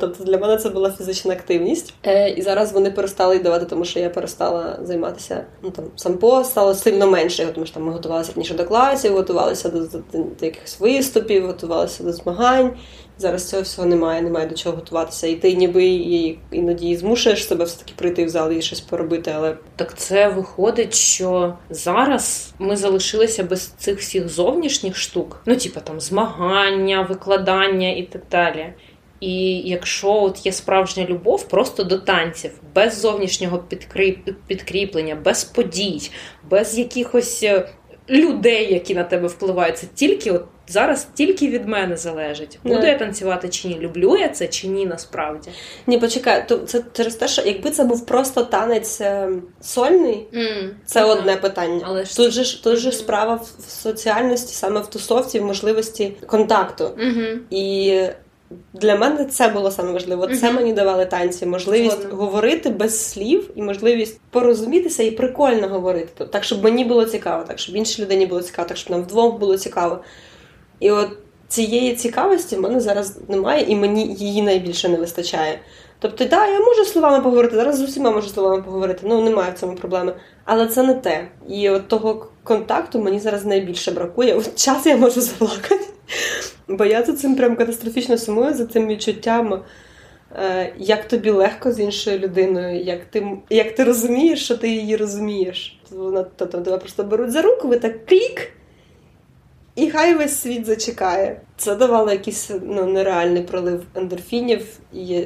Тобто 0.00 0.24
для 0.24 0.38
мене 0.38 0.56
це 0.56 0.70
була 0.70 0.90
фізична 0.90 1.32
активність. 1.32 1.94
Е, 2.06 2.30
і 2.30 2.42
зараз 2.42 2.72
вони 2.72 2.90
перестали 2.90 3.34
її 3.34 3.44
давати, 3.44 3.66
тому 3.66 3.84
що 3.84 4.00
я 4.00 4.10
перестала 4.10 4.78
займатися 4.82 5.44
ну, 5.62 5.70
там, 5.70 5.84
сампо 5.96 6.44
стало 6.44 6.74
сильно 6.74 7.06
менше, 7.06 7.46
тому 7.54 7.66
що 7.66 7.74
там 7.74 7.84
ми 7.84 7.92
готувалися 7.92 8.32
раніше 8.36 8.54
до 8.54 8.64
класів, 8.64 9.12
готувалися 9.12 9.68
до, 9.68 9.80
до, 9.80 9.98
до 10.12 10.46
якихось 10.46 10.80
виступів, 10.80 11.46
готувалися 11.46 12.04
до 12.04 12.12
змагань. 12.12 12.72
Зараз 13.18 13.48
цього 13.48 13.62
всього 13.62 13.88
немає, 13.88 14.22
немає 14.22 14.46
до 14.46 14.54
чого 14.54 14.76
готуватися. 14.76 15.26
І 15.26 15.34
ти 15.34 15.54
ніби 15.54 15.84
і, 15.84 16.38
іноді 16.50 16.96
змушуєш 16.96 17.46
себе 17.46 17.64
все-таки 17.64 17.92
прийти 17.96 18.24
в 18.24 18.28
зал 18.28 18.52
і 18.52 18.62
щось 18.62 18.80
поробити, 18.80 19.32
але 19.36 19.56
Так 19.76 19.98
це 19.98 20.28
виходить, 20.28 20.94
що 20.94 21.54
зараз 21.70 22.54
ми 22.58 22.76
залишилися 22.76 23.44
без 23.44 23.66
цих 23.66 23.98
всіх 23.98 24.28
зовнішніх 24.28 24.96
штук, 24.96 25.42
ну, 25.46 25.56
типу 25.56 25.80
там 25.84 26.00
змагання, 26.00 27.02
викладання 27.02 27.92
і 27.92 28.02
так 28.02 28.22
далі. 28.30 28.72
І 29.20 29.58
якщо 29.58 30.12
от 30.12 30.46
є 30.46 30.52
справжня 30.52 31.06
любов 31.08 31.48
просто 31.48 31.84
до 31.84 31.98
танців, 31.98 32.50
без 32.74 33.00
зовнішнього 33.00 33.64
підкріплення, 34.46 35.14
без 35.14 35.44
подій, 35.44 36.10
без 36.50 36.78
якихось 36.78 37.42
е, 37.42 37.68
людей, 38.10 38.72
які 38.72 38.94
на 38.94 39.04
тебе 39.04 39.28
впливають, 39.28 39.78
це 39.78 39.86
тільки 39.94 40.30
от 40.30 40.44
зараз 40.68 41.08
тільки 41.14 41.48
від 41.48 41.68
мене 41.68 41.96
залежить. 41.96 42.58
Буду 42.64 42.86
я 42.86 42.98
танцювати 42.98 43.48
чи 43.48 43.68
ні, 43.68 43.78
люблю 43.80 44.16
я 44.16 44.28
це 44.28 44.48
чи 44.48 44.68
ні, 44.68 44.86
насправді. 44.86 45.50
ні, 45.86 45.98
почекай, 45.98 46.48
то 46.48 46.58
це 46.58 46.82
через 46.92 47.14
те, 47.14 47.28
що 47.28 47.42
якби 47.42 47.70
це 47.70 47.84
був 47.84 48.06
просто 48.06 48.44
танець 48.44 49.00
е, 49.00 49.28
сольний, 49.60 50.26
це 50.86 51.00
Ну, 51.00 51.08
одне 51.08 51.36
питання. 51.36 51.80
Але 51.84 52.04
ж- 52.04 52.16
тут 52.16 52.30
же 52.32 52.44
ж 52.44 52.64
тут 52.64 52.78
же 52.78 52.92
справа 52.92 53.34
в 53.34 53.70
соціальності, 53.70 54.54
саме 54.54 54.80
в 54.80 54.86
тусовці, 54.86 55.40
в 55.40 55.44
можливості 55.44 56.12
контакту. 56.26 56.84
Угу. 56.84 57.26
І 57.50 58.02
для 58.72 58.96
мене 58.96 59.24
це 59.24 59.48
було 59.48 59.70
саме 59.70 59.92
важливо. 59.92 60.26
Це 60.26 60.52
мені 60.52 60.72
давали 60.72 61.06
танці, 61.06 61.46
можливість 61.46 62.00
Згодно. 62.00 62.16
говорити 62.16 62.68
без 62.70 63.10
слів 63.10 63.50
і 63.54 63.62
можливість 63.62 64.20
порозумітися 64.30 65.02
і 65.02 65.10
прикольно 65.10 65.68
говорити. 65.68 66.08
Тобто, 66.18 66.32
так, 66.32 66.44
щоб 66.44 66.64
мені 66.64 66.84
було 66.84 67.04
цікаво, 67.04 67.44
так 67.48 67.58
щоб 67.58 67.76
іншій 67.76 68.02
людині 68.02 68.26
було 68.26 68.42
цікаво, 68.42 68.68
так 68.68 68.76
щоб 68.76 68.90
нам 68.90 69.02
вдвох 69.02 69.38
було 69.38 69.58
цікаво. 69.58 69.98
І 70.80 70.90
от 70.90 71.08
цієї 71.48 71.94
цікавості 71.94 72.56
в 72.56 72.60
мене 72.60 72.80
зараз 72.80 73.18
немає, 73.28 73.64
і 73.68 73.76
мені 73.76 74.14
її 74.14 74.42
найбільше 74.42 74.88
не 74.88 74.96
вистачає. 74.96 75.58
Тобто, 76.00 76.24
так, 76.24 76.50
я 76.50 76.60
можу 76.60 76.84
словами 76.84 77.24
поговорити, 77.24 77.56
зараз 77.56 77.78
з 77.78 77.82
усіма 77.82 78.10
можу 78.10 78.28
словами 78.28 78.62
поговорити, 78.62 79.00
ну 79.04 79.24
немає 79.24 79.52
в 79.52 79.58
цьому 79.58 79.74
проблеми. 79.74 80.14
Але 80.44 80.66
це 80.66 80.82
не 80.82 80.94
те. 80.94 81.28
І 81.48 81.70
от 81.70 81.88
того 81.88 82.26
контакту 82.44 82.98
мені 82.98 83.18
зараз 83.18 83.44
найбільше 83.44 83.90
бракує. 83.90 84.34
От 84.34 84.54
час 84.54 84.86
я 84.86 84.96
можу 84.96 85.20
заплакати. 85.20 85.84
Бо 86.68 86.84
я 86.84 87.02
за 87.02 87.12
цим 87.12 87.36
прям 87.36 87.56
катастрофічно 87.56 88.18
сумую, 88.18 88.54
за 88.54 88.66
цим 88.66 88.86
відчуттям, 88.86 89.62
е, 90.42 90.72
як 90.78 91.08
тобі 91.08 91.30
легко 91.30 91.72
з 91.72 91.80
іншою 91.80 92.18
людиною, 92.18 92.84
як 92.84 93.04
ти, 93.04 93.38
як 93.50 93.74
ти 93.74 93.84
розумієш, 93.84 94.44
що 94.44 94.56
ти 94.56 94.68
її 94.68 94.96
розумієш. 94.96 95.80
Вона 95.90 96.26
тобто, 96.36 96.60
тебе 96.60 96.78
просто 96.78 97.04
беруть 97.04 97.30
за 97.30 97.42
руку, 97.42 97.68
ви 97.68 97.78
так 97.78 98.06
клік, 98.06 98.52
і 99.76 99.90
хай 99.90 100.14
весь 100.14 100.40
світ 100.40 100.66
зачекає. 100.66 101.40
Це 101.56 101.74
давало 101.74 102.10
якийсь 102.10 102.50
ну, 102.62 102.86
нереальний 102.86 103.42
пролив 103.42 103.82
ендорфінів. 103.94 104.66
І 104.92 105.24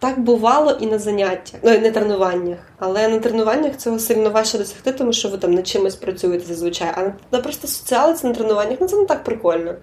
так 0.00 0.20
бувало 0.20 0.70
і 0.80 0.86
на 0.86 0.98
заняттях, 0.98 1.60
ну 1.62 1.72
і 1.72 1.78
на 1.78 1.90
тренуваннях. 1.90 2.58
Але 2.78 3.08
на 3.08 3.18
тренуваннях 3.18 3.76
цього 3.76 3.98
сильно 3.98 4.30
важче 4.30 4.58
досягти, 4.58 4.92
тому 4.92 5.12
що 5.12 5.28
ви 5.28 5.38
там 5.38 5.54
над 5.54 5.66
чимось 5.66 5.96
працюєте 5.96 6.46
зазвичай. 6.46 6.88
А 6.96 7.12
на 7.32 7.42
просто 7.42 7.68
соціаліці 7.68 8.26
на 8.26 8.34
тренуваннях 8.34 8.78
ну 8.80 8.86
це 8.86 8.96
не 8.96 9.06
так 9.06 9.24
прикольно. 9.24 9.74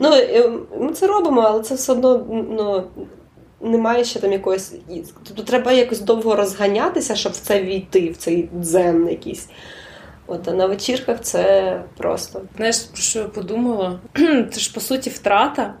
Ну, 0.00 0.12
е, 0.12 0.52
ми 0.80 0.92
це 0.92 1.06
робимо, 1.06 1.40
але 1.40 1.62
це 1.62 1.74
все 1.74 1.92
одно 1.92 2.26
ну, 2.30 2.84
немає 3.60 4.04
ще 4.04 4.20
там 4.20 4.32
якоїсь. 4.32 4.74
Тобто 5.28 5.42
треба 5.42 5.72
якось 5.72 6.00
довго 6.00 6.36
розганятися, 6.36 7.14
щоб 7.14 7.32
в 7.32 7.40
це 7.40 7.62
війти, 7.62 8.10
в 8.10 8.16
цей 8.16 8.48
дзен 8.60 9.08
якийсь. 9.08 9.48
От 10.26 10.48
а 10.48 10.52
на 10.52 10.66
вечірках 10.66 11.20
це 11.20 11.80
просто. 11.96 12.42
Знаєш, 12.56 12.78
про 12.78 13.02
що 13.02 13.18
я 13.18 13.24
подумала? 13.24 13.98
Це 14.52 14.60
ж 14.60 14.74
по 14.74 14.80
суті 14.80 15.10
втрата. 15.10 15.74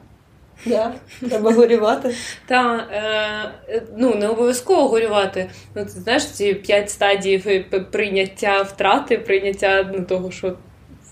Да, 0.66 0.92
Треба 1.28 1.52
горювати. 1.52 2.14
Та 2.46 2.86
е, 2.92 3.82
ну 3.96 4.14
не 4.14 4.28
обов'язково 4.28 4.88
горювати. 4.88 5.50
Ну 5.74 5.84
ти 5.84 5.90
знаєш 5.90 6.26
ці 6.26 6.54
п'ять 6.54 6.90
стадій 6.90 7.64
прийняття 7.92 8.62
втрати, 8.62 9.18
прийняття 9.18 9.90
ну, 9.94 10.04
того, 10.04 10.30
що 10.30 10.56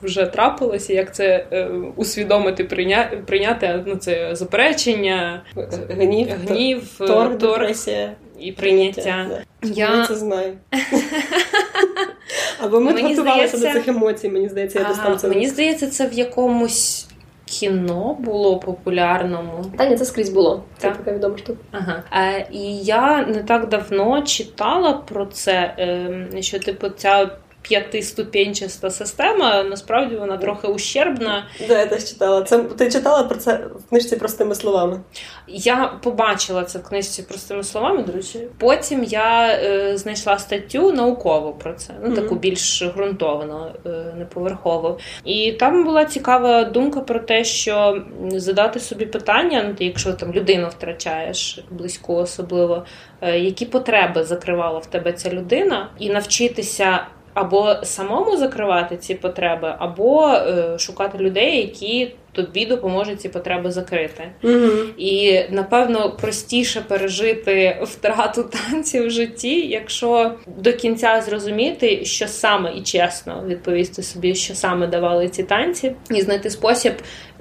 вже 0.03 0.27
трапилося, 0.27 0.93
як 0.93 1.15
це 1.15 1.47
е, 1.53 1.69
усвідомити, 1.97 2.65
прийня, 2.65 3.11
прийняти 3.27 3.85
ну, 3.87 3.97
це 3.97 4.37
заперечення, 4.37 5.43
гнів, 5.91 6.29
гнів 6.47 6.99
торг, 6.99 7.37
депресія. 7.39 8.13
і 8.41 8.53
прийняття. 8.53 9.27
Да. 9.29 9.43
Я 9.69 10.07
це 10.07 10.15
знаю. 10.15 10.53
Або 12.61 12.81
ми 12.81 12.93
готувалися 12.93 13.57
здається... 13.57 13.57
до 13.57 13.73
цих 13.73 13.89
емоцій, 13.89 14.29
мені 14.29 14.49
здається, 14.49 14.79
я 14.79 14.85
ага, 14.85 15.17
там 15.17 15.31
Мені 15.31 15.49
здається, 15.49 15.87
це 15.87 16.09
в 16.09 16.13
якомусь 16.13 17.09
кіно 17.45 18.17
було 18.21 18.59
популярному. 18.59 19.65
Та 19.79 19.87
ні, 19.89 19.97
це 19.97 20.05
скрізь 20.05 20.31
було. 20.31 20.63
Це 20.79 20.91
така 20.91 21.13
відома 21.13 21.39
штука. 21.39 21.59
Ага. 21.73 22.03
Е, 22.13 22.47
І 22.53 22.77
я 22.79 23.27
не 23.27 23.43
так 23.43 23.69
давно 23.69 24.23
читала 24.23 24.93
про 24.93 25.27
це, 25.27 25.75
е, 25.79 26.43
що 26.43 26.59
типу 26.59 26.89
ця 26.89 27.31
п'ятиступенчаста 27.69 28.91
система, 28.91 29.63
насправді 29.63 30.17
вона 30.17 30.37
трохи 30.37 30.69
ущербна. 30.69 31.47
Да, 31.69 31.79
я 31.79 31.87
теж 31.87 32.09
читала. 32.09 32.43
Це 32.43 32.59
ти 32.59 32.91
читала 32.91 33.23
про 33.23 33.37
це 33.37 33.57
в 33.57 33.89
книжці 33.89 34.17
простими 34.17 34.55
словами? 34.55 35.01
Я 35.49 35.87
побачила 36.03 36.65
це 36.65 36.79
в 36.79 36.83
книжці 36.83 37.23
простими 37.23 37.63
словами, 37.63 38.03
до 38.03 38.13
речі. 38.13 38.49
Потім 38.59 39.05
я 39.05 39.59
е, 39.63 39.97
знайшла 39.97 40.39
статтю 40.39 40.93
науково 40.93 41.53
про 41.53 41.73
це, 41.73 41.95
ну 42.03 42.15
таку 42.15 42.35
mm-hmm. 42.35 42.39
більш 42.39 42.83
ґрунтовно, 42.83 43.75
е, 43.87 44.15
неповерхово. 44.19 44.99
І 45.25 45.53
там 45.53 45.85
була 45.85 46.05
цікава 46.05 46.65
думка 46.65 47.01
про 47.01 47.19
те, 47.19 47.45
що 47.45 48.03
задати 48.29 48.81
собі 48.81 49.07
питання, 49.07 49.65
ну 49.69 49.75
ти, 49.75 49.85
якщо 49.85 50.13
там 50.13 50.33
людину 50.33 50.69
втрачаєш 50.69 51.65
близько, 51.71 52.15
особливо, 52.15 52.85
е, 53.21 53.39
які 53.39 53.67
потреби 53.67 54.25
закривала 54.25 54.79
в 54.79 54.87
тебе 54.87 55.13
ця 55.13 55.31
людина, 55.31 55.91
і 55.99 56.11
навчитися 56.11 57.07
або 57.35 57.75
самому 57.83 58.37
закривати 58.37 58.97
ці 58.97 59.15
потреби, 59.15 59.75
або 59.79 60.29
е, 60.29 60.79
шукати 60.79 61.19
людей, 61.19 61.57
які 61.61 62.13
тобі 62.35 62.67
допоможуть 62.67 63.21
ці 63.21 63.29
потреби 63.29 63.71
закрити. 63.71 64.31
Угу. 64.43 64.71
І 64.97 65.43
напевно 65.51 66.11
простіше 66.11 66.81
пережити 66.81 67.79
втрату 67.83 68.43
танців 68.43 69.07
в 69.07 69.11
житті, 69.11 69.67
якщо 69.69 70.35
до 70.57 70.73
кінця 70.73 71.23
зрозуміти, 71.27 72.05
що 72.05 72.29
саме 72.29 72.77
і 72.77 72.83
чесно 72.83 73.45
відповісти 73.47 74.03
собі, 74.03 74.35
що 74.35 74.55
саме 74.55 74.87
давали 74.87 75.29
ці 75.29 75.43
танці, 75.43 75.95
і 76.11 76.23
знайти 76.23 76.51
спосіб 76.51 76.93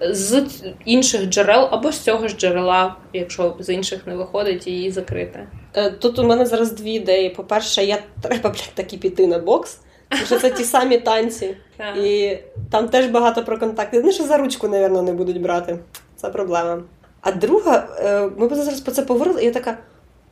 з 0.02 0.46
інших 0.86 1.30
джерел 1.30 1.68
або 1.72 1.92
з 1.92 2.00
цього 2.00 2.28
ж 2.28 2.36
джерела, 2.38 2.96
якщо 3.14 3.56
з 3.60 3.74
інших 3.74 4.08
не 4.08 4.16
виходить, 4.16 4.68
її 4.68 4.92
закрити. 4.92 5.48
Е, 5.76 5.92
тут 5.92 6.20
у 6.20 6.24
мене 6.24 6.46
зараз 6.46 6.72
дві 6.72 6.92
ідеї. 6.92 7.30
По-перше, 7.30 7.84
я 7.84 8.00
треба 8.22 8.50
блядь, 8.50 8.72
таки 8.74 8.98
піти 8.98 9.28
на 9.28 9.40
бокс. 9.40 9.80
Що 10.26 10.40
це 10.40 10.50
ті 10.50 10.64
самі 10.64 10.98
танці. 10.98 11.58
І 11.98 12.38
там 12.72 12.90
теж 12.90 13.06
багато 13.06 13.44
про 13.44 13.60
контакти. 13.60 14.00
Вони 14.00 14.12
що 14.12 14.24
за 14.24 14.38
ручку, 14.38 14.68
напевно, 14.68 15.02
не 15.02 15.14
будуть 15.14 15.42
брати. 15.42 15.80
Це 16.16 16.30
проблема. 16.30 16.84
А 17.22 17.32
друга, 17.32 17.88
е, 18.00 18.30
ми 18.38 18.50
зараз 18.56 18.82
про 18.82 18.92
це 18.92 19.02
поговорили, 19.02 19.42
і 19.42 19.46
я 19.46 19.52
така: 19.52 19.78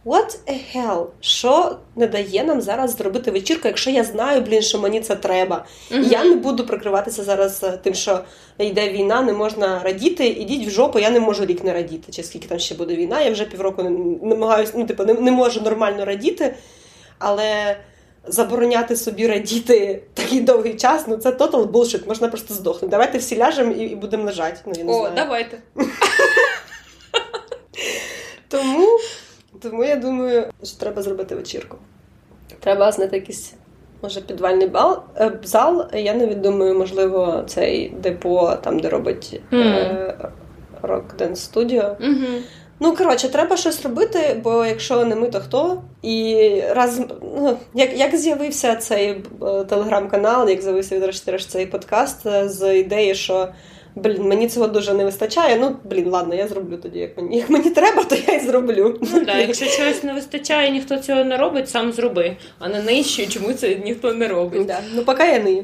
what 0.06 0.38
a 0.48 0.60
hell? 0.76 1.06
Що 1.20 1.78
не 1.96 2.08
дає 2.08 2.44
нам 2.44 2.62
зараз 2.62 2.96
зробити 2.96 3.32
вечірку, 3.32 3.68
якщо 3.68 3.90
я 3.90 4.04
знаю, 4.04 4.42
блін, 4.42 4.62
що 4.62 4.80
мені 4.80 5.02
це 5.02 5.16
треба. 5.16 5.66
І 5.92 6.04
я 6.04 6.24
не 6.24 6.36
буду 6.36 6.66
прикриватися 6.66 7.24
зараз 7.24 7.64
е, 7.64 7.80
тим, 7.84 7.94
що 7.94 8.20
йде 8.58 8.90
війна, 8.90 9.22
не 9.22 9.34
можна 9.34 9.80
радіти. 9.84 10.28
Ідіть 10.28 10.68
в 10.68 10.70
жопу, 10.70 11.00
я 11.00 11.10
не 11.10 11.20
можу 11.20 11.46
рік 11.46 11.64
не 11.64 11.74
радіти. 11.74 12.12
Чи 12.12 12.24
скільки 12.24 12.48
там 12.48 12.60
ще 12.60 12.76
буде 12.76 12.96
війна, 12.96 13.22
я 13.22 13.32
вже 13.32 13.46
півроку 13.46 13.84
не 13.84 13.90
намагаюся, 14.30 14.74
ну, 14.76 14.86
типу, 14.86 15.06
не, 15.06 15.14
не 15.14 15.32
можу 15.32 15.62
нормально 15.62 16.06
радіти, 16.06 16.56
але 17.20 17.78
забороняти 18.28 18.96
собі 18.96 19.28
радіти 19.28 20.04
такий 20.14 20.42
довгий 20.42 20.76
час, 20.76 21.06
ну 21.08 21.18
це 21.18 21.32
тотал 21.32 21.66
булшит, 21.66 22.08
можна 22.08 22.28
просто 22.28 22.54
здохнути. 22.54 22.88
Давайте 22.88 23.18
всі 23.18 23.38
ляжемо 23.38 23.72
і, 23.72 23.84
і 23.84 23.96
будемо 23.96 24.24
лежати. 24.24 24.58
Ну, 24.66 24.74
я 24.78 24.84
не 24.84 24.92
О, 24.92 25.00
знаю. 25.00 25.14
давайте. 25.16 25.58
Тому 28.48 28.88
тому 29.62 29.84
я 29.84 29.96
думаю, 29.96 30.46
що 30.64 30.78
треба 30.78 31.02
зробити 31.02 31.36
вечірку. 31.36 31.78
Треба 32.60 32.92
знайти 32.92 33.16
якийсь, 33.16 33.54
може, 34.02 34.22
підвальний 34.22 34.68
бал, 34.68 35.04
е, 35.18 35.32
зал. 35.44 35.90
Я 35.94 36.14
не 36.14 36.26
думаю, 36.36 36.78
можливо, 36.78 37.44
цей 37.48 37.90
депо, 37.90 38.58
там, 38.64 38.80
де 38.80 38.90
робить 38.90 39.42
mm. 39.52 39.58
е, 39.58 40.30
Rock 40.82 41.16
Dance 41.18 41.54
Studio. 41.54 41.96
Mm-hmm. 41.96 42.42
Ну, 42.84 42.96
коротше, 42.96 43.30
треба 43.30 43.58
щось 43.58 43.84
робити, 43.84 44.42
бо 44.44 44.66
якщо 44.66 45.06
не 45.06 45.16
ми, 45.16 45.30
то 45.30 45.40
хто? 45.40 45.82
І 46.02 46.62
раз 46.70 47.02
ну, 47.22 47.58
як 47.74 47.98
як 47.98 48.16
з'явився 48.16 48.76
цей 48.76 49.10
е, 49.10 49.64
телеграм-канал, 49.64 50.50
як 50.50 50.62
з'явився 50.62 50.96
відрешті 50.96 51.50
цей 51.50 51.66
подкаст 51.66 52.26
е, 52.26 52.50
з 52.50 52.80
ідеї, 52.80 53.16
що 53.16 53.48
блін, 53.96 54.24
мені 54.24 54.48
цього 54.48 54.68
дуже 54.68 54.94
не 54.94 55.06
вистачає. 55.06 55.58
Ну, 55.60 55.76
блін, 55.84 56.10
ладно, 56.10 56.36
я 56.36 56.48
зроблю 56.48 56.78
тоді. 56.78 57.00
Як 57.00 57.18
мені 57.18 57.38
як 57.38 57.50
мені 57.50 57.70
треба, 57.70 58.04
то 58.04 58.16
я 58.28 58.34
й 58.34 58.39
зроблю. 58.39 59.00
Ну 59.14 59.26
да, 59.26 59.38
якщо 59.38 59.66
чогось 59.66 60.04
не 60.04 60.14
вистачає, 60.14 60.72
ніхто 60.72 60.98
цього 60.98 61.24
не 61.24 61.38
робить, 61.38 61.70
сам 61.70 61.92
зроби. 61.92 62.38
А 62.60 62.70
не 62.70 62.82
нищу, 62.82 63.28
чому 63.28 63.54
це 63.54 63.76
ніхто 63.76 64.14
не 64.14 64.28
робить. 64.28 64.66
Да. 64.66 64.80
Ну, 64.96 65.04
поки 65.04 65.24
я 65.24 65.39
не. 65.39 65.64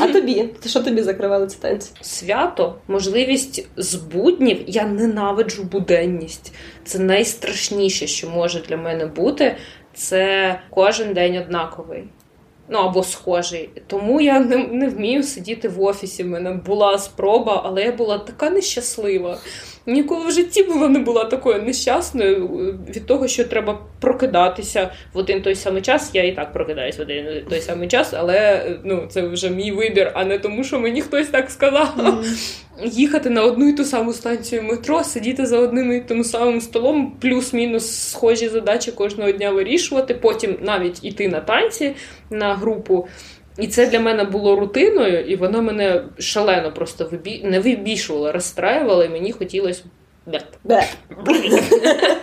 А 0.00 0.06
тобі? 0.06 0.48
Що 0.66 0.80
тобі 0.80 1.02
закривали 1.02 1.46
ці 1.46 1.56
танці? 1.60 1.90
Свято, 2.00 2.74
можливість 2.88 3.68
з 3.76 3.94
буднів. 3.94 4.58
Я 4.66 4.86
ненавиджу 4.86 5.62
буденність. 5.62 6.52
Це 6.84 6.98
найстрашніше, 6.98 8.06
що 8.06 8.30
може 8.30 8.60
для 8.68 8.76
мене 8.76 9.06
бути. 9.06 9.56
Це 9.94 10.60
кожен 10.70 11.14
день 11.14 11.36
однаковий 11.36 12.04
ну 12.70 12.78
або 12.78 13.02
схожий. 13.02 13.70
Тому 13.86 14.20
я 14.20 14.40
не, 14.40 14.56
не 14.56 14.88
вмію 14.88 15.22
сидіти 15.22 15.68
в 15.68 15.82
офісі. 15.82 16.24
У 16.24 16.26
мене 16.26 16.52
була 16.52 16.98
спроба, 16.98 17.62
але 17.64 17.82
я 17.82 17.92
була 17.92 18.18
така 18.18 18.50
нещаслива. 18.50 19.38
Ніколи 19.86 20.26
в 20.26 20.30
житті 20.30 20.62
була 20.62 20.88
не 20.88 20.98
була 20.98 21.24
такою 21.24 21.62
нещасною 21.62 22.46
від 22.88 23.06
того, 23.06 23.28
що 23.28 23.44
треба 23.44 23.78
прокидатися 24.00 24.90
в 25.14 25.18
один 25.18 25.42
той 25.42 25.54
самий 25.54 25.82
час. 25.82 26.10
Я 26.14 26.24
і 26.24 26.34
так 26.34 26.52
прокидаюсь 26.52 26.98
в 26.98 27.00
один 27.00 27.44
той 27.48 27.60
самий 27.60 27.88
час, 27.88 28.14
але 28.16 28.66
ну 28.84 29.06
це 29.10 29.22
вже 29.22 29.50
мій 29.50 29.72
вибір, 29.72 30.12
а 30.14 30.24
не 30.24 30.38
тому, 30.38 30.64
що 30.64 30.80
мені 30.80 31.02
хтось 31.02 31.28
так 31.28 31.50
сказав. 31.50 31.94
Mm-hmm. 31.98 32.24
Їхати 32.84 33.30
на 33.30 33.42
одну 33.42 33.68
і 33.68 33.72
ту 33.72 33.84
саму 33.84 34.12
станцію 34.12 34.62
метро, 34.62 35.04
сидіти 35.04 35.46
за 35.46 35.58
одним 35.58 35.92
і 35.92 36.00
тим 36.00 36.24
самим 36.24 36.60
столом, 36.60 37.16
плюс-мінус 37.20 38.10
схожі 38.10 38.48
задачі 38.48 38.92
кожного 38.92 39.32
дня 39.32 39.50
вирішувати. 39.50 40.14
Потім 40.14 40.58
навіть 40.62 41.04
іти 41.04 41.28
на 41.28 41.40
танці 41.40 41.94
на 42.30 42.54
групу. 42.54 43.08
І 43.58 43.68
це 43.68 43.86
для 43.86 44.00
мене 44.00 44.24
було 44.24 44.56
рутиною, 44.56 45.20
і 45.26 45.36
воно 45.36 45.62
мене 45.62 46.04
шалено 46.18 46.72
просто 46.72 47.08
вибі... 47.12 47.42
не 47.44 47.60
вибішувало, 47.60 48.32
розстраювало, 48.32 49.04
і 49.04 49.08
мені 49.08 49.32
хотілося. 49.32 49.84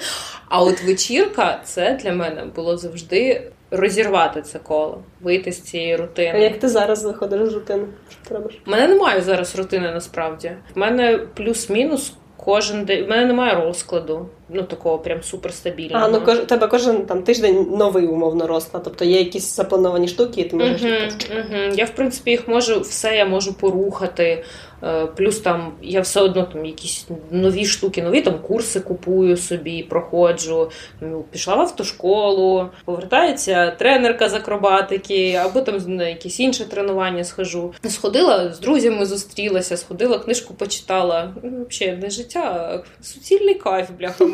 А 0.50 0.64
от 0.64 0.84
вечірка 0.84 1.62
це 1.64 2.00
для 2.04 2.14
мене 2.14 2.46
було 2.56 2.78
завжди 2.78 3.52
розірвати 3.72 4.42
це 4.42 4.60
коло, 4.60 5.04
вийти 5.22 5.52
з 5.52 5.62
цієї 5.62 5.96
рутини. 5.96 6.32
А 6.34 6.38
як 6.38 6.60
ти 6.60 6.70
зараз 6.70 7.04
виходиш 7.04 7.50
з 7.50 7.54
рутини? 7.54 7.86
Що 8.10 8.20
ти 8.30 8.36
робиш? 8.36 8.62
У 8.68 8.72
мене 8.72 8.88
немає 8.88 9.22
зараз 9.22 9.56
рутини 9.56 9.92
насправді. 9.92 10.52
У 10.76 10.80
мене 10.80 11.18
плюс-мінус 11.18 12.14
кожен 12.38 12.86
день. 12.86 13.04
У 13.04 13.08
мене 13.08 13.26
немає 13.26 13.56
розкладу 13.56 14.30
ну 14.50 14.64
такого 14.64 14.98
прям 15.00 15.24
суперстабільного. 15.24 16.06
А 16.06 16.10
ну 16.10 16.22
кож 16.22 16.38
тебе 16.38 16.68
кожен 16.68 17.06
там 17.06 17.24
тиждень 17.24 17.68
новий 17.78 18.08
умовно 18.08 18.48
розклад. 18.48 18.84
Тобто 18.84 19.06
є 19.06 19.20
якісь 19.20 19.56
заплановані 19.56 20.08
штуки, 20.08 20.42
і 20.42 20.44
ти 20.44 20.56
можеш 20.56 20.82
угу, 20.82 21.40
угу. 21.40 21.74
Я 21.76 21.86
в 21.86 21.90
принципі 21.90 22.32
їх 22.32 22.48
можу 22.48 22.80
все 22.80 23.16
я 23.16 23.26
можу 23.26 23.54
порухати. 23.54 24.44
Е, 24.84 25.06
плюс 25.06 25.40
там 25.40 25.74
я 25.82 26.02
все 26.02 26.22
одно 26.22 26.44
там 26.44 26.66
якісь 26.66 27.08
нові 27.32 27.66
штуки, 27.66 28.04
нові 28.04 28.22
там 28.22 28.40
курси 28.40 28.80
купую 28.80 29.38
собі, 29.38 29.84
проходжу. 29.84 30.72
Ну, 31.02 31.26
Пішла 31.32 31.56
в 31.56 31.60
автошколу, 31.60 32.70
повертається 32.86 33.72
тренерка 33.72 34.30
з 34.30 34.34
акробатики, 34.34 35.34
або 35.34 35.62
там 35.62 35.76
на 35.88 36.08
якісь 36.08 36.40
інші 36.40 36.64
тренування 36.64 37.24
схожу. 37.24 37.74
Сходила 37.90 38.54
з 38.54 38.60
друзями, 38.60 39.06
зустрілася, 39.06 39.78
сходила, 39.78 40.20
книжку 40.20 40.54
почитала. 40.54 41.34
Ну, 41.44 41.66
Взагалі 41.70 41.98
не 41.98 42.10
життя, 42.10 42.40
а 42.74 43.04
суцільний 43.04 43.56
кайф, 43.56 43.90
бляха. 44.00 44.26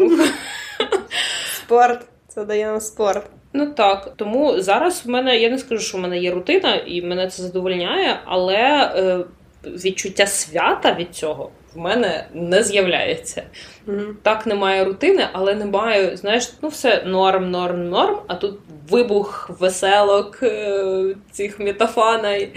Спорт. 1.57 2.05
Це 2.27 2.45
дає 2.45 2.65
нам 2.65 2.79
спорт. 2.79 3.29
Ну 3.53 3.65
так, 3.65 4.13
тому 4.15 4.61
зараз 4.61 5.05
в 5.05 5.09
мене 5.09 5.37
я 5.37 5.49
не 5.49 5.57
скажу, 5.57 5.81
що 5.81 5.97
в 5.97 6.01
мене 6.01 6.19
є 6.19 6.31
рутина, 6.31 6.75
і 6.75 7.01
мене 7.01 7.27
це 7.27 7.43
задовольняє, 7.43 8.19
але 8.25 8.55
е, 8.95 9.19
відчуття 9.65 10.27
свята 10.27 10.93
від 10.93 11.15
цього 11.15 11.51
в 11.75 11.79
мене 11.79 12.27
не 12.33 12.63
з'являється. 12.63 13.43
Мгм. 13.85 14.17
Так 14.21 14.45
немає 14.45 14.83
рутини, 14.83 15.27
але 15.33 15.55
немає, 15.55 16.17
знаєш, 16.17 16.53
ну 16.61 16.69
все 16.69 17.03
норм, 17.05 17.51
норм, 17.51 17.89
норм. 17.89 18.17
А 18.27 18.35
тут 18.35 18.59
вибух 18.89 19.49
веселок 19.59 20.39
е, 20.43 21.15
цих 21.31 21.59
метафана 21.59 22.35
і, 22.35 22.49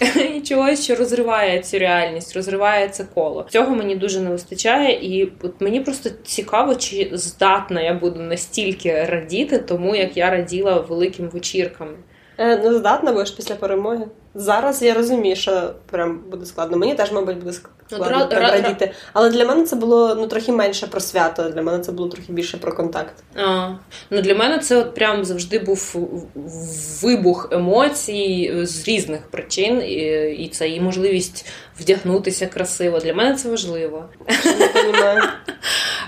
і 0.36 0.40
чогось, 0.40 0.84
що 0.84 0.94
розриває 0.94 1.60
цю 1.60 1.78
реальність, 1.78 2.36
розриває 2.36 2.88
це 2.88 3.04
коло. 3.14 3.46
Цього 3.50 3.74
мені 3.74 3.96
дуже 3.96 4.20
не 4.20 4.30
вистачає, 4.30 4.92
і 4.92 5.32
от 5.42 5.60
мені 5.60 5.80
просто 5.80 6.10
цікаво, 6.24 6.74
чи 6.74 7.10
здатна 7.12 7.80
я 7.80 7.94
буду 7.94 8.20
настільки 8.20 9.04
радіти, 9.04 9.58
тому 9.58 9.96
як 9.96 10.16
я 10.16 10.30
раділа 10.30 10.80
великим 10.80 11.28
вечіркам. 11.28 11.88
Е, 12.38 12.60
ну, 12.64 12.74
здатна 12.74 13.12
будеш 13.12 13.30
після 13.30 13.54
перемоги. 13.54 14.06
Зараз 14.34 14.82
я 14.82 14.94
розумію, 14.94 15.36
що 15.36 15.74
прям 15.90 16.20
буде 16.30 16.46
складно. 16.46 16.76
Мені 16.76 16.94
теж, 16.94 17.12
мабуть, 17.12 17.38
буде 17.38 17.52
Ну, 17.92 17.98
складно 17.98 18.18
ра- 18.36 18.40
ра- 18.40 18.50
радіти. 18.62 18.92
Але 19.12 19.30
для 19.30 19.44
мене 19.44 19.64
це 19.64 19.76
було 19.76 20.14
ну 20.14 20.26
трохи 20.26 20.52
менше 20.52 20.86
про 20.86 21.00
свято. 21.00 21.50
Для 21.50 21.62
мене 21.62 21.78
це 21.78 21.92
було 21.92 22.08
трохи 22.08 22.32
більше 22.32 22.56
про 22.56 22.72
контакт. 22.72 23.14
А, 23.36 23.68
ну 24.10 24.20
для 24.22 24.34
мене 24.34 24.58
це 24.58 24.76
от 24.76 24.94
прям 24.94 25.24
завжди 25.24 25.58
був 25.58 25.96
вибух 27.02 27.48
емоцій 27.52 28.52
з 28.62 28.88
різних 28.88 29.20
причин, 29.30 29.82
і, 29.82 29.94
і 30.38 30.48
це 30.48 30.68
і 30.68 30.80
можливість 30.80 31.46
вдягнутися 31.80 32.46
красиво. 32.46 32.98
Для 32.98 33.14
мене 33.14 33.34
це 33.36 33.48
важливо. 33.48 34.04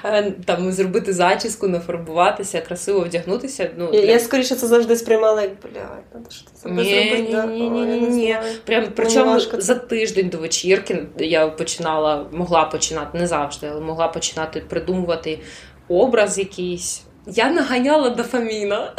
Е, 0.04 0.32
Там 0.44 0.72
зробити 0.72 1.12
зачіску, 1.12 1.68
нафарбуватися, 1.68 2.60
красиво 2.60 3.00
вдягнутися. 3.00 3.70
Ну, 3.76 3.90
Я, 3.92 4.02
для- 4.02 4.12
я 4.12 4.18
скоріше 4.18 4.54
це 4.54 4.66
завжди 4.66 4.96
сприймала 4.96 5.42
як 5.42 5.50
блядь, 5.62 5.82
надо 6.14 6.30
що 6.30 6.44
це 6.54 6.60
зробити. 6.62 6.88
ні, 6.90 7.60
ні, 7.60 7.70
ні, 7.70 7.84
ні, 7.86 8.00
ні. 8.00 8.36
Прям 8.64 8.84
причому 8.96 9.40
за 9.40 9.74
тиждень 9.74 10.28
до 10.28 10.38
вечірки 10.38 11.02
я 11.18 11.46
починала, 11.72 12.26
могла 12.32 12.64
починати, 12.64 13.18
не 13.18 13.26
завжди, 13.26 13.66
але 13.66 13.80
могла 13.80 14.08
починати 14.08 14.60
придумувати 14.60 15.40
образ 15.88 16.38
якийсь. 16.38 17.02
Я 17.26 17.50
наганяла 17.50 18.10
дофаміна. 18.10 18.92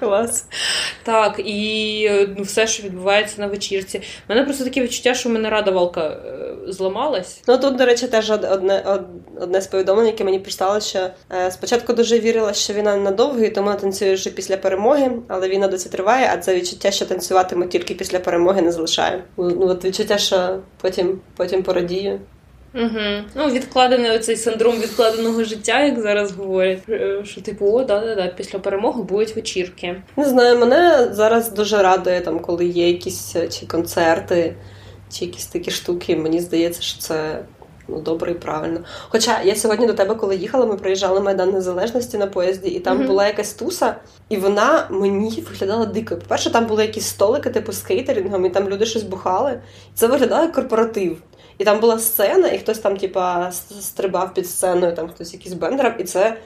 Клас. 0.00 0.44
Так, 1.02 1.40
і 1.44 2.10
ну, 2.36 2.42
все, 2.42 2.66
що 2.66 2.82
відбувається 2.82 3.40
на 3.40 3.46
вечірці. 3.46 3.98
У 3.98 4.02
мене 4.28 4.44
просто 4.44 4.64
таке 4.64 4.82
відчуття, 4.82 5.14
що 5.14 5.28
в 5.28 5.32
мене 5.32 5.50
радовалка 5.50 6.00
е, 6.00 6.56
зламалась. 6.66 7.42
Ну 7.48 7.58
тут, 7.58 7.76
до 7.76 7.84
речі, 7.84 8.06
теж 8.06 8.30
одне, 8.30 9.00
одне 9.40 9.60
з 9.60 9.66
повідомлень, 9.66 10.06
яке 10.06 10.24
мені 10.24 10.38
прислали, 10.38 10.80
що 10.80 11.10
е, 11.32 11.50
спочатку 11.50 11.92
дуже 11.92 12.18
вірила, 12.18 12.52
що 12.52 12.72
війна 12.72 12.96
надовго, 12.96 13.40
і 13.40 13.50
тому 13.50 13.74
танцює 13.74 14.14
вже 14.14 14.30
після 14.30 14.56
перемоги, 14.56 15.12
але 15.28 15.48
війна 15.48 15.68
досі 15.68 15.88
триває, 15.88 16.30
а 16.34 16.36
це 16.36 16.54
відчуття, 16.54 16.90
що 16.90 17.06
танцюватиму 17.06 17.64
тільки 17.64 17.94
після 17.94 18.18
перемоги, 18.18 18.62
не 18.62 18.72
залишає. 18.72 19.24
Ну 19.36 19.68
от 19.68 19.84
відчуття, 19.84 20.18
що 20.18 20.58
потім, 20.80 21.20
потім 21.36 21.62
порадію. 21.62 22.20
Угу. 22.74 23.24
Ну, 23.34 23.46
відкладений 23.50 24.10
оцей 24.10 24.36
синдром 24.36 24.80
відкладеного 24.80 25.44
життя, 25.44 25.80
як 25.84 26.00
зараз 26.00 26.32
говорять. 26.32 26.78
Е, 26.88 27.22
Що 27.24 27.40
типу, 27.40 27.66
о, 27.66 27.84
да-да-да, 27.84 28.26
після 28.26 28.58
перемоги 28.58 29.02
будуть 29.02 29.36
вечірки. 29.36 30.02
Не 30.16 30.24
знаю, 30.24 30.58
мене 30.58 31.08
зараз 31.12 31.52
дуже 31.52 31.82
радує, 31.82 32.20
там, 32.20 32.38
коли 32.38 32.66
є 32.66 32.88
якісь 32.88 33.36
е, 33.36 33.48
чи 33.48 33.66
концерти, 33.66 34.54
чи 35.12 35.24
якісь 35.24 35.46
такі 35.46 35.70
штуки. 35.70 36.16
Мені 36.16 36.40
здається, 36.40 36.82
що 36.82 36.98
це 37.00 37.38
ну, 37.88 38.00
добре 38.00 38.30
і 38.30 38.34
правильно. 38.34 38.80
Хоча 39.08 39.42
я 39.42 39.56
сьогодні 39.56 39.86
до 39.86 39.92
тебе, 39.94 40.14
коли 40.14 40.36
їхала, 40.36 40.66
ми 40.66 40.76
проїжджали 40.76 41.20
Майдан 41.20 41.50
Незалежності 41.50 42.18
на 42.18 42.26
поїзді, 42.26 42.68
і 42.68 42.80
там 42.80 42.96
Мгм. 42.98 43.06
була 43.06 43.26
якась 43.26 43.52
туса, 43.54 43.96
і 44.28 44.36
вона 44.36 44.86
мені 44.90 45.44
виглядала 45.50 45.86
дико. 45.86 46.16
По-перше, 46.16 46.50
там 46.50 46.66
були 46.66 46.82
якісь 46.82 47.06
столики, 47.06 47.50
типу 47.50 47.72
з 47.72 47.82
кейтерингом, 47.82 48.46
і 48.46 48.50
там 48.50 48.68
люди 48.68 48.86
щось 48.86 49.02
бухали. 49.02 49.60
Це 49.94 50.06
виглядало 50.06 50.42
як 50.42 50.52
корпоратив. 50.52 51.16
І 51.60 51.64
там 51.64 51.80
була 51.80 51.98
сцена, 51.98 52.48
і 52.48 52.58
хтось 52.58 52.78
там, 52.78 52.96
типа, 52.96 53.52
стрибав 53.80 54.34
під 54.34 54.46
сценою, 54.46 54.94
там 54.94 55.08
хтось 55.08 55.32
якийсь 55.32 55.54
бендерав, 55.54 56.00
і 56.00 56.04
це. 56.04 56.36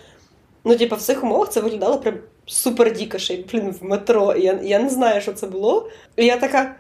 Ну, 0.65 0.77
типа, 0.77 0.97
в 0.97 1.01
цих 1.01 1.25
умовах 1.25 1.49
це 1.49 1.61
виглядало 1.61 1.99
прям 1.99 2.15
супер 2.47 2.93
дико, 2.93 3.19
ще 3.19 3.39
блін, 3.53 3.75
в 3.81 3.85
метро. 3.85 4.35
І 4.35 4.43
я, 4.43 4.59
я 4.63 4.79
не 4.79 4.89
знаю, 4.89 5.21
що 5.21 5.33
це 5.33 5.47
було. 5.47 5.89
І 6.17 6.27
я 6.27 6.37
така. 6.37 6.75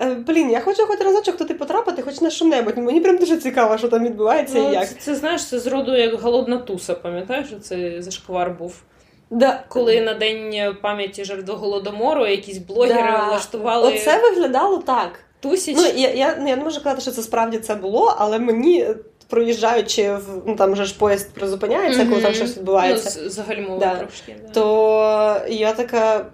«Е, 0.00 0.14
Блін, 0.14 0.50
я 0.50 0.60
хочу 0.60 0.86
хоч 0.86 1.00
разочок 1.00 1.36
туди 1.36 1.54
потрапити, 1.54 2.02
хоч 2.02 2.20
на 2.20 2.30
що-небудь. 2.30 2.78
Мені 2.78 3.00
прям 3.00 3.16
дуже 3.16 3.36
цікаво, 3.36 3.78
що 3.78 3.88
там 3.88 4.04
відбувається 4.04 4.58
і 4.58 4.62
Ну, 4.62 4.72
як. 4.72 4.88
це, 4.88 4.94
це 5.00 5.14
знаєш, 5.14 5.46
це 5.46 5.58
з 5.58 5.66
роду 5.66 5.96
як 5.96 6.20
голодна 6.20 6.58
туса, 6.58 6.94
пам'ятаєш, 6.94 7.46
що 7.46 7.58
це 7.58 8.02
зашквар 8.02 8.50
був. 8.50 8.82
Да. 9.30 9.64
Коли 9.68 10.00
на 10.00 10.14
день 10.14 10.74
пам'яті 10.82 11.24
жертв 11.24 11.52
голодомору 11.52 12.26
якісь 12.26 12.58
блогери 12.58 13.12
Да. 13.12 13.26
влаштували 13.28 13.88
Оце 13.88 14.22
виглядало 14.22 14.78
так. 14.78 15.20
Тусіч. 15.40 15.76
Ну, 15.76 15.82
я, 15.96 16.10
я, 16.10 16.36
ну, 16.40 16.48
я 16.48 16.56
не 16.56 16.64
можу 16.64 16.82
казати, 16.82 17.00
що 17.00 17.10
це 17.10 17.22
справді 17.22 17.58
це 17.58 17.74
було, 17.74 18.14
але 18.18 18.38
мені, 18.38 18.80
е, 18.82 18.96
проїжджаючи 19.28 20.12
в 20.14 20.42
ну 20.46 20.56
там 20.56 20.72
вже 20.72 20.84
ж 20.84 20.98
поїзд 20.98 21.32
призупиняється, 21.34 22.06
коли 22.06 22.22
там 22.22 22.34
щось 22.34 22.56
відбувається. 22.56 23.20
Ну, 23.22 23.28
з- 23.30 23.32
загальмовує 23.32 23.78
Да. 23.80 23.94
трошки. 23.96 24.36
Да. 24.46 24.52
то 24.52 25.40
я 25.48 25.72
така. 25.72 26.26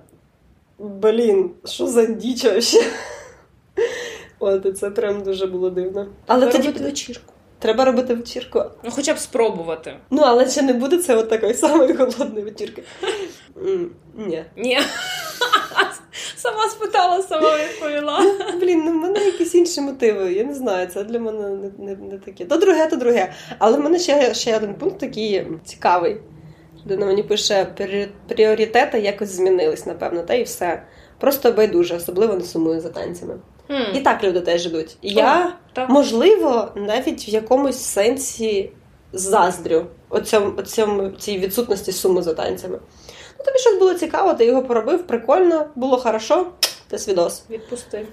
Блін, 0.78 1.50
що 1.64 1.86
за 1.86 2.06
діч 2.06 2.44
вообще? 2.44 2.78
От, 4.38 4.66
і 4.66 4.72
це 4.72 4.90
прям 4.90 5.22
дуже 5.22 5.46
було 5.46 5.70
дивно. 5.70 6.06
Але 6.26 6.40
Треба 6.40 6.52
тоді 6.56 6.68
робити 6.68 6.84
вечірку. 6.84 7.32
треба 7.58 7.84
робити 7.84 8.14
вечірку. 8.14 8.62
Ну, 8.84 8.90
хоча 8.94 9.14
б 9.14 9.18
спробувати. 9.18 9.96
Ну, 10.10 10.22
але 10.26 10.48
ще 10.50 10.62
не 10.62 10.72
буде 10.72 10.98
це 10.98 11.16
от 11.16 11.28
такої 11.28 11.54
самої 11.54 11.92
голодної 11.98 12.44
вечірки. 12.44 12.82
Ні. 14.16 14.44
Ні. 14.56 14.78
Сама 16.36 16.68
спитала, 16.68 17.22
сама 17.22 17.50
відповіла. 17.56 18.20
Блін, 18.60 18.82
ну 18.84 18.90
в 18.92 18.94
мене 18.94 19.24
якісь 19.24 19.54
інші 19.54 19.80
мотиви. 19.80 20.32
Я 20.32 20.44
не 20.44 20.54
знаю, 20.54 20.86
це 20.86 21.04
для 21.04 21.18
мене 21.18 21.48
не, 21.48 21.70
не, 21.78 21.96
не 21.96 22.18
таке. 22.18 22.44
То 22.44 22.56
друге, 22.56 22.86
то 22.86 22.96
друге. 22.96 23.32
Але 23.58 23.76
в 23.78 23.80
мене 23.80 23.98
ще, 23.98 24.34
ще 24.34 24.56
один 24.56 24.74
пункт 24.74 24.98
такий 24.98 25.46
цікавий. 25.64 26.16
Людина 26.84 27.06
мені 27.06 27.22
пише, 27.22 27.66
«Пріорі- 27.78 28.08
пріоритети 28.28 29.00
якось 29.00 29.28
змінились, 29.28 29.86
напевно, 29.86 30.22
та 30.22 30.34
і 30.34 30.42
все. 30.42 30.82
Просто 31.18 31.52
байдуже, 31.52 31.96
особливо 31.96 32.34
не 32.34 32.44
сумую 32.44 32.80
за 32.80 32.88
танцями. 32.88 33.34
І 33.94 34.00
так 34.00 34.24
люди 34.24 34.40
теж 34.40 34.66
йдуть. 34.66 34.96
І 35.02 35.12
я, 35.12 35.52
так. 35.72 35.88
можливо, 35.88 36.72
навіть 36.76 37.28
в 37.28 37.30
якомусь 37.30 37.78
сенсі 37.78 38.70
заздрю 39.12 39.86
оцьому, 40.08 40.52
оцьому, 40.56 41.08
цій 41.08 41.38
відсутності 41.38 41.92
суми 41.92 42.22
за 42.22 42.34
танцями. 42.34 42.78
Ну, 43.42 43.46
тобі 43.46 43.58
щось 43.58 43.78
було 43.78 43.94
цікаво, 43.94 44.34
ти 44.34 44.44
його 44.44 44.62
поробив, 44.62 45.06
прикольно, 45.06 45.66
було 45.74 45.96
хорошо, 45.96 46.46
ти 46.88 46.98
свідос. 46.98 47.44
Відпусти. 47.50 48.06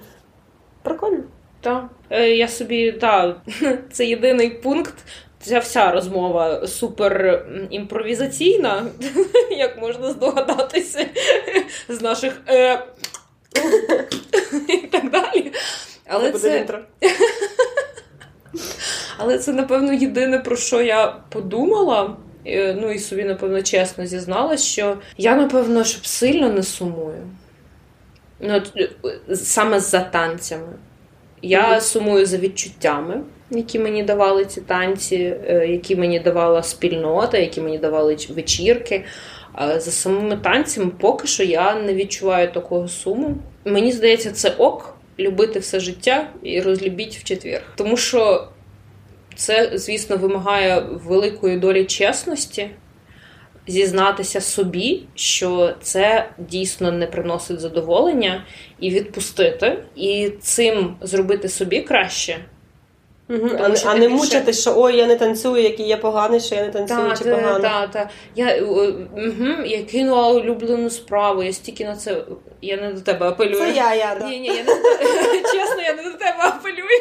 Прикольно. 0.81 1.23
Так. 1.61 1.85
Е, 2.09 2.29
я 2.29 2.47
собі, 2.47 2.91
так, 2.91 3.37
це 3.91 4.05
єдиний 4.05 4.49
пункт. 4.49 4.93
Ця 5.41 5.59
вся 5.59 5.91
розмова 5.91 6.67
супер 6.67 7.45
імпровізаційна, 7.69 8.85
як 9.51 9.81
можна 9.81 10.11
здогадатися, 10.11 11.05
з 11.89 12.01
наших 12.01 12.41
е, 12.47 12.79
і 14.67 14.77
так 14.77 15.11
далі. 15.11 15.53
Але 16.07 16.31
буде 16.31 16.39
це, 16.39 16.59
інтро. 16.59 16.79
але 19.17 19.37
це, 19.37 19.53
напевно, 19.53 19.93
єдине, 19.93 20.39
про 20.39 20.55
що 20.55 20.81
я 20.81 21.07
подумала. 21.29 22.17
Е, 22.45 22.77
Ну 22.81 22.91
і 22.91 22.99
собі, 22.99 23.23
напевно, 23.23 23.61
чесно 23.61 24.05
зізналась, 24.05 24.65
що 24.65 24.97
я, 25.17 25.35
напевно, 25.35 25.83
щоб 25.83 26.05
сильно 26.05 26.49
не 26.49 26.63
сумую. 26.63 27.27
Ну, 28.39 28.61
е, 28.77 29.35
саме 29.35 29.79
за 29.79 29.99
танцями. 29.99 30.73
Я 31.41 31.81
сумую 31.81 32.25
за 32.25 32.37
відчуттями, 32.37 33.21
які 33.51 33.79
мені 33.79 34.03
давали 34.03 34.45
ці 34.45 34.61
танці, 34.61 35.37
е, 35.47 35.67
які 35.67 35.95
мені 35.95 36.19
давала 36.19 36.63
спільнота, 36.63 37.37
які 37.37 37.61
мені 37.61 37.77
давали 37.77 38.17
вечірки. 38.29 39.05
За 39.57 39.91
самими 39.91 40.37
танцями 40.37 40.91
поки 40.99 41.27
що 41.27 41.43
я 41.43 41.75
не 41.75 41.93
відчуваю 41.93 42.51
такого 42.51 42.87
суму. 42.87 43.35
Мені 43.65 43.91
здається, 43.91 44.31
це 44.31 44.49
ок 44.49 44.97
любити 45.19 45.59
все 45.59 45.79
життя 45.79 46.29
і 46.43 46.61
розлюбіть 46.61 47.17
в 47.17 47.23
четвер. 47.23 47.61
Тому 47.75 47.97
що 47.97 48.47
це, 49.39 49.71
звісно, 49.73 50.17
вимагає 50.17 50.83
великої 51.05 51.57
долі 51.57 51.85
чесності. 51.85 52.69
Зізнатися 53.67 54.41
собі, 54.41 55.03
що 55.15 55.73
це 55.81 56.29
дійсно 56.37 56.91
не 56.91 57.07
приносить 57.07 57.59
задоволення, 57.59 58.45
і 58.79 58.89
відпустити, 58.89 59.83
і 59.95 60.31
цим 60.41 60.95
зробити 61.01 61.49
собі 61.49 61.81
краще. 61.81 62.37
Мгм. 63.27 63.49
Тому 63.49 63.63
А, 63.63 63.69
не- 63.69 63.75
а 63.85 63.93
не 63.93 63.99
більше- 63.99 64.09
мучити, 64.15 64.53
що 64.53 64.73
ой, 64.77 64.97
я 64.97 65.07
не 65.07 65.15
танцюю, 65.15 65.63
який 65.63 65.87
я 65.87 65.97
поганий, 65.97 66.39
що 66.39 66.55
я 66.55 66.61
не 66.65 66.69
танцюю 66.69 67.13
чи 67.17 67.23
погано. 67.23 67.59
та, 67.59 67.87
та. 67.87 68.09
Я, 68.35 68.61
угу, 68.63 69.63
я 69.65 69.83
кинула 69.83 70.29
улюблену 70.29 70.89
справу, 70.89 71.43
я 71.43 71.53
стільки 71.53 71.85
на 71.85 71.95
це. 71.95 72.23
Я 72.61 72.77
не 72.77 72.93
до 72.93 73.01
тебе 73.01 73.27
апелюю. 73.27 73.57
Це 73.57 73.71
я, 73.71 73.95
я, 73.95 74.15
да. 74.19 74.29
Ні, 74.29 74.39
ні, 74.39 74.47
я 74.47 74.53
не 74.63 74.73
чесно, 75.53 75.81
я 75.85 75.93
не 75.93 76.03
до 76.03 76.11
тебе 76.17 76.37
апелюю. 76.39 76.99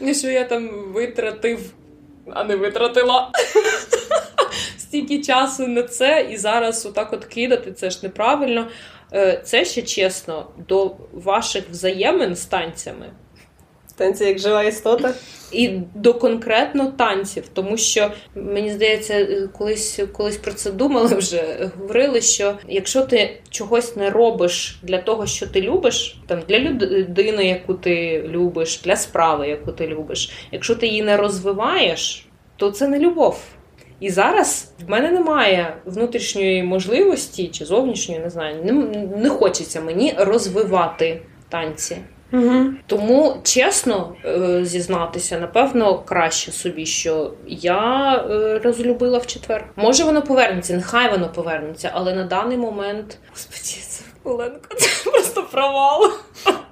Що 0.00 0.30
я 0.30 0.44
там 0.44 0.68
витратив, 0.92 1.60
а 2.30 2.44
не 2.44 2.56
витратила. 2.56 3.30
Стільки 4.78 5.22
часу 5.22 5.66
на 5.66 5.82
це, 5.82 6.26
і 6.30 6.36
зараз 6.36 6.86
отак 6.86 7.12
от 7.12 7.24
кидати, 7.24 7.72
це 7.72 7.90
ж 7.90 7.98
неправильно. 8.02 8.68
Е, 9.12 9.40
Це 9.44 9.64
ще 9.64 9.82
чесно, 9.82 10.50
до 10.68 10.96
ваших 11.12 11.64
взаємин 11.70 12.36
з 12.36 12.44
танцями. 12.44 13.06
Танці 14.00 14.24
як 14.24 14.38
жива 14.38 14.62
істота. 14.62 15.14
І 15.52 15.68
до 15.94 16.14
конкретно 16.14 16.86
танців, 16.86 17.44
тому 17.52 17.76
що 17.76 18.10
мені 18.34 18.70
здається, 18.70 19.48
колись 19.58 20.00
колись 20.12 20.36
про 20.36 20.52
це 20.52 20.72
думали 20.72 21.14
вже 21.14 21.70
говорили, 21.78 22.20
що 22.20 22.54
якщо 22.68 23.02
ти 23.02 23.40
чогось 23.50 23.96
не 23.96 24.10
робиш 24.10 24.78
для 24.82 24.98
того, 24.98 25.26
що 25.26 25.46
ти 25.46 25.60
любиш, 25.60 26.18
там 26.26 26.40
для 26.48 26.58
людини, 26.58 27.46
яку 27.46 27.74
ти 27.74 28.24
любиш, 28.28 28.80
для 28.84 28.96
справи, 28.96 29.48
яку 29.48 29.72
ти 29.72 29.86
любиш, 29.86 30.30
якщо 30.52 30.74
ти 30.74 30.86
її 30.86 31.02
не 31.02 31.16
розвиваєш, 31.16 32.26
то 32.56 32.70
це 32.70 32.88
не 32.88 32.98
любов. 32.98 33.42
І 34.00 34.10
зараз 34.10 34.72
в 34.86 34.90
мене 34.90 35.10
немає 35.10 35.76
внутрішньої 35.84 36.62
можливості 36.62 37.48
чи 37.48 37.64
зовнішньої, 37.64 38.20
не 38.20 38.30
знаю, 38.30 38.64
не, 38.64 38.72
не 39.16 39.28
хочеться 39.28 39.80
мені 39.80 40.14
розвивати 40.18 41.22
танці. 41.48 41.96
Угу. 42.32 42.64
Тому 42.86 43.36
чесно 43.42 44.16
е, 44.24 44.64
зізнатися, 44.64 45.38
напевно, 45.38 45.98
краще 45.98 46.52
собі, 46.52 46.86
що 46.86 47.32
я 47.46 48.14
е, 48.30 48.58
розлюбила 48.58 49.18
в 49.18 49.26
четвер. 49.26 49.64
Може, 49.76 50.04
воно 50.04 50.22
повернеться, 50.22 50.74
нехай 50.74 51.10
воно 51.10 51.32
повернеться, 51.32 51.90
але 51.94 52.14
на 52.14 52.24
даний 52.24 52.56
момент 52.56 53.18
Господи, 53.30 53.62
це 53.88 54.04
Оленко, 54.24 54.74
це 54.76 55.10
просто 55.10 55.42
провал. 55.42 56.10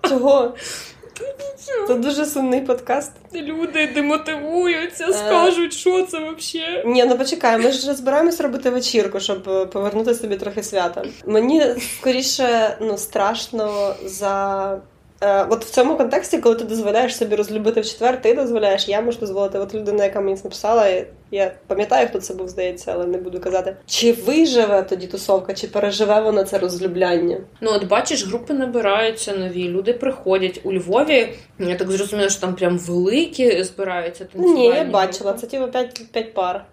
Чого? 0.08 0.54
Це 1.86 1.94
дуже 1.94 2.26
сумний 2.26 2.60
подкаст. 2.60 3.12
Люди 3.34 3.86
демотивуються, 3.94 5.06
е. 5.08 5.12
скажуть, 5.12 5.72
що 5.72 6.02
це 6.02 6.18
взагалі. 6.18 6.82
Ні, 6.86 7.04
ну 7.04 7.18
почекай, 7.18 7.58
ми 7.58 7.72
ж 7.72 7.94
збираємось 7.94 8.40
робити 8.40 8.70
вечірку, 8.70 9.20
щоб 9.20 9.70
повернути 9.70 10.14
собі 10.14 10.36
трохи 10.36 10.62
свята. 10.62 11.04
Мені 11.26 11.64
скоріше 11.98 12.76
ну 12.80 12.98
страшно 12.98 13.94
за 14.04 14.80
Е, 15.20 15.46
От 15.50 15.64
в 15.64 15.70
цьому 15.70 15.96
контексті, 15.96 16.38
коли 16.38 16.54
ти 16.54 16.64
дозволяєш 16.64 17.16
собі 17.16 17.34
розлюбити 17.34 17.80
в 17.80 17.86
четвер, 17.86 18.22
ти 18.22 18.34
дозволяєш, 18.34 18.88
я 18.88 19.00
можу 19.00 19.18
дозволити. 19.18 19.58
От 19.58 19.74
людина, 19.74 20.04
яка 20.04 20.20
мені 20.20 20.40
написала, 20.44 21.02
я 21.30 21.52
пам'ятаю, 21.66 22.08
хто 22.08 22.20
це 22.20 22.34
був, 22.34 22.48
здається, 22.48 22.92
але 22.94 23.06
не 23.06 23.18
буду 23.18 23.40
казати. 23.40 23.76
Чи 23.86 24.12
виживе 24.12 24.82
тоді 24.82 25.06
тусовка, 25.06 25.54
чи 25.54 25.66
переживе 25.66 26.20
вона 26.20 26.44
це 26.44 26.58
розлюбляння? 26.58 27.36
Ну, 27.60 27.70
от 27.74 27.84
бачиш, 27.84 28.26
групи 28.26 28.54
набираються 28.54 29.36
нові, 29.36 29.68
люди 29.68 29.92
приходять 29.92 30.60
у 30.64 30.72
Львові. 30.72 31.28
Я 31.58 31.76
так 31.76 31.90
зрозуміла, 31.90 32.28
що 32.28 32.40
там 32.40 32.54
прям 32.54 32.78
великі 32.78 33.62
збираються 33.62 34.24
танцювальні 34.24 34.68
Ні, 34.70 34.76
я 34.76 34.84
бачила, 34.84 35.32
це 35.32 35.46
типу 35.46 35.68
5, 35.68 36.02
5 36.12 36.34
пар. 36.34 36.64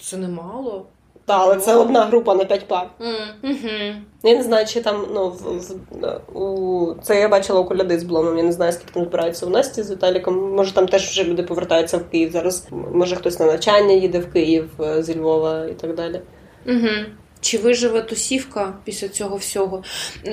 Це 0.00 0.16
немало. 0.16 0.86
Так, 1.30 1.40
але 1.42 1.56
це 1.56 1.74
одна 1.74 2.04
група 2.04 2.34
на 2.34 2.44
п'ять 2.44 2.68
пар. 2.68 2.90
Mm-hmm. 3.00 3.94
Я 4.22 4.36
не 4.36 4.42
знаю, 4.42 4.66
чи 4.66 4.80
там 4.80 5.06
ну, 5.14 5.28
в, 5.28 5.42
в, 5.58 6.38
у... 6.38 6.94
це 7.02 7.20
я 7.20 7.28
бачила 7.28 7.60
у 7.60 7.64
коляди 7.64 7.98
з 7.98 8.04
Бломом. 8.04 8.36
Я 8.36 8.42
не 8.42 8.52
знаю, 8.52 8.72
скільки 8.72 8.92
там 8.92 9.04
збираються 9.04 9.46
у 9.46 9.48
Насті 9.48 9.82
з 9.82 9.90
Віталіком. 9.90 10.54
Може, 10.54 10.74
там 10.74 10.88
теж 10.88 11.08
вже 11.08 11.24
люди 11.24 11.42
повертаються 11.42 11.98
в 11.98 12.10
Київ. 12.10 12.32
Зараз 12.32 12.68
може 12.94 13.16
хтось 13.16 13.38
на 13.38 13.46
навчання 13.46 13.92
їде 13.92 14.18
в 14.18 14.32
Київ 14.32 14.70
е, 14.80 15.02
зі 15.02 15.18
Львова 15.18 15.64
і 15.64 15.74
так 15.74 15.94
далі. 15.94 16.20
Угу. 16.66 16.88
Чи 17.40 17.58
виживе 17.58 18.02
тусівка 18.02 18.74
після 18.84 19.08
цього 19.08 19.36
всього? 19.36 19.82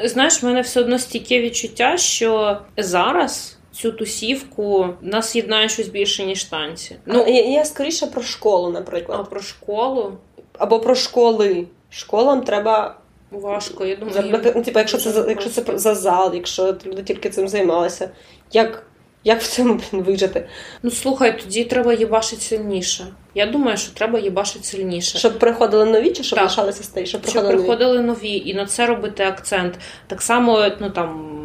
Знаєш, 0.03 0.43
в 0.43 0.45
мене 0.45 0.61
все 0.61 0.79
одно 0.79 0.99
стійке 0.99 1.41
відчуття, 1.41 1.97
що 1.97 2.57
зараз. 2.77 3.53
Цю 3.71 3.91
тусівку 3.91 4.87
нас 5.01 5.35
єднає 5.35 5.69
щось 5.69 5.87
більше, 5.87 6.25
ніж 6.25 6.43
танці. 6.43 6.95
Ну 7.05 7.25
я, 7.27 7.45
я 7.45 7.65
скоріше 7.65 8.07
про 8.07 8.21
школу, 8.21 8.69
наприклад. 8.69 9.19
А 9.21 9.23
про 9.23 9.41
школу 9.41 10.13
або 10.57 10.79
про 10.79 10.95
школи. 10.95 11.67
Школам 11.89 12.41
треба 12.41 12.95
важко. 13.31 13.85
Я 13.85 13.95
думаю. 13.95 14.41
Ну, 14.55 14.63
типу, 14.63 14.79
якщо 14.79 14.97
це 14.97 15.25
якщо 15.29 15.49
це 15.49 15.77
за 15.77 15.95
зал, 15.95 16.31
якщо 16.33 16.75
люди 16.85 17.03
тільки 17.03 17.29
цим 17.29 17.47
займалися. 17.47 18.09
Як 18.51 18.83
як 19.23 19.41
в 19.41 19.47
цьому 19.47 19.73
блін, 19.73 20.03
вижити? 20.03 20.47
Ну 20.83 20.91
слухай, 20.91 21.39
тоді 21.39 21.63
треба 21.63 21.93
їбашити 21.93 22.41
сильніше. 22.41 23.07
Я 23.35 23.45
думаю, 23.45 23.77
що 23.77 23.93
треба 23.93 24.19
їбашити 24.19 24.65
сильніше. 24.65 25.17
Щоб 25.17 25.39
приходили 25.39 25.85
нові, 25.85 26.11
чи 26.11 26.23
щоб 26.23 26.39
так. 26.39 26.47
лишалися 26.47 26.83
старі? 26.83 27.05
Щоб 27.05 27.21
приходили, 27.21 27.53
щоб 27.53 27.65
приходили 27.65 28.01
нові. 28.01 28.07
нові, 28.07 28.49
і 28.49 28.53
на 28.53 28.65
це 28.65 28.85
робити 28.85 29.23
акцент. 29.23 29.79
Так 30.07 30.21
само, 30.21 30.71
ну 30.79 30.89
там 30.89 31.37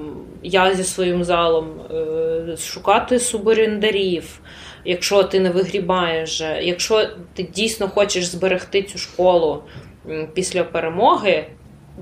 я 0.43 0.75
зі 0.75 0.85
своїм 0.85 1.25
залом 1.25 1.67
е, 1.91 2.57
шукати 2.57 3.19
суборендарів 3.19 4.41
якщо 4.85 5.23
ти 5.23 5.41
не 5.41 5.51
вигрібаєш, 5.51 6.43
якщо 6.63 7.09
ти 7.35 7.43
дійсно 7.43 7.89
хочеш 7.89 8.25
зберегти 8.25 8.83
цю 8.83 8.99
школу 8.99 9.63
після 10.35 10.65
перемоги. 10.65 11.47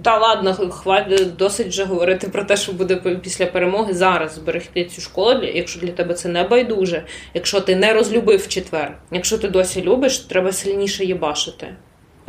Та 0.02 0.18
ладно, 0.18 0.54
хватить 0.54 1.36
досить 1.36 1.66
вже 1.66 1.84
говорити 1.84 2.28
про 2.28 2.44
те, 2.44 2.56
що 2.56 2.72
буде 2.72 2.96
після 3.22 3.46
перемоги 3.46 3.94
зараз 3.94 4.34
зберегти 4.34 4.84
цю 4.84 5.00
школу, 5.00 5.42
якщо 5.42 5.80
для 5.80 5.92
тебе 5.92 6.14
це 6.14 6.28
не 6.28 6.44
байдуже, 6.44 7.04
якщо 7.34 7.60
ти 7.60 7.76
не 7.76 7.92
розлюбив 7.92 8.48
четвер, 8.48 8.98
якщо 9.10 9.38
ти 9.38 9.48
досі 9.48 9.82
любиш, 9.82 10.18
треба 10.18 10.52
сильніше 10.52 11.04
їбашити. 11.04 11.74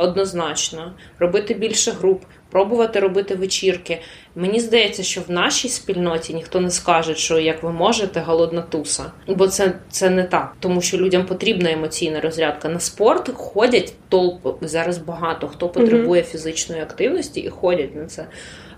Однозначно, 0.02 0.92
робити 1.18 1.54
більше 1.54 1.90
груп, 1.90 2.22
пробувати 2.50 3.00
робити 3.00 3.34
вечірки. 3.34 4.00
Мені 4.34 4.60
здається, 4.60 5.02
що 5.02 5.20
в 5.20 5.30
нашій 5.30 5.68
спільноті 5.68 6.34
ніхто 6.34 6.60
не 6.60 6.70
скаже, 6.70 7.14
що 7.14 7.38
як 7.38 7.62
ви 7.62 7.72
можете, 7.72 8.20
голодна 8.20 8.62
туса. 8.62 9.04
Бо 9.28 9.48
це 9.48 9.72
це 9.90 10.10
не 10.10 10.24
так, 10.24 10.56
тому 10.60 10.80
що 10.80 10.96
людям 10.96 11.26
потрібна 11.26 11.72
емоційна 11.72 12.20
розрядка. 12.20 12.68
На 12.68 12.80
спорт 12.80 13.30
ходять 13.34 13.94
толпи 14.08 14.50
зараз 14.60 14.98
багато 14.98 15.48
хто 15.48 15.68
потребує 15.68 16.22
фізичної 16.22 16.82
активності 16.82 17.40
і 17.40 17.48
ходять 17.48 17.96
на 17.96 18.06
це. 18.06 18.26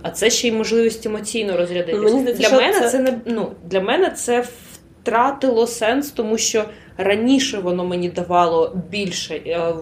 А 0.03 0.11
це 0.11 0.31
ще 0.31 0.49
й 0.49 0.53
можливість 0.53 1.07
емоційно 1.07 1.57
розрядитися. 1.57 2.33
Для 2.33 2.57
мене 2.57 2.81
це... 2.81 2.91
це 2.91 2.99
не 2.99 3.20
ну 3.25 3.53
для 3.64 3.81
мене 3.81 4.11
це 4.11 4.45
втратило 5.03 5.66
сенс, 5.66 6.11
тому 6.11 6.39
що 6.39 6.64
раніше 6.97 7.59
воно 7.59 7.84
мені 7.84 8.09
давало 8.09 8.76
більше. 8.90 9.34
Е, 9.34 9.74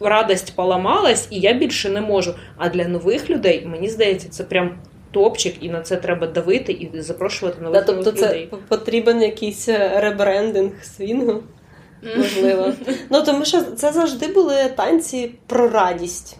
радость 0.00 0.56
поламалась, 0.56 1.28
і 1.30 1.40
я 1.40 1.52
більше 1.52 1.88
не 1.90 2.00
можу. 2.00 2.34
А 2.56 2.68
для 2.68 2.88
нових 2.88 3.30
людей 3.30 3.66
мені 3.66 3.88
здається, 3.88 4.28
це 4.28 4.44
прям. 4.44 4.78
Топчик, 5.10 5.54
і 5.60 5.68
на 5.68 5.80
це 5.80 5.96
треба 5.96 6.26
давити 6.26 6.72
і 6.72 7.00
запрошувати 7.00 7.62
нових, 7.62 7.80
да, 7.80 7.86
тобто 7.86 8.10
нових 8.10 8.24
людей. 8.24 8.48
Тобто 8.50 8.66
це 8.66 8.76
потрібен 8.76 9.22
якийсь 9.22 9.68
е, 9.68 10.00
ребрендинг 10.00 10.84
свінгу, 10.84 11.42
можливо. 12.16 12.72
Ну 13.10 13.22
тому 13.22 13.44
що 13.44 13.62
це 13.62 13.92
завжди 13.92 14.26
були 14.26 14.54
танці 14.76 15.30
про 15.46 15.68
радість. 15.68 16.38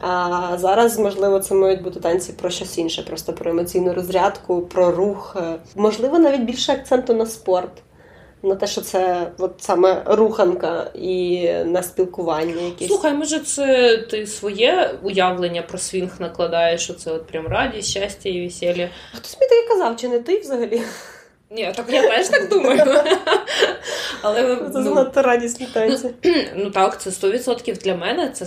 А 0.00 0.52
зараз, 0.58 0.98
можливо, 0.98 1.40
це 1.40 1.54
мають 1.54 1.82
бути 1.82 2.00
танці 2.00 2.32
про 2.32 2.50
щось 2.50 2.78
інше, 2.78 3.02
просто 3.02 3.32
про 3.32 3.50
емоційну 3.50 3.94
розрядку, 3.94 4.62
про 4.62 4.90
рух. 4.90 5.36
Можливо, 5.76 6.18
навіть 6.18 6.42
більше 6.42 6.72
акценту 6.72 7.14
на 7.14 7.26
спорт 7.26 7.82
на 8.42 8.54
те, 8.54 8.66
що 8.66 8.80
це 8.80 9.30
от 9.38 9.54
саме 9.58 10.02
руханка 10.06 10.90
і 10.94 11.48
на 11.64 11.82
спілкування. 11.82 12.62
якісь. 12.62 12.88
Слухай, 12.88 13.14
може, 13.14 13.38
це 13.38 13.96
ти 13.96 14.26
своє 14.26 14.94
уявлення 15.02 15.62
про 15.62 15.78
свінг 15.78 16.10
накладаєш, 16.18 16.82
що 16.82 16.94
це 16.94 17.12
от 17.12 17.26
прям 17.26 17.46
радість, 17.46 17.88
щастя 17.88 18.28
і 18.28 18.44
весілля. 18.44 18.88
А 19.14 19.16
хтось 19.16 19.36
мені 19.40 19.50
таке 19.50 19.68
казав, 19.68 19.96
чи 19.96 20.08
не 20.08 20.18
ти 20.18 20.40
взагалі? 20.40 20.82
Ні, 21.50 21.72
так 21.76 21.86
я 21.88 22.08
теж 22.08 22.28
так 22.28 22.48
думаю. 22.48 22.84
Але 24.22 24.56
Це 24.56 24.70
ну, 24.74 24.82
занадто 24.82 25.22
радісні 25.22 25.66
танці. 25.72 26.10
Ну 26.56 26.70
так, 26.70 27.00
це 27.00 27.10
100% 27.10 27.82
для 27.82 27.96
мене 27.96 28.30
це 28.30 28.46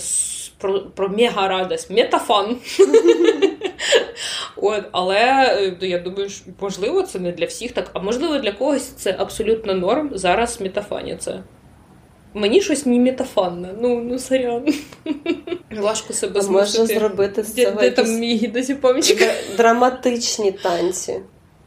про 0.62 0.80
про 0.80 1.10
мега 1.10 1.48
радість, 1.48 1.92
мега 1.92 2.25
fun. 2.25 2.58
От, 4.56 4.84
Але 4.92 5.48
ну, 5.82 5.88
я 5.88 6.00
думаю, 6.00 6.30
що, 6.30 6.46
можливо, 6.62 7.04
це 7.04 7.20
не 7.20 7.32
для 7.32 7.46
всіх 7.46 7.72
так, 7.72 7.90
а 7.94 8.00
можливо, 8.00 8.38
для 8.38 8.52
когось 8.52 8.88
це 8.88 9.16
абсолютно 9.20 9.74
норм. 9.74 10.12
Зараз 10.14 10.62
метафаніться. 10.62 11.44
Мені 12.34 12.62
щось 12.62 12.86
не 12.86 13.00
метафанне, 13.00 13.70
ну 13.82 14.00
ну 14.00 14.20
сорян. 14.20 14.74
Важко 15.78 16.14
себе 16.14 16.42
змусити. 16.42 16.80
Можна 16.80 17.00
зробити 17.00 17.44
з 17.44 17.56
цього 17.56 17.82
Де, 17.82 17.90
де 17.90 17.92
там 17.92 18.20
мій 18.20 18.36
гідозіпомчик? 18.36 19.30
Драматичні 19.58 20.52
танці. 20.52 21.20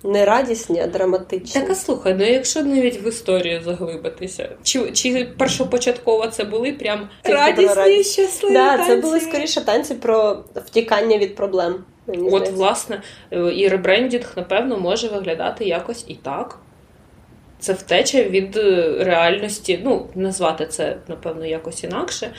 Не 0.05 0.24
радісні, 0.24 0.80
а 0.80 0.86
драматичні. 0.86 1.61
Так, 1.61 1.70
а 1.70 1.74
слухай, 1.74 2.14
ну 2.14 2.24
якщо 2.24 2.62
навіть 2.62 3.02
в 3.02 3.09
історію 3.09 3.62
заглибитися, 3.64 4.48
чи 4.62 4.92
чи 4.92 5.28
першопочатково 5.38 6.26
це 6.26 6.44
були 6.44 6.72
прям 6.72 7.09
радісні, 7.24 8.05
щасливі 8.05 8.55
да, 8.55 8.76
танці? 8.76 8.90
Це 8.90 8.96
були 8.96 9.20
скоріше 9.20 9.61
танці 9.61 9.94
про 9.94 10.44
втікання 10.55 11.18
від 11.18 11.34
проблем. 11.34 11.84
От, 12.07 12.16
здається. 12.16 12.52
власне, 12.52 13.02
е, 13.30 13.52
і 13.55 13.68
ребрендінг, 13.68 14.32
напевно, 14.36 14.78
може 14.78 15.09
виглядати 15.09 15.64
якось 15.64 16.05
і 16.09 16.14
так. 16.14 16.59
Це 17.59 17.72
втеча 17.72 18.22
від 18.22 18.57
е, 18.57 18.96
реальності. 19.00 19.80
Ну, 19.84 20.07
назвати 20.14 20.66
це, 20.66 20.96
напевно, 21.09 21.46
якось 21.46 21.84
інакше. 21.84 22.30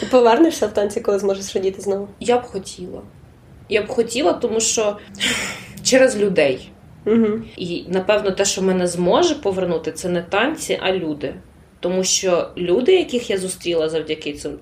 Ти 0.00 0.06
повернешся 0.10 0.66
в 0.66 0.74
танці, 0.74 1.00
коли 1.00 1.18
зможеш 1.18 1.56
радіти 1.56 1.82
знову? 1.82 2.08
Я 2.20 2.38
б 2.38 2.42
хотіла. 2.42 3.00
Я 3.68 3.82
б 3.82 3.88
хотіла, 3.88 4.32
тому 4.32 4.60
що 4.60 4.96
через 5.86 6.16
людей. 6.16 6.70
Угу. 7.06 7.40
І 7.56 7.84
напевно, 7.88 8.30
те, 8.30 8.44
що 8.44 8.62
мене 8.62 8.86
зможе 8.86 9.34
повернути, 9.34 9.92
це 9.92 10.08
не 10.08 10.22
танці, 10.22 10.78
а 10.82 10.92
люди. 10.92 11.34
Тому 11.80 12.04
що 12.04 12.50
люди, 12.56 12.96
яких 12.96 13.30
я 13.30 13.38
зустріла 13.38 13.88
завдяки 13.88 14.32
цим. 14.32 14.58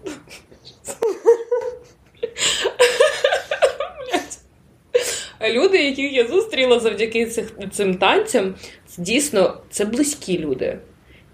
люди, 5.53 5.85
яких 5.85 6.13
я 6.13 6.27
зустріла 6.27 6.81
завдяки 6.81 7.27
цих, 7.27 7.53
цим 7.73 7.95
танцям, 7.95 8.55
дійсно 8.99 9.57
це 9.71 9.85
близькі 9.85 10.39
люди. 10.39 10.79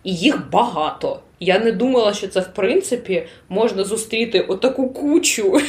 І 0.04 0.14
їх 0.14 0.50
багато. 0.50 1.20
Я 1.40 1.58
не 1.58 1.72
думала, 1.72 2.14
що 2.14 2.28
це 2.28 2.40
в 2.40 2.54
принципі 2.54 3.26
можна 3.48 3.84
зустріти 3.84 4.40
отаку 4.40 4.88
кучу 4.88 5.60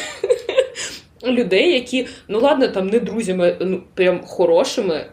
людей, 1.24 1.74
які, 1.74 2.08
ну 2.28 2.40
ладно, 2.40 2.68
там 2.68 2.88
не 2.88 3.00
друзями, 3.00 3.58
ну 3.60 3.84
прям 3.94 4.22
хорошими. 4.26 5.06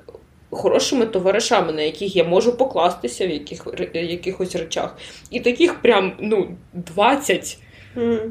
Хорошими 0.51 1.07
товаришами, 1.07 1.73
на 1.73 1.83
яких 1.83 2.17
я 2.17 2.25
можу 2.25 2.57
покластися 2.57 3.27
в 3.27 3.31
яких, 3.31 3.67
якихось 3.95 4.57
речах. 4.57 4.97
І 5.31 5.41
таких 5.41 5.83
прям 5.83 6.13
ну, 6.21 6.57
20 6.73 7.59
mm. 7.97 8.31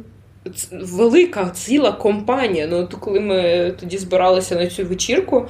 велика 0.71 1.49
ціла 1.49 1.91
компанія. 1.91 2.67
Ну, 2.67 2.88
то 2.88 2.97
коли 2.97 3.19
ми 3.19 3.73
тоді 3.80 3.97
збиралися 3.97 4.55
на 4.55 4.67
цю 4.67 4.86
вечірку, 4.86 5.47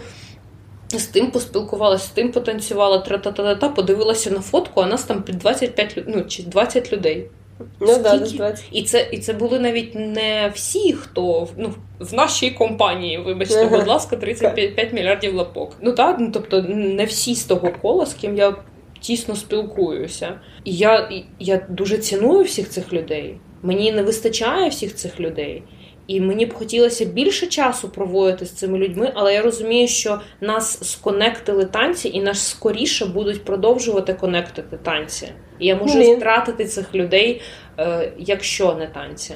з 0.89 1.05
тим 1.05 1.31
поспілкувалася, 1.31 2.05
з 2.07 2.09
тим 2.09 2.31
потанцювала, 2.31 2.97
тра-та-та-та, 2.97 3.69
подивилася 3.69 4.31
на 4.31 4.39
фотку, 4.39 4.81
а 4.81 4.85
нас 4.85 5.03
там 5.03 5.23
під 5.23 5.37
25 5.37 6.03
ну, 6.07 6.23
чи 6.23 6.43
20 6.43 6.93
людей. 6.93 7.29
Ну, 7.79 7.97
да, 8.03 8.17
20. 8.17 8.63
І 8.71 8.83
це 8.83 9.07
і 9.11 9.17
це 9.17 9.33
були 9.33 9.59
навіть 9.59 9.95
не 9.95 10.51
всі, 10.55 10.93
хто 10.93 11.47
ну, 11.57 11.73
в 11.99 12.13
нашій 12.13 12.51
компанії, 12.51 13.17
вибачте, 13.17 13.65
ага. 13.65 13.77
будь 13.77 13.87
ласка, 13.87 14.15
35 14.15 14.93
мільярдів 14.93 15.35
лапок. 15.35 15.75
Ну 15.81 15.91
так, 15.91 16.15
ну 16.19 16.29
тобто 16.33 16.61
не 16.61 17.05
всі 17.05 17.35
з 17.35 17.43
того 17.43 17.71
кола, 17.81 18.05
з 18.05 18.13
ким 18.13 18.37
я 18.37 18.55
тісно 18.99 19.35
спілкуюся. 19.35 20.39
І 20.63 20.75
я, 20.75 21.09
я 21.39 21.65
дуже 21.69 21.97
ціную 21.97 22.43
всіх 22.43 22.69
цих 22.69 22.93
людей. 22.93 23.37
Мені 23.61 23.91
не 23.91 24.03
вистачає 24.03 24.69
всіх 24.69 24.95
цих 24.95 25.19
людей. 25.19 25.63
І 26.07 26.21
мені 26.21 26.45
б 26.45 26.53
хотілося 26.53 27.05
більше 27.05 27.47
часу 27.47 27.89
проводити 27.89 28.45
з 28.45 28.51
цими 28.51 28.77
людьми, 28.77 29.11
але 29.15 29.33
я 29.33 29.41
розумію, 29.41 29.87
що 29.87 30.21
нас 30.41 30.91
сконектили 30.91 31.65
танці, 31.65 32.09
і 32.13 32.21
нас 32.21 32.47
скоріше 32.47 33.05
будуть 33.05 33.43
продовжувати 33.45 34.13
конектити 34.13 34.77
танці. 34.77 35.27
І 35.59 35.67
я 35.67 35.75
можу 35.75 35.99
Блін. 35.99 36.15
втратити 36.15 36.65
цих 36.65 36.95
людей, 36.95 37.41
е, 37.79 38.11
якщо 38.17 38.73
не 38.73 38.87
танці. 38.87 39.35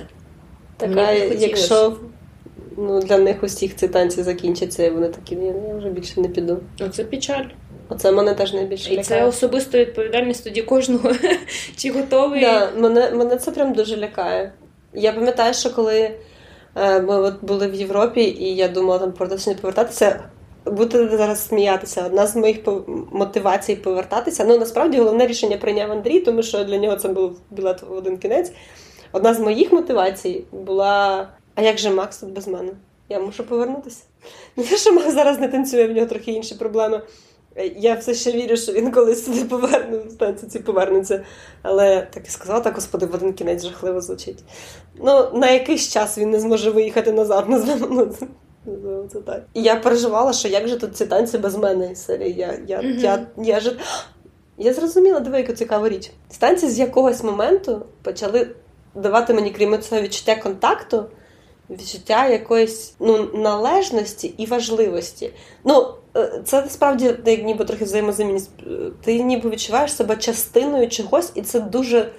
Така, 0.77 1.11
якщо 1.11 1.97
ну, 2.77 2.99
для 2.99 3.17
них 3.17 3.43
усіх 3.43 3.75
ці 3.75 3.87
танці 3.87 4.23
закінчаться, 4.23 4.85
і 4.85 4.89
вони 4.89 5.07
такі, 5.07 5.35
я 5.35 5.75
вже 5.77 5.89
більше 5.89 6.21
не 6.21 6.27
піду. 6.27 6.59
Оце 6.79 7.03
печаль. 7.03 7.45
Оце 7.89 8.11
мене 8.11 8.33
теж 8.33 8.53
найбільше 8.53 8.83
лякає. 8.89 9.01
І 9.01 9.03
це 9.03 9.25
особиста 9.25 9.79
відповідальність 9.79 10.43
тоді 10.43 10.61
кожного, 10.61 11.11
чи 11.75 11.91
готовий. 11.91 12.41
Да, 12.41 12.71
Мене 12.77 13.11
мене 13.11 13.37
це 13.37 13.51
прям 13.51 13.73
дуже 13.73 13.97
лякає. 13.97 14.51
Я 14.93 15.13
пам'ятаю, 15.13 15.53
що 15.53 15.69
коли 15.69 16.11
ми 16.75 17.19
от 17.19 17.33
були 17.41 17.67
в 17.67 17.73
Європі, 17.73 18.21
і 18.21 18.55
я 18.55 18.67
думала 18.67 18.99
там 18.99 19.11
повертатися 19.11 19.49
не 19.49 19.55
повертатися. 19.55 20.23
Будете 20.65 21.17
зараз 21.17 21.47
сміятися. 21.47 22.05
Одна 22.05 22.27
з 22.27 22.35
моїх 22.35 22.57
мотивацій 23.11 23.75
повертатися. 23.75 24.45
Ну 24.45 24.57
насправді 24.57 24.97
головне 24.97 25.27
рішення 25.27 25.57
прийняв 25.57 25.91
Андрій, 25.91 26.19
тому 26.19 26.43
що 26.43 26.63
для 26.63 26.77
нього 26.77 26.95
це 26.95 27.07
був 27.07 27.37
білет 27.51 27.81
в 27.81 27.93
один 27.93 28.17
кінець. 28.17 28.51
Одна 29.11 29.33
з 29.33 29.39
моїх 29.39 29.71
мотивацій 29.71 30.43
була: 30.51 31.27
а 31.55 31.61
як 31.61 31.77
же 31.77 31.89
Макс 31.89 32.17
тут 32.17 32.29
без 32.29 32.47
мене? 32.47 32.71
Я 33.09 33.19
мушу 33.19 33.43
повернутися. 33.43 34.03
Не 34.55 34.63
те, 34.63 34.77
що 34.77 34.93
Макс 34.93 35.13
зараз 35.13 35.39
не 35.39 35.47
танцює, 35.47 35.87
в 35.87 35.91
нього 35.91 36.07
трохи 36.07 36.31
інші 36.31 36.55
проблеми. 36.55 37.01
Я 37.75 37.95
все 37.95 38.13
ще 38.13 38.31
вірю, 38.31 38.57
що 38.57 38.71
він 38.71 38.91
колись 38.91 39.21
туди 39.21 39.43
повернеться, 39.45 40.47
ці 40.49 40.59
повернеться. 40.59 41.25
Але 41.61 42.07
так 42.13 42.27
і 42.27 42.29
сказала, 42.29 42.59
так, 42.59 42.75
господи, 42.75 43.05
в 43.05 43.15
один 43.15 43.33
кінець 43.33 43.65
жахливо 43.65 44.01
звучить. 44.01 44.43
Ну, 44.95 45.29
на 45.33 45.51
якийсь 45.51 45.89
час 45.89 46.17
він 46.17 46.29
не 46.29 46.39
зможе 46.39 46.71
виїхати 46.71 47.11
назад, 47.11 47.49
назвемо. 47.49 48.07
Ну, 48.65 49.07
це 49.13 49.19
так. 49.21 49.43
І 49.53 49.61
я 49.61 49.75
переживала, 49.75 50.33
що 50.33 50.47
як 50.47 50.67
же 50.67 50.77
тут 50.77 50.97
ці 50.97 51.05
танці 51.05 51.37
без 51.37 51.55
мене. 51.55 51.95
Серії. 51.95 52.33
Я 52.33 52.59
я, 52.67 52.79
mm-hmm. 52.79 52.99
я, 52.99 53.27
я, 53.37 53.59
я, 53.59 53.73
я 54.57 54.73
зрозуміла, 54.73 55.19
диви, 55.19 55.37
яку 55.37 55.53
цікаву 55.53 55.89
річ. 55.89 56.11
Станці 56.29 56.69
з 56.69 56.79
якогось 56.79 57.23
моменту 57.23 57.85
почали 58.01 58.47
давати 58.95 59.33
мені, 59.33 59.51
крім 59.51 59.81
цього 59.81 60.01
відчуття 60.01 60.35
контакту, 60.35 61.05
відчуття 61.71 62.27
якоїсь 62.27 62.93
ну, 62.99 63.29
належності 63.33 64.33
і 64.37 64.45
важливості. 64.45 65.33
Ну, 65.63 65.87
е, 66.17 66.41
це 66.45 66.61
насправді 66.61 67.15
як 67.25 67.43
ніби 67.43 67.65
трохи 67.65 67.85
взаємозамінність. 67.85 68.51
Ти 69.03 69.23
ніби 69.23 69.49
відчуваєш 69.49 69.93
себе 69.93 70.15
частиною 70.15 70.89
чогось, 70.89 71.31
і 71.35 71.41
це 71.41 71.59
дуже 71.59 72.11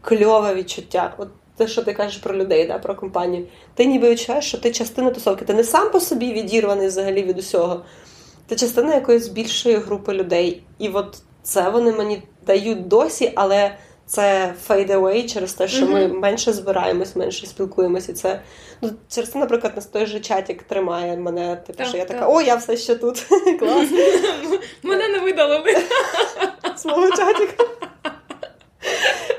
кльове 0.00 0.54
відчуття. 0.54 1.14
От 1.18 1.28
те, 1.56 1.68
що 1.68 1.82
ти 1.82 1.92
кажеш 1.92 2.16
про 2.16 2.36
людей, 2.36 2.66
да, 2.66 2.78
про 2.78 2.94
компанію. 2.94 3.46
Ти 3.74 3.86
ніби 3.86 4.10
відчуваєш, 4.10 4.44
що 4.44 4.58
ти 4.58 4.70
частина 4.70 5.10
тусовки. 5.10 5.44
Ти 5.44 5.54
не 5.54 5.64
сам 5.64 5.90
по 5.90 6.00
собі 6.00 6.32
відірваний 6.32 6.86
взагалі 6.86 7.22
від 7.22 7.38
усього. 7.38 7.84
Ти 8.46 8.56
частина 8.56 8.94
якоїсь 8.94 9.28
більшої 9.28 9.76
групи 9.76 10.12
людей. 10.12 10.62
І 10.78 10.88
от 10.88 11.18
це 11.42 11.70
вони 11.70 11.92
мені 11.92 12.22
дають 12.46 12.88
досі, 12.88 13.32
але 13.34 13.76
це 14.12 14.54
fade 14.68 14.90
away 14.90 15.34
через 15.34 15.54
те, 15.54 15.68
що 15.68 15.86
mm-hmm. 15.86 15.92
ми 15.92 16.08
менше 16.08 16.52
збираємось, 16.52 17.16
менше 17.16 17.46
спілкуємося. 17.46 18.12
це 18.12 18.40
ну 18.82 18.90
через 19.08 19.30
це, 19.30 19.38
наприклад, 19.38 19.72
нас 19.76 19.86
той 19.86 20.06
же 20.06 20.20
чатик 20.20 20.62
тримає 20.62 21.16
мене. 21.16 21.56
Типу, 21.56 21.78
так, 21.78 21.86
що 21.86 21.96
я 21.96 22.04
так. 22.04 22.16
така, 22.16 22.32
о, 22.32 22.40
я 22.40 22.54
все 22.54 22.76
ще 22.76 22.94
тут. 22.94 23.26
Клас. 23.58 23.88
Мене 24.82 25.08
не 25.08 25.18
видали 25.18 25.60
свого 26.76 27.10
чатика. 27.16 27.64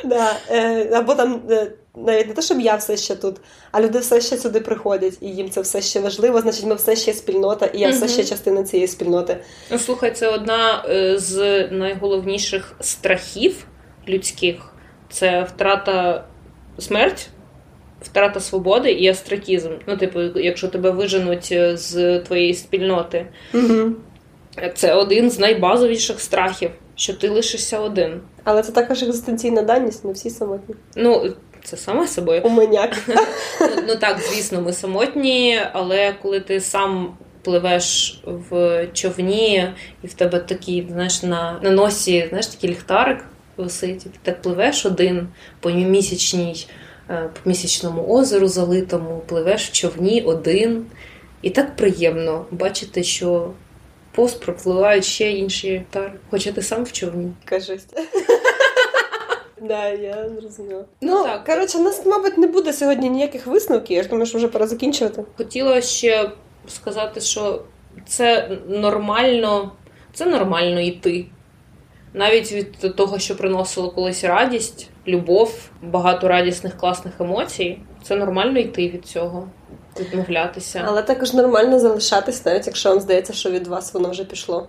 Да. 0.04 0.36
Е, 0.50 0.90
Або 0.94 1.16
там 1.16 1.42
е, 1.50 1.72
навіть 1.96 2.28
не 2.28 2.34
те, 2.34 2.42
щоб 2.42 2.60
я 2.60 2.76
все 2.76 2.98
ще 2.98 3.16
тут, 3.16 3.36
а 3.72 3.82
люди 3.82 4.00
все 4.00 4.22
ще 4.22 4.38
сюди 4.38 4.60
приходять, 4.60 5.18
і 5.22 5.28
їм 5.28 5.50
це 5.50 5.62
все 5.62 5.82
ще 5.82 6.00
важливо, 6.00 6.42
значить, 6.42 6.66
ми 6.66 6.76
все 6.76 6.96
ще 6.96 7.14
спільнота, 7.14 7.66
і 7.66 7.80
я 7.80 7.90
все 7.90 8.08
ще 8.08 8.24
частина 8.24 8.64
цієї 8.64 8.88
спільноти. 8.88 9.38
Ну, 9.72 9.80
слухай, 9.80 10.12
це 10.12 10.28
одна 10.28 10.86
е, 10.90 11.20
з 11.20 11.68
найголовніших 11.72 12.76
страхів 12.80 13.68
людських 14.08 14.56
це 15.10 15.43
втрата 15.43 16.24
смерть, 16.80 17.30
втрата 18.01 18.39
свободи 18.39 18.91
і 18.91 19.08
астракізм. 19.08 19.70
Ну, 19.88 19.97
типу, 19.97 20.22
якщо 20.22 20.68
тебе 20.68 20.89
виженуть 20.89 21.49
е, 21.51 21.78
з 21.78 22.20
твоєї 22.20 22.54
спільноти. 22.54 23.26
Угу. 23.54 23.91
Це 24.76 24.93
один 24.93 25.32
з 25.32 25.39
найбазовіших 25.39 26.20
страхів, 26.20 26.70
що 26.95 27.14
ти 27.14 27.30
лишишся 27.30 27.80
один. 27.80 28.22
Але 28.43 28.62
це 28.62 28.72
також 28.72 29.04
екзистенційна 29.04 29.62
даність, 29.62 30.06
ми 30.06 30.12
всі 30.12 30.30
самотні. 30.30 30.76
Ну, 30.95 31.34
це 31.64 31.78
саме 31.78 32.08
собою. 32.08 32.41
У 32.43 32.49
мене. 32.49 32.91
Ну, 33.60 33.68
ну 33.88 33.95
так, 33.95 34.20
звісно, 34.20 34.62
ми 34.62 34.74
самотні, 34.74 35.60
але 35.74 36.14
коли 36.22 36.39
ти 36.39 36.60
сам 36.60 37.18
пливеш 37.43 38.20
в 38.26 38.88
човні, 38.93 39.68
і 40.04 40.08
в 40.08 40.14
тебе 40.14 40.39
такий, 40.39 40.88
знаєш, 40.91 41.24
на 41.24 41.60
на 41.64 41.70
носі 41.70 42.26
знаєш, 42.30 42.47
такий 42.47 42.70
ліхтарик 42.70 43.26
висить, 43.58 44.06
і 44.06 44.10
ти 44.10 44.20
так 44.24 44.41
пливеш 44.41 44.86
один 44.86 45.28
по 45.60 45.70
місячній, 45.70 46.68
е, 47.10 47.30
по 47.43 47.49
місячному 47.49 48.08
озеру 48.08 48.47
залитому, 48.47 49.22
пливеш 49.28 49.70
в 49.70 49.72
човні 49.72 50.22
один. 50.22 50.86
І 51.41 51.49
так 51.49 51.76
приємно 51.76 52.45
бачити, 52.51 53.04
що 53.04 53.51
пост 54.12 54.39
пропливають 54.39 55.06
ще 55.06 55.32
інші 55.32 55.86
тари, 55.89 56.14
хоча 56.30 56.51
ти 56.51 56.62
сам 56.62 56.84
в 56.84 56.91
човні. 56.91 57.32
Кажись. 57.45 57.86
Да, 59.68 59.89
я 59.89 60.30
зрозуміла. 60.41 60.86
Ну, 61.01 61.24
так. 61.24 61.45
коротше, 61.45 61.80
нас, 61.80 62.06
мабуть, 62.06 62.38
не 62.38 62.47
буде 62.47 62.74
сьогодні 62.74 63.10
ніяких 63.10 63.47
висновків. 63.47 63.97
Я 63.97 64.04
ж 64.04 64.10
думаю, 64.10 64.26
що 64.26 64.38
вже 64.38 64.47
пора 64.47 64.68
закінчувати. 64.68 65.24
Хотіла 65.38 65.82
ще 65.82 66.32
сказати, 66.68 67.22
що 67.22 67.62
це 68.08 68.58
нормально, 68.68 69.72
це 70.14 70.26
нормально 70.26 70.80
йти. 70.80 71.26
Навіть 72.14 72.51
від 72.51 72.95
того, 72.95 73.20
що 73.20 73.38
приносило 73.38 73.91
колись 73.91 74.24
радість, 74.24 74.89
любов, 75.07 75.70
багато 75.82 76.28
радісних, 76.28 76.78
класних 76.78 77.14
емоцій, 77.22 77.80
це 78.03 78.16
нормально 78.16 78.59
йти 78.59 78.89
від 78.89 79.05
цього, 79.05 79.47
відмовлятися. 79.99 80.84
Але 80.88 81.01
також 81.01 81.34
нормально 81.34 81.80
залишатись, 81.80 82.45
навіть 82.45 82.68
якщо 82.68 82.89
вам 82.89 82.99
здається, 82.99 83.34
що 83.34 83.51
від 83.51 83.68
вас 83.68 83.93
воно 83.93 84.09
вже 84.09 84.24
пішло. 84.24 84.68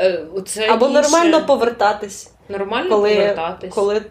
Е, 0.00 0.26
це 0.46 0.68
Або 0.68 0.86
інше... 0.86 1.02
нормально 1.02 1.46
повертатись. 1.46 2.30
Нормально 2.48 2.90
коли, 2.90 3.14
повертатись. 3.14 3.74
Коли 3.74 4.02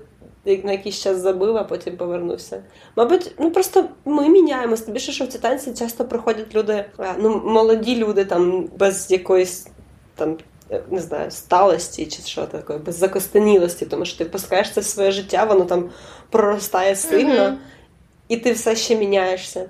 на 0.45 0.71
якийсь 0.71 1.01
час 1.01 1.17
забив, 1.17 1.57
а 1.57 1.63
потім 1.63 1.97
повернувся. 1.97 2.63
Мабуть, 2.95 3.31
ну 3.39 3.51
просто 3.51 3.85
ми 4.05 4.29
міняємося. 4.29 4.91
Більше, 4.91 5.11
що 5.11 5.23
в 5.23 5.27
ці 5.27 5.39
танці 5.39 5.73
часто 5.73 6.05
приходять 6.05 6.55
люди, 6.55 6.85
е, 6.99 7.15
ну 7.19 7.41
молоді 7.45 7.95
люди 7.95 8.25
там 8.25 8.69
без 8.77 9.11
якоїсь 9.11 9.67
там. 10.15 10.37
Не 10.91 11.01
знаю, 11.01 11.31
сталості 11.31 12.05
чи 12.05 12.21
що 12.21 12.45
таке, 12.45 12.77
без 12.77 12.95
закостенілості, 12.95 13.85
тому 13.85 14.05
що 14.05 14.17
ти 14.17 14.23
впускаєш 14.23 14.71
це 14.71 14.81
в 14.81 14.85
своє 14.85 15.11
життя, 15.11 15.43
воно 15.43 15.65
там 15.65 15.89
проростає 16.29 16.95
сильно, 16.95 17.33
mm-hmm. 17.33 17.55
і 18.27 18.37
ти 18.37 18.51
все 18.51 18.75
ще 18.75 18.95
міняєшся. 18.95 19.69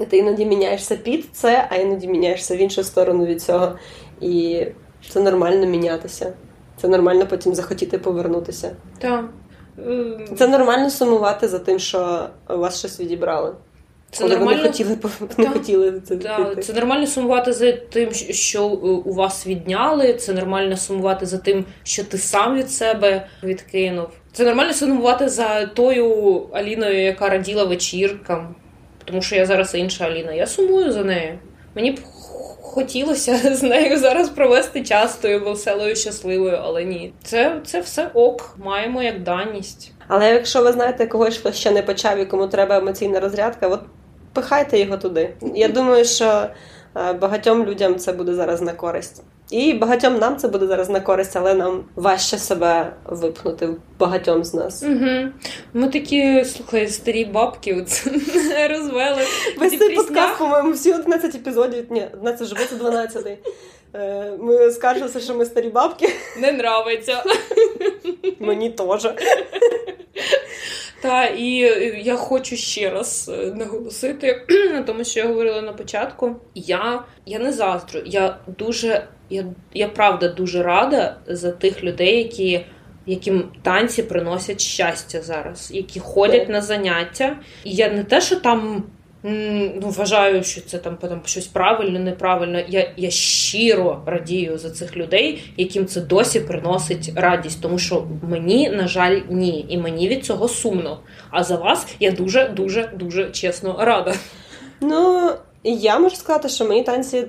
І 0.00 0.06
ти 0.06 0.16
іноді 0.16 0.46
міняєшся 0.46 0.96
під 0.96 1.28
це, 1.32 1.68
а 1.70 1.76
іноді 1.76 2.08
міняєшся 2.08 2.56
в 2.56 2.58
іншу 2.58 2.84
сторону 2.84 3.26
від 3.26 3.42
цього. 3.42 3.78
І 4.20 4.66
це 5.10 5.20
нормально 5.20 5.66
мінятися. 5.66 6.32
Це 6.80 6.88
нормально 6.88 7.26
потім 7.26 7.54
захотіти 7.54 7.98
повернутися. 7.98 8.76
Так. 8.98 9.24
Це 10.38 10.48
нормально 10.48 10.90
сумувати 10.90 11.48
за 11.48 11.58
тим, 11.58 11.78
що 11.78 12.28
вас 12.48 12.78
щось 12.78 13.00
відібрали. 13.00 13.54
Це 14.10 14.22
коли 14.22 14.36
нормально... 14.36 14.58
вони 14.58 14.68
хотіли 14.68 14.98
не 15.38 15.44
да. 15.44 15.50
хотіли 15.50 16.00
це 16.04 16.16
да. 16.16 16.54
Це 16.62 16.72
нормально 16.72 17.06
сумувати 17.06 17.52
за 17.52 17.72
тим, 17.72 18.12
що 18.30 18.66
у 19.04 19.12
вас 19.12 19.46
відняли. 19.46 20.14
Це 20.14 20.32
нормально 20.32 20.76
сумувати 20.76 21.26
за 21.26 21.38
тим, 21.38 21.64
що 21.82 22.04
ти 22.04 22.18
сам 22.18 22.56
від 22.56 22.70
себе 22.70 23.26
відкинув. 23.42 24.06
Це 24.32 24.44
нормально 24.44 24.72
сумувати 24.72 25.28
за 25.28 25.66
тою 25.66 26.46
Аліною, 26.52 27.02
яка 27.02 27.28
раділа 27.28 27.64
вечіркам. 27.64 28.54
Тому 29.04 29.22
що 29.22 29.36
я 29.36 29.46
зараз 29.46 29.74
інша 29.74 30.04
Аліна. 30.04 30.32
Я 30.32 30.46
сумую 30.46 30.92
за 30.92 31.04
нею. 31.04 31.38
Мені 31.74 31.90
б 31.90 31.98
хотілося 32.62 33.36
з 33.56 33.62
нею 33.62 33.98
зараз 33.98 34.28
провести 34.28 34.84
час 34.84 35.16
тою 35.16 35.44
веселою, 35.44 35.96
щасливою, 35.96 36.58
але 36.62 36.84
ні. 36.84 37.12
Це 37.22 37.60
це 37.66 37.80
все 37.80 38.10
ок, 38.14 38.56
маємо 38.64 39.02
як 39.02 39.22
даність. 39.22 39.92
Але 40.08 40.30
якщо 40.30 40.62
ви 40.62 40.72
знаєте 40.72 41.06
когось, 41.06 41.36
хто 41.36 41.52
ще 41.52 41.70
не 41.70 41.82
почав 41.82 42.18
і 42.18 42.24
кому 42.24 42.46
треба 42.46 42.76
емоційна 42.76 43.20
розрядка, 43.20 43.68
от 43.68 43.80
пихайте 44.32 44.78
його 44.78 44.96
туди. 44.96 45.34
Я 45.54 45.68
думаю, 45.68 46.04
що 46.04 46.46
е, 46.96 47.12
багатьом 47.12 47.64
людям 47.64 47.96
це 47.96 48.12
буде 48.12 48.34
зараз 48.34 48.62
на 48.62 48.72
користь. 48.72 49.22
І 49.50 49.72
багатьом 49.72 50.18
нам 50.18 50.36
це 50.36 50.48
буде 50.48 50.66
зараз 50.66 50.88
на 50.88 51.00
користь, 51.00 51.36
але 51.36 51.54
нам 51.54 51.84
важче 51.96 52.38
себе 52.38 52.92
випнути 53.04 53.68
багатьом 53.98 54.44
з 54.44 54.54
нас. 54.54 54.82
Угу. 54.82 55.28
Ми 55.72 55.88
такі, 55.88 56.44
слухай, 56.44 56.88
старі 56.88 57.24
бабки 57.24 57.74
розвели. 58.70 59.22
Весь 59.58 59.78
цей 59.78 59.94
подкаст, 59.94 60.38
по-моєму, 60.38 60.72
всі 60.72 60.92
11 60.92 61.34
епізодів. 61.34 61.86
Ні, 61.90 62.08
11 62.14 62.52
вже 62.52 62.68
це 62.68 62.76
12 62.76 63.26
е, 63.94 64.32
Ми 64.38 64.70
скаржилися, 64.70 65.20
що 65.20 65.34
ми 65.34 65.44
старі 65.44 65.68
бабки. 65.68 66.10
Не 66.40 66.48
нравиться. 66.48 67.24
Мені 68.40 68.70
теж. 68.70 69.08
Та 71.00 71.24
і 71.24 71.46
я 72.04 72.16
хочу 72.16 72.56
ще 72.56 72.90
раз 72.90 73.30
е, 73.34 73.52
наголосити 73.54 74.46
на 74.72 74.82
тому, 74.82 75.04
що 75.04 75.20
я 75.20 75.26
говорила 75.26 75.62
на 75.62 75.72
початку. 75.72 76.36
Я 76.54 77.02
я 77.26 77.38
не 77.38 77.52
заздрю. 77.52 78.02
Я 78.06 78.38
дуже, 78.58 79.06
я, 79.30 79.44
я 79.74 79.88
правда 79.88 80.28
дуже 80.28 80.62
рада 80.62 81.16
за 81.26 81.52
тих 81.52 81.84
людей, 81.84 82.18
які. 82.18 82.66
Яким 83.06 83.52
танці 83.62 84.02
приносять 84.02 84.60
щастя 84.60 85.22
зараз, 85.22 85.70
які 85.74 86.00
ходять 86.00 86.48
на 86.48 86.60
заняття. 86.60 87.36
І 87.64 87.70
я 87.70 87.90
не 87.90 88.04
те, 88.04 88.20
що 88.20 88.36
там 88.36 88.84
ну, 89.22 89.90
вважаю, 89.96 90.42
що 90.44 90.60
це 90.60 90.78
там 90.78 90.96
там 90.96 91.20
щось 91.24 91.46
правильно, 91.46 91.98
неправильно. 91.98 92.62
Я 92.68 92.92
я 92.96 93.10
щиро 93.10 94.02
радію 94.06 94.58
за 94.58 94.70
цих 94.70 94.96
людей, 94.96 95.42
яким 95.56 95.86
це 95.86 96.00
досі 96.00 96.40
приносить 96.40 97.12
радість, 97.14 97.62
тому 97.62 97.78
що 97.78 98.06
мені, 98.22 98.70
на 98.70 98.88
жаль, 98.88 99.20
ні. 99.30 99.66
І 99.68 99.78
мені 99.78 100.08
від 100.08 100.24
цього 100.24 100.48
сумно. 100.48 101.00
А 101.30 101.44
за 101.44 101.56
вас 101.56 101.86
я 102.00 102.10
дуже, 102.10 102.48
дуже, 102.48 102.90
дуже 102.96 103.30
чесно 103.30 103.76
рада. 103.78 104.14
Ну, 104.80 105.30
я 105.64 105.98
можу 105.98 106.16
сказати, 106.16 106.48
що 106.48 106.64
мені 106.64 106.82
танці. 106.82 107.26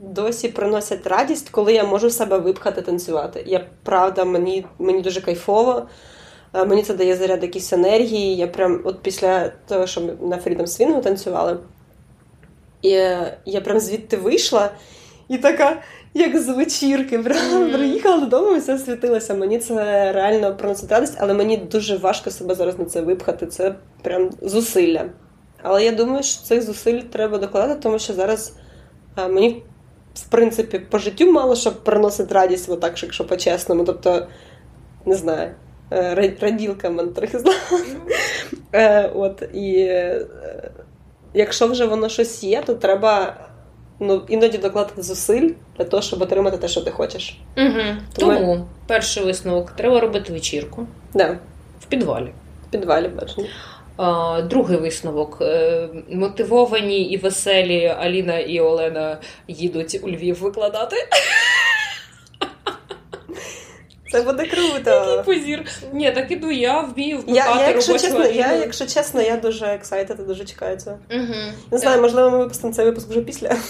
Досі 0.00 0.48
приносять 0.48 1.06
радість, 1.06 1.50
коли 1.50 1.72
я 1.72 1.84
можу 1.84 2.10
себе 2.10 2.38
випхати 2.38 2.82
танцювати. 2.82 3.44
Я 3.46 3.66
правда, 3.82 4.24
мені 4.24 4.64
мені 4.78 5.02
дуже 5.02 5.20
кайфово. 5.20 5.88
Е, 6.56 6.64
мені 6.64 6.82
це 6.82 6.94
дає 6.94 7.16
заряд 7.16 7.42
якісь 7.42 7.72
енергії. 7.72 8.36
Я 8.36 8.46
прям 8.46 8.80
от 8.84 9.02
після 9.02 9.52
того, 9.68 9.86
що 9.86 10.00
ми 10.00 10.12
на 10.20 10.36
Freedom 10.36 10.66
Swing 10.66 11.02
танцювали, 11.02 11.58
і 12.82 12.88
я 13.44 13.60
прям 13.64 13.80
звідти 13.80 14.16
вийшла 14.16 14.70
і 15.28 15.38
така, 15.38 15.82
як 16.14 16.38
з 16.38 16.48
вечірки, 16.48 17.18
mm. 17.18 17.72
приїхала 17.72 18.20
додому 18.20 18.56
і 18.56 18.58
все 18.58 18.78
світилося. 18.78 19.34
Мені 19.34 19.58
це 19.58 19.74
реально 20.12 20.56
приносить 20.56 20.92
радість, 20.92 21.16
але 21.20 21.34
мені 21.34 21.56
дуже 21.56 21.96
важко 21.96 22.30
себе 22.30 22.54
зараз 22.54 22.78
на 22.78 22.84
це 22.84 23.00
випхати. 23.00 23.46
Це 23.46 23.74
прям 24.02 24.30
зусилля. 24.42 25.04
Але 25.62 25.84
я 25.84 25.92
думаю, 25.92 26.22
що 26.22 26.42
цих 26.42 26.62
зусиль 26.62 27.00
треба 27.00 27.38
докладати, 27.38 27.80
тому 27.82 27.98
що 27.98 28.12
зараз 28.12 28.56
а, 29.14 29.28
мені, 29.28 29.62
в 30.14 30.28
принципі, 30.30 30.78
по 30.78 30.98
життю 30.98 31.32
мало 31.32 31.56
що 31.56 31.72
приносить 31.72 32.32
радість, 32.32 32.68
отак, 32.68 33.02
якщо 33.02 33.26
по-чесному. 33.26 33.84
Тобто, 33.84 34.26
не 35.06 35.14
знаю. 35.14 35.50
Е, 35.92 36.34
раділка 36.40 36.90
ментризла. 36.90 37.54
Е, 38.72 39.10
от, 39.14 39.42
І 39.54 39.76
е, 39.78 40.26
якщо 41.34 41.68
вже 41.68 41.84
воно 41.84 42.08
щось 42.08 42.44
є, 42.44 42.62
то 42.66 42.74
треба 42.74 43.36
ну, 44.00 44.22
іноді 44.28 44.58
докладати 44.58 45.02
зусиль 45.02 45.50
для 45.78 45.84
того, 45.84 46.02
щоб 46.02 46.22
отримати 46.22 46.56
те, 46.56 46.68
що 46.68 46.80
ти 46.80 46.90
хочеш. 46.90 47.40
Угу. 47.56 47.82
Тому, 48.18 48.32
Тому 48.32 48.66
перший 48.86 49.24
висновок 49.24 49.70
треба 49.70 50.00
робити 50.00 50.32
вечірку 50.32 50.86
Да. 51.14 51.38
в 51.80 51.86
підвалі. 51.86 52.32
В 52.68 52.70
підвалі 52.70 53.08
бачення. 53.08 53.48
Другий 54.42 54.76
висновок. 54.76 55.42
Мотивовані 56.08 57.02
і 57.02 57.16
веселі 57.16 57.86
Аліна 57.86 58.38
і 58.38 58.60
Олена 58.60 59.18
їдуть 59.48 60.00
у 60.02 60.08
Львів 60.08 60.42
викладати. 60.42 60.96
Це 64.16 64.22
буде 64.22 64.46
круто. 64.46 64.90
Який 64.90 65.22
позір. 65.24 65.64
Ні, 65.92 66.12
так 66.12 66.30
іду, 66.30 66.50
я 66.50 66.80
вмію 66.80 67.18
вмикати 67.18 67.58
я, 67.58 67.60
я, 67.60 67.68
якщо 67.68 67.92
чесно, 67.92 68.26
я, 68.26 68.52
якщо 68.52 68.86
чесно, 68.86 69.22
я 69.22 69.36
дуже 69.36 69.66
ексайтед, 69.66 70.26
дуже 70.26 70.44
чекаю 70.44 70.76
цього. 70.76 70.98
Угу. 71.10 71.34
Не 71.70 71.78
знаю, 71.78 72.02
можливо, 72.02 72.30
ми 72.30 72.38
випустимо 72.38 72.72
цей 72.72 72.84
випуск 72.84 73.08
вже 73.08 73.20
після. 73.20 73.56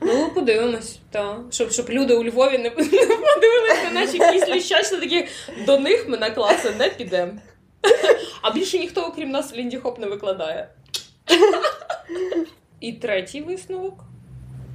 Ну, 0.00 0.30
подивимось, 0.34 0.98
так. 1.10 1.36
Щоб 1.50 1.70
щоб 1.70 1.90
люди 1.90 2.14
у 2.14 2.24
Львові 2.24 2.58
не, 2.58 2.70
подивилися 3.34 3.84
на 3.84 4.00
наші 4.00 4.18
після 4.32 4.60
щастя, 4.60 4.96
такі 4.96 5.26
до 5.66 5.78
них 5.78 6.08
ми 6.08 6.18
на 6.18 6.30
класи 6.30 6.70
не 6.78 6.88
підемо. 6.88 7.32
А 8.42 8.50
більше 8.50 8.78
ніхто, 8.78 9.00
окрім 9.00 9.30
нас, 9.30 9.54
Лінді 9.54 9.76
Хоп 9.76 9.98
не 9.98 10.06
викладає. 10.06 10.68
І 12.80 12.92
третій 12.92 13.40
висновок. 13.40 13.94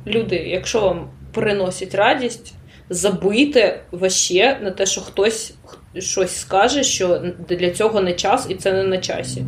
Люди, 0.08 0.36
якщо 0.36 0.82
вам 0.82 1.12
приносять 1.34 1.96
радість, 1.96 2.54
забити 2.90 3.80
ваще 3.92 4.60
на 4.62 4.72
те, 4.72 4.86
що 4.86 5.02
хтось 5.02 5.54
щось 5.98 6.40
скаже, 6.40 6.84
що 6.84 7.22
для 7.50 7.72
цього 7.72 8.02
не 8.02 8.14
час 8.14 8.46
і 8.50 8.56
це 8.56 8.74
не 8.74 8.84
на 8.84 8.98
часі. 8.98 9.46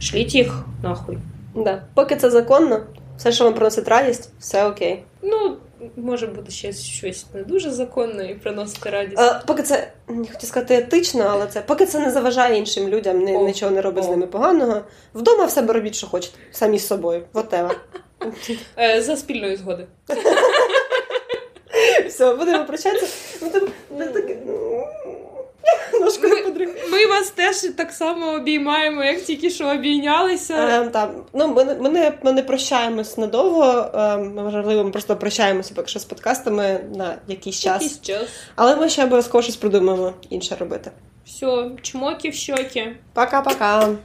Шліть 0.00 0.34
їх 0.34 0.64
нахуй. 0.82 1.18
Да. 1.54 1.82
Поки 1.94 2.16
це 2.16 2.30
законно, 2.30 2.86
все, 3.18 3.32
що 3.32 3.44
вам 3.44 3.54
приносить 3.54 3.88
радість, 3.88 4.30
все 4.38 4.66
окей. 4.66 5.02
Ну, 5.22 5.56
може 5.96 6.26
бути 6.26 6.52
ще 6.52 6.72
щось 6.72 7.26
не 7.34 7.42
дуже 7.42 7.70
законне 7.70 8.30
і 8.30 8.34
приносити 8.34 8.90
радість. 8.90 9.18
А, 9.18 9.42
Поки 9.46 9.62
це 9.62 9.92
не 10.08 10.26
хотів 10.26 10.48
сказати 10.48 10.74
етично, 10.76 11.26
але 11.30 11.46
це 11.46 11.60
поки 11.60 11.86
це 11.86 11.98
не 11.98 12.10
заважає 12.10 12.58
іншим 12.58 12.88
людям, 12.88 13.18
не, 13.18 13.36
О, 13.36 13.46
нічого 13.46 13.72
не 13.72 13.82
робить 13.82 14.04
О. 14.04 14.06
з 14.06 14.10
ними 14.10 14.26
поганого. 14.26 14.80
Вдома 15.14 15.44
в 15.44 15.50
себе 15.50 15.72
робіть, 15.72 15.94
що 15.94 16.06
хочете, 16.06 16.38
самі 16.52 16.78
з 16.78 16.86
собою. 16.86 17.22
Whatever. 17.34 17.70
Е, 18.78 19.02
за 19.02 19.16
спільної 19.16 19.56
згоди. 19.56 19.86
Все, 22.16 22.34
будемо 22.34 22.64
прощатися. 22.64 23.16
Ну, 25.92 26.08
ми, 26.22 26.66
ми 26.90 27.06
вас 27.06 27.30
теж 27.30 27.56
так 27.76 27.92
само 27.92 28.32
обіймаємо, 28.32 29.04
як 29.04 29.22
тільки 29.22 29.50
що 29.50 29.68
обійнялися. 29.68 30.54
Е, 30.54 30.88
так. 30.88 31.10
Ну, 31.32 31.48
Ми 31.48 31.64
ми, 31.64 31.88
не 31.88 32.12
ми 32.22 32.32
не 32.32 32.42
прощаємось 32.42 33.18
надовго. 33.18 33.90
Е, 33.94 34.16
можливо, 34.16 34.84
ми 34.84 34.90
просто 34.90 35.16
прощаємося 35.16 35.74
поки 35.74 35.88
що 35.88 35.98
з 35.98 36.04
подкастами 36.04 36.80
на 36.94 37.18
якийсь 37.28 37.60
час. 37.60 37.82
Якийсь 37.82 38.00
час. 38.00 38.28
Але 38.54 38.76
ми 38.76 38.88
ще 38.88 39.04
обов'язково 39.04 39.42
щось 39.42 39.56
придумаємо 39.56 40.12
інше 40.30 40.56
робити. 40.60 40.90
Все, 41.26 41.70
чмоки 41.82 42.30
в 42.30 42.34
щоки. 42.34 42.96
Пока-пока. 43.14 43.96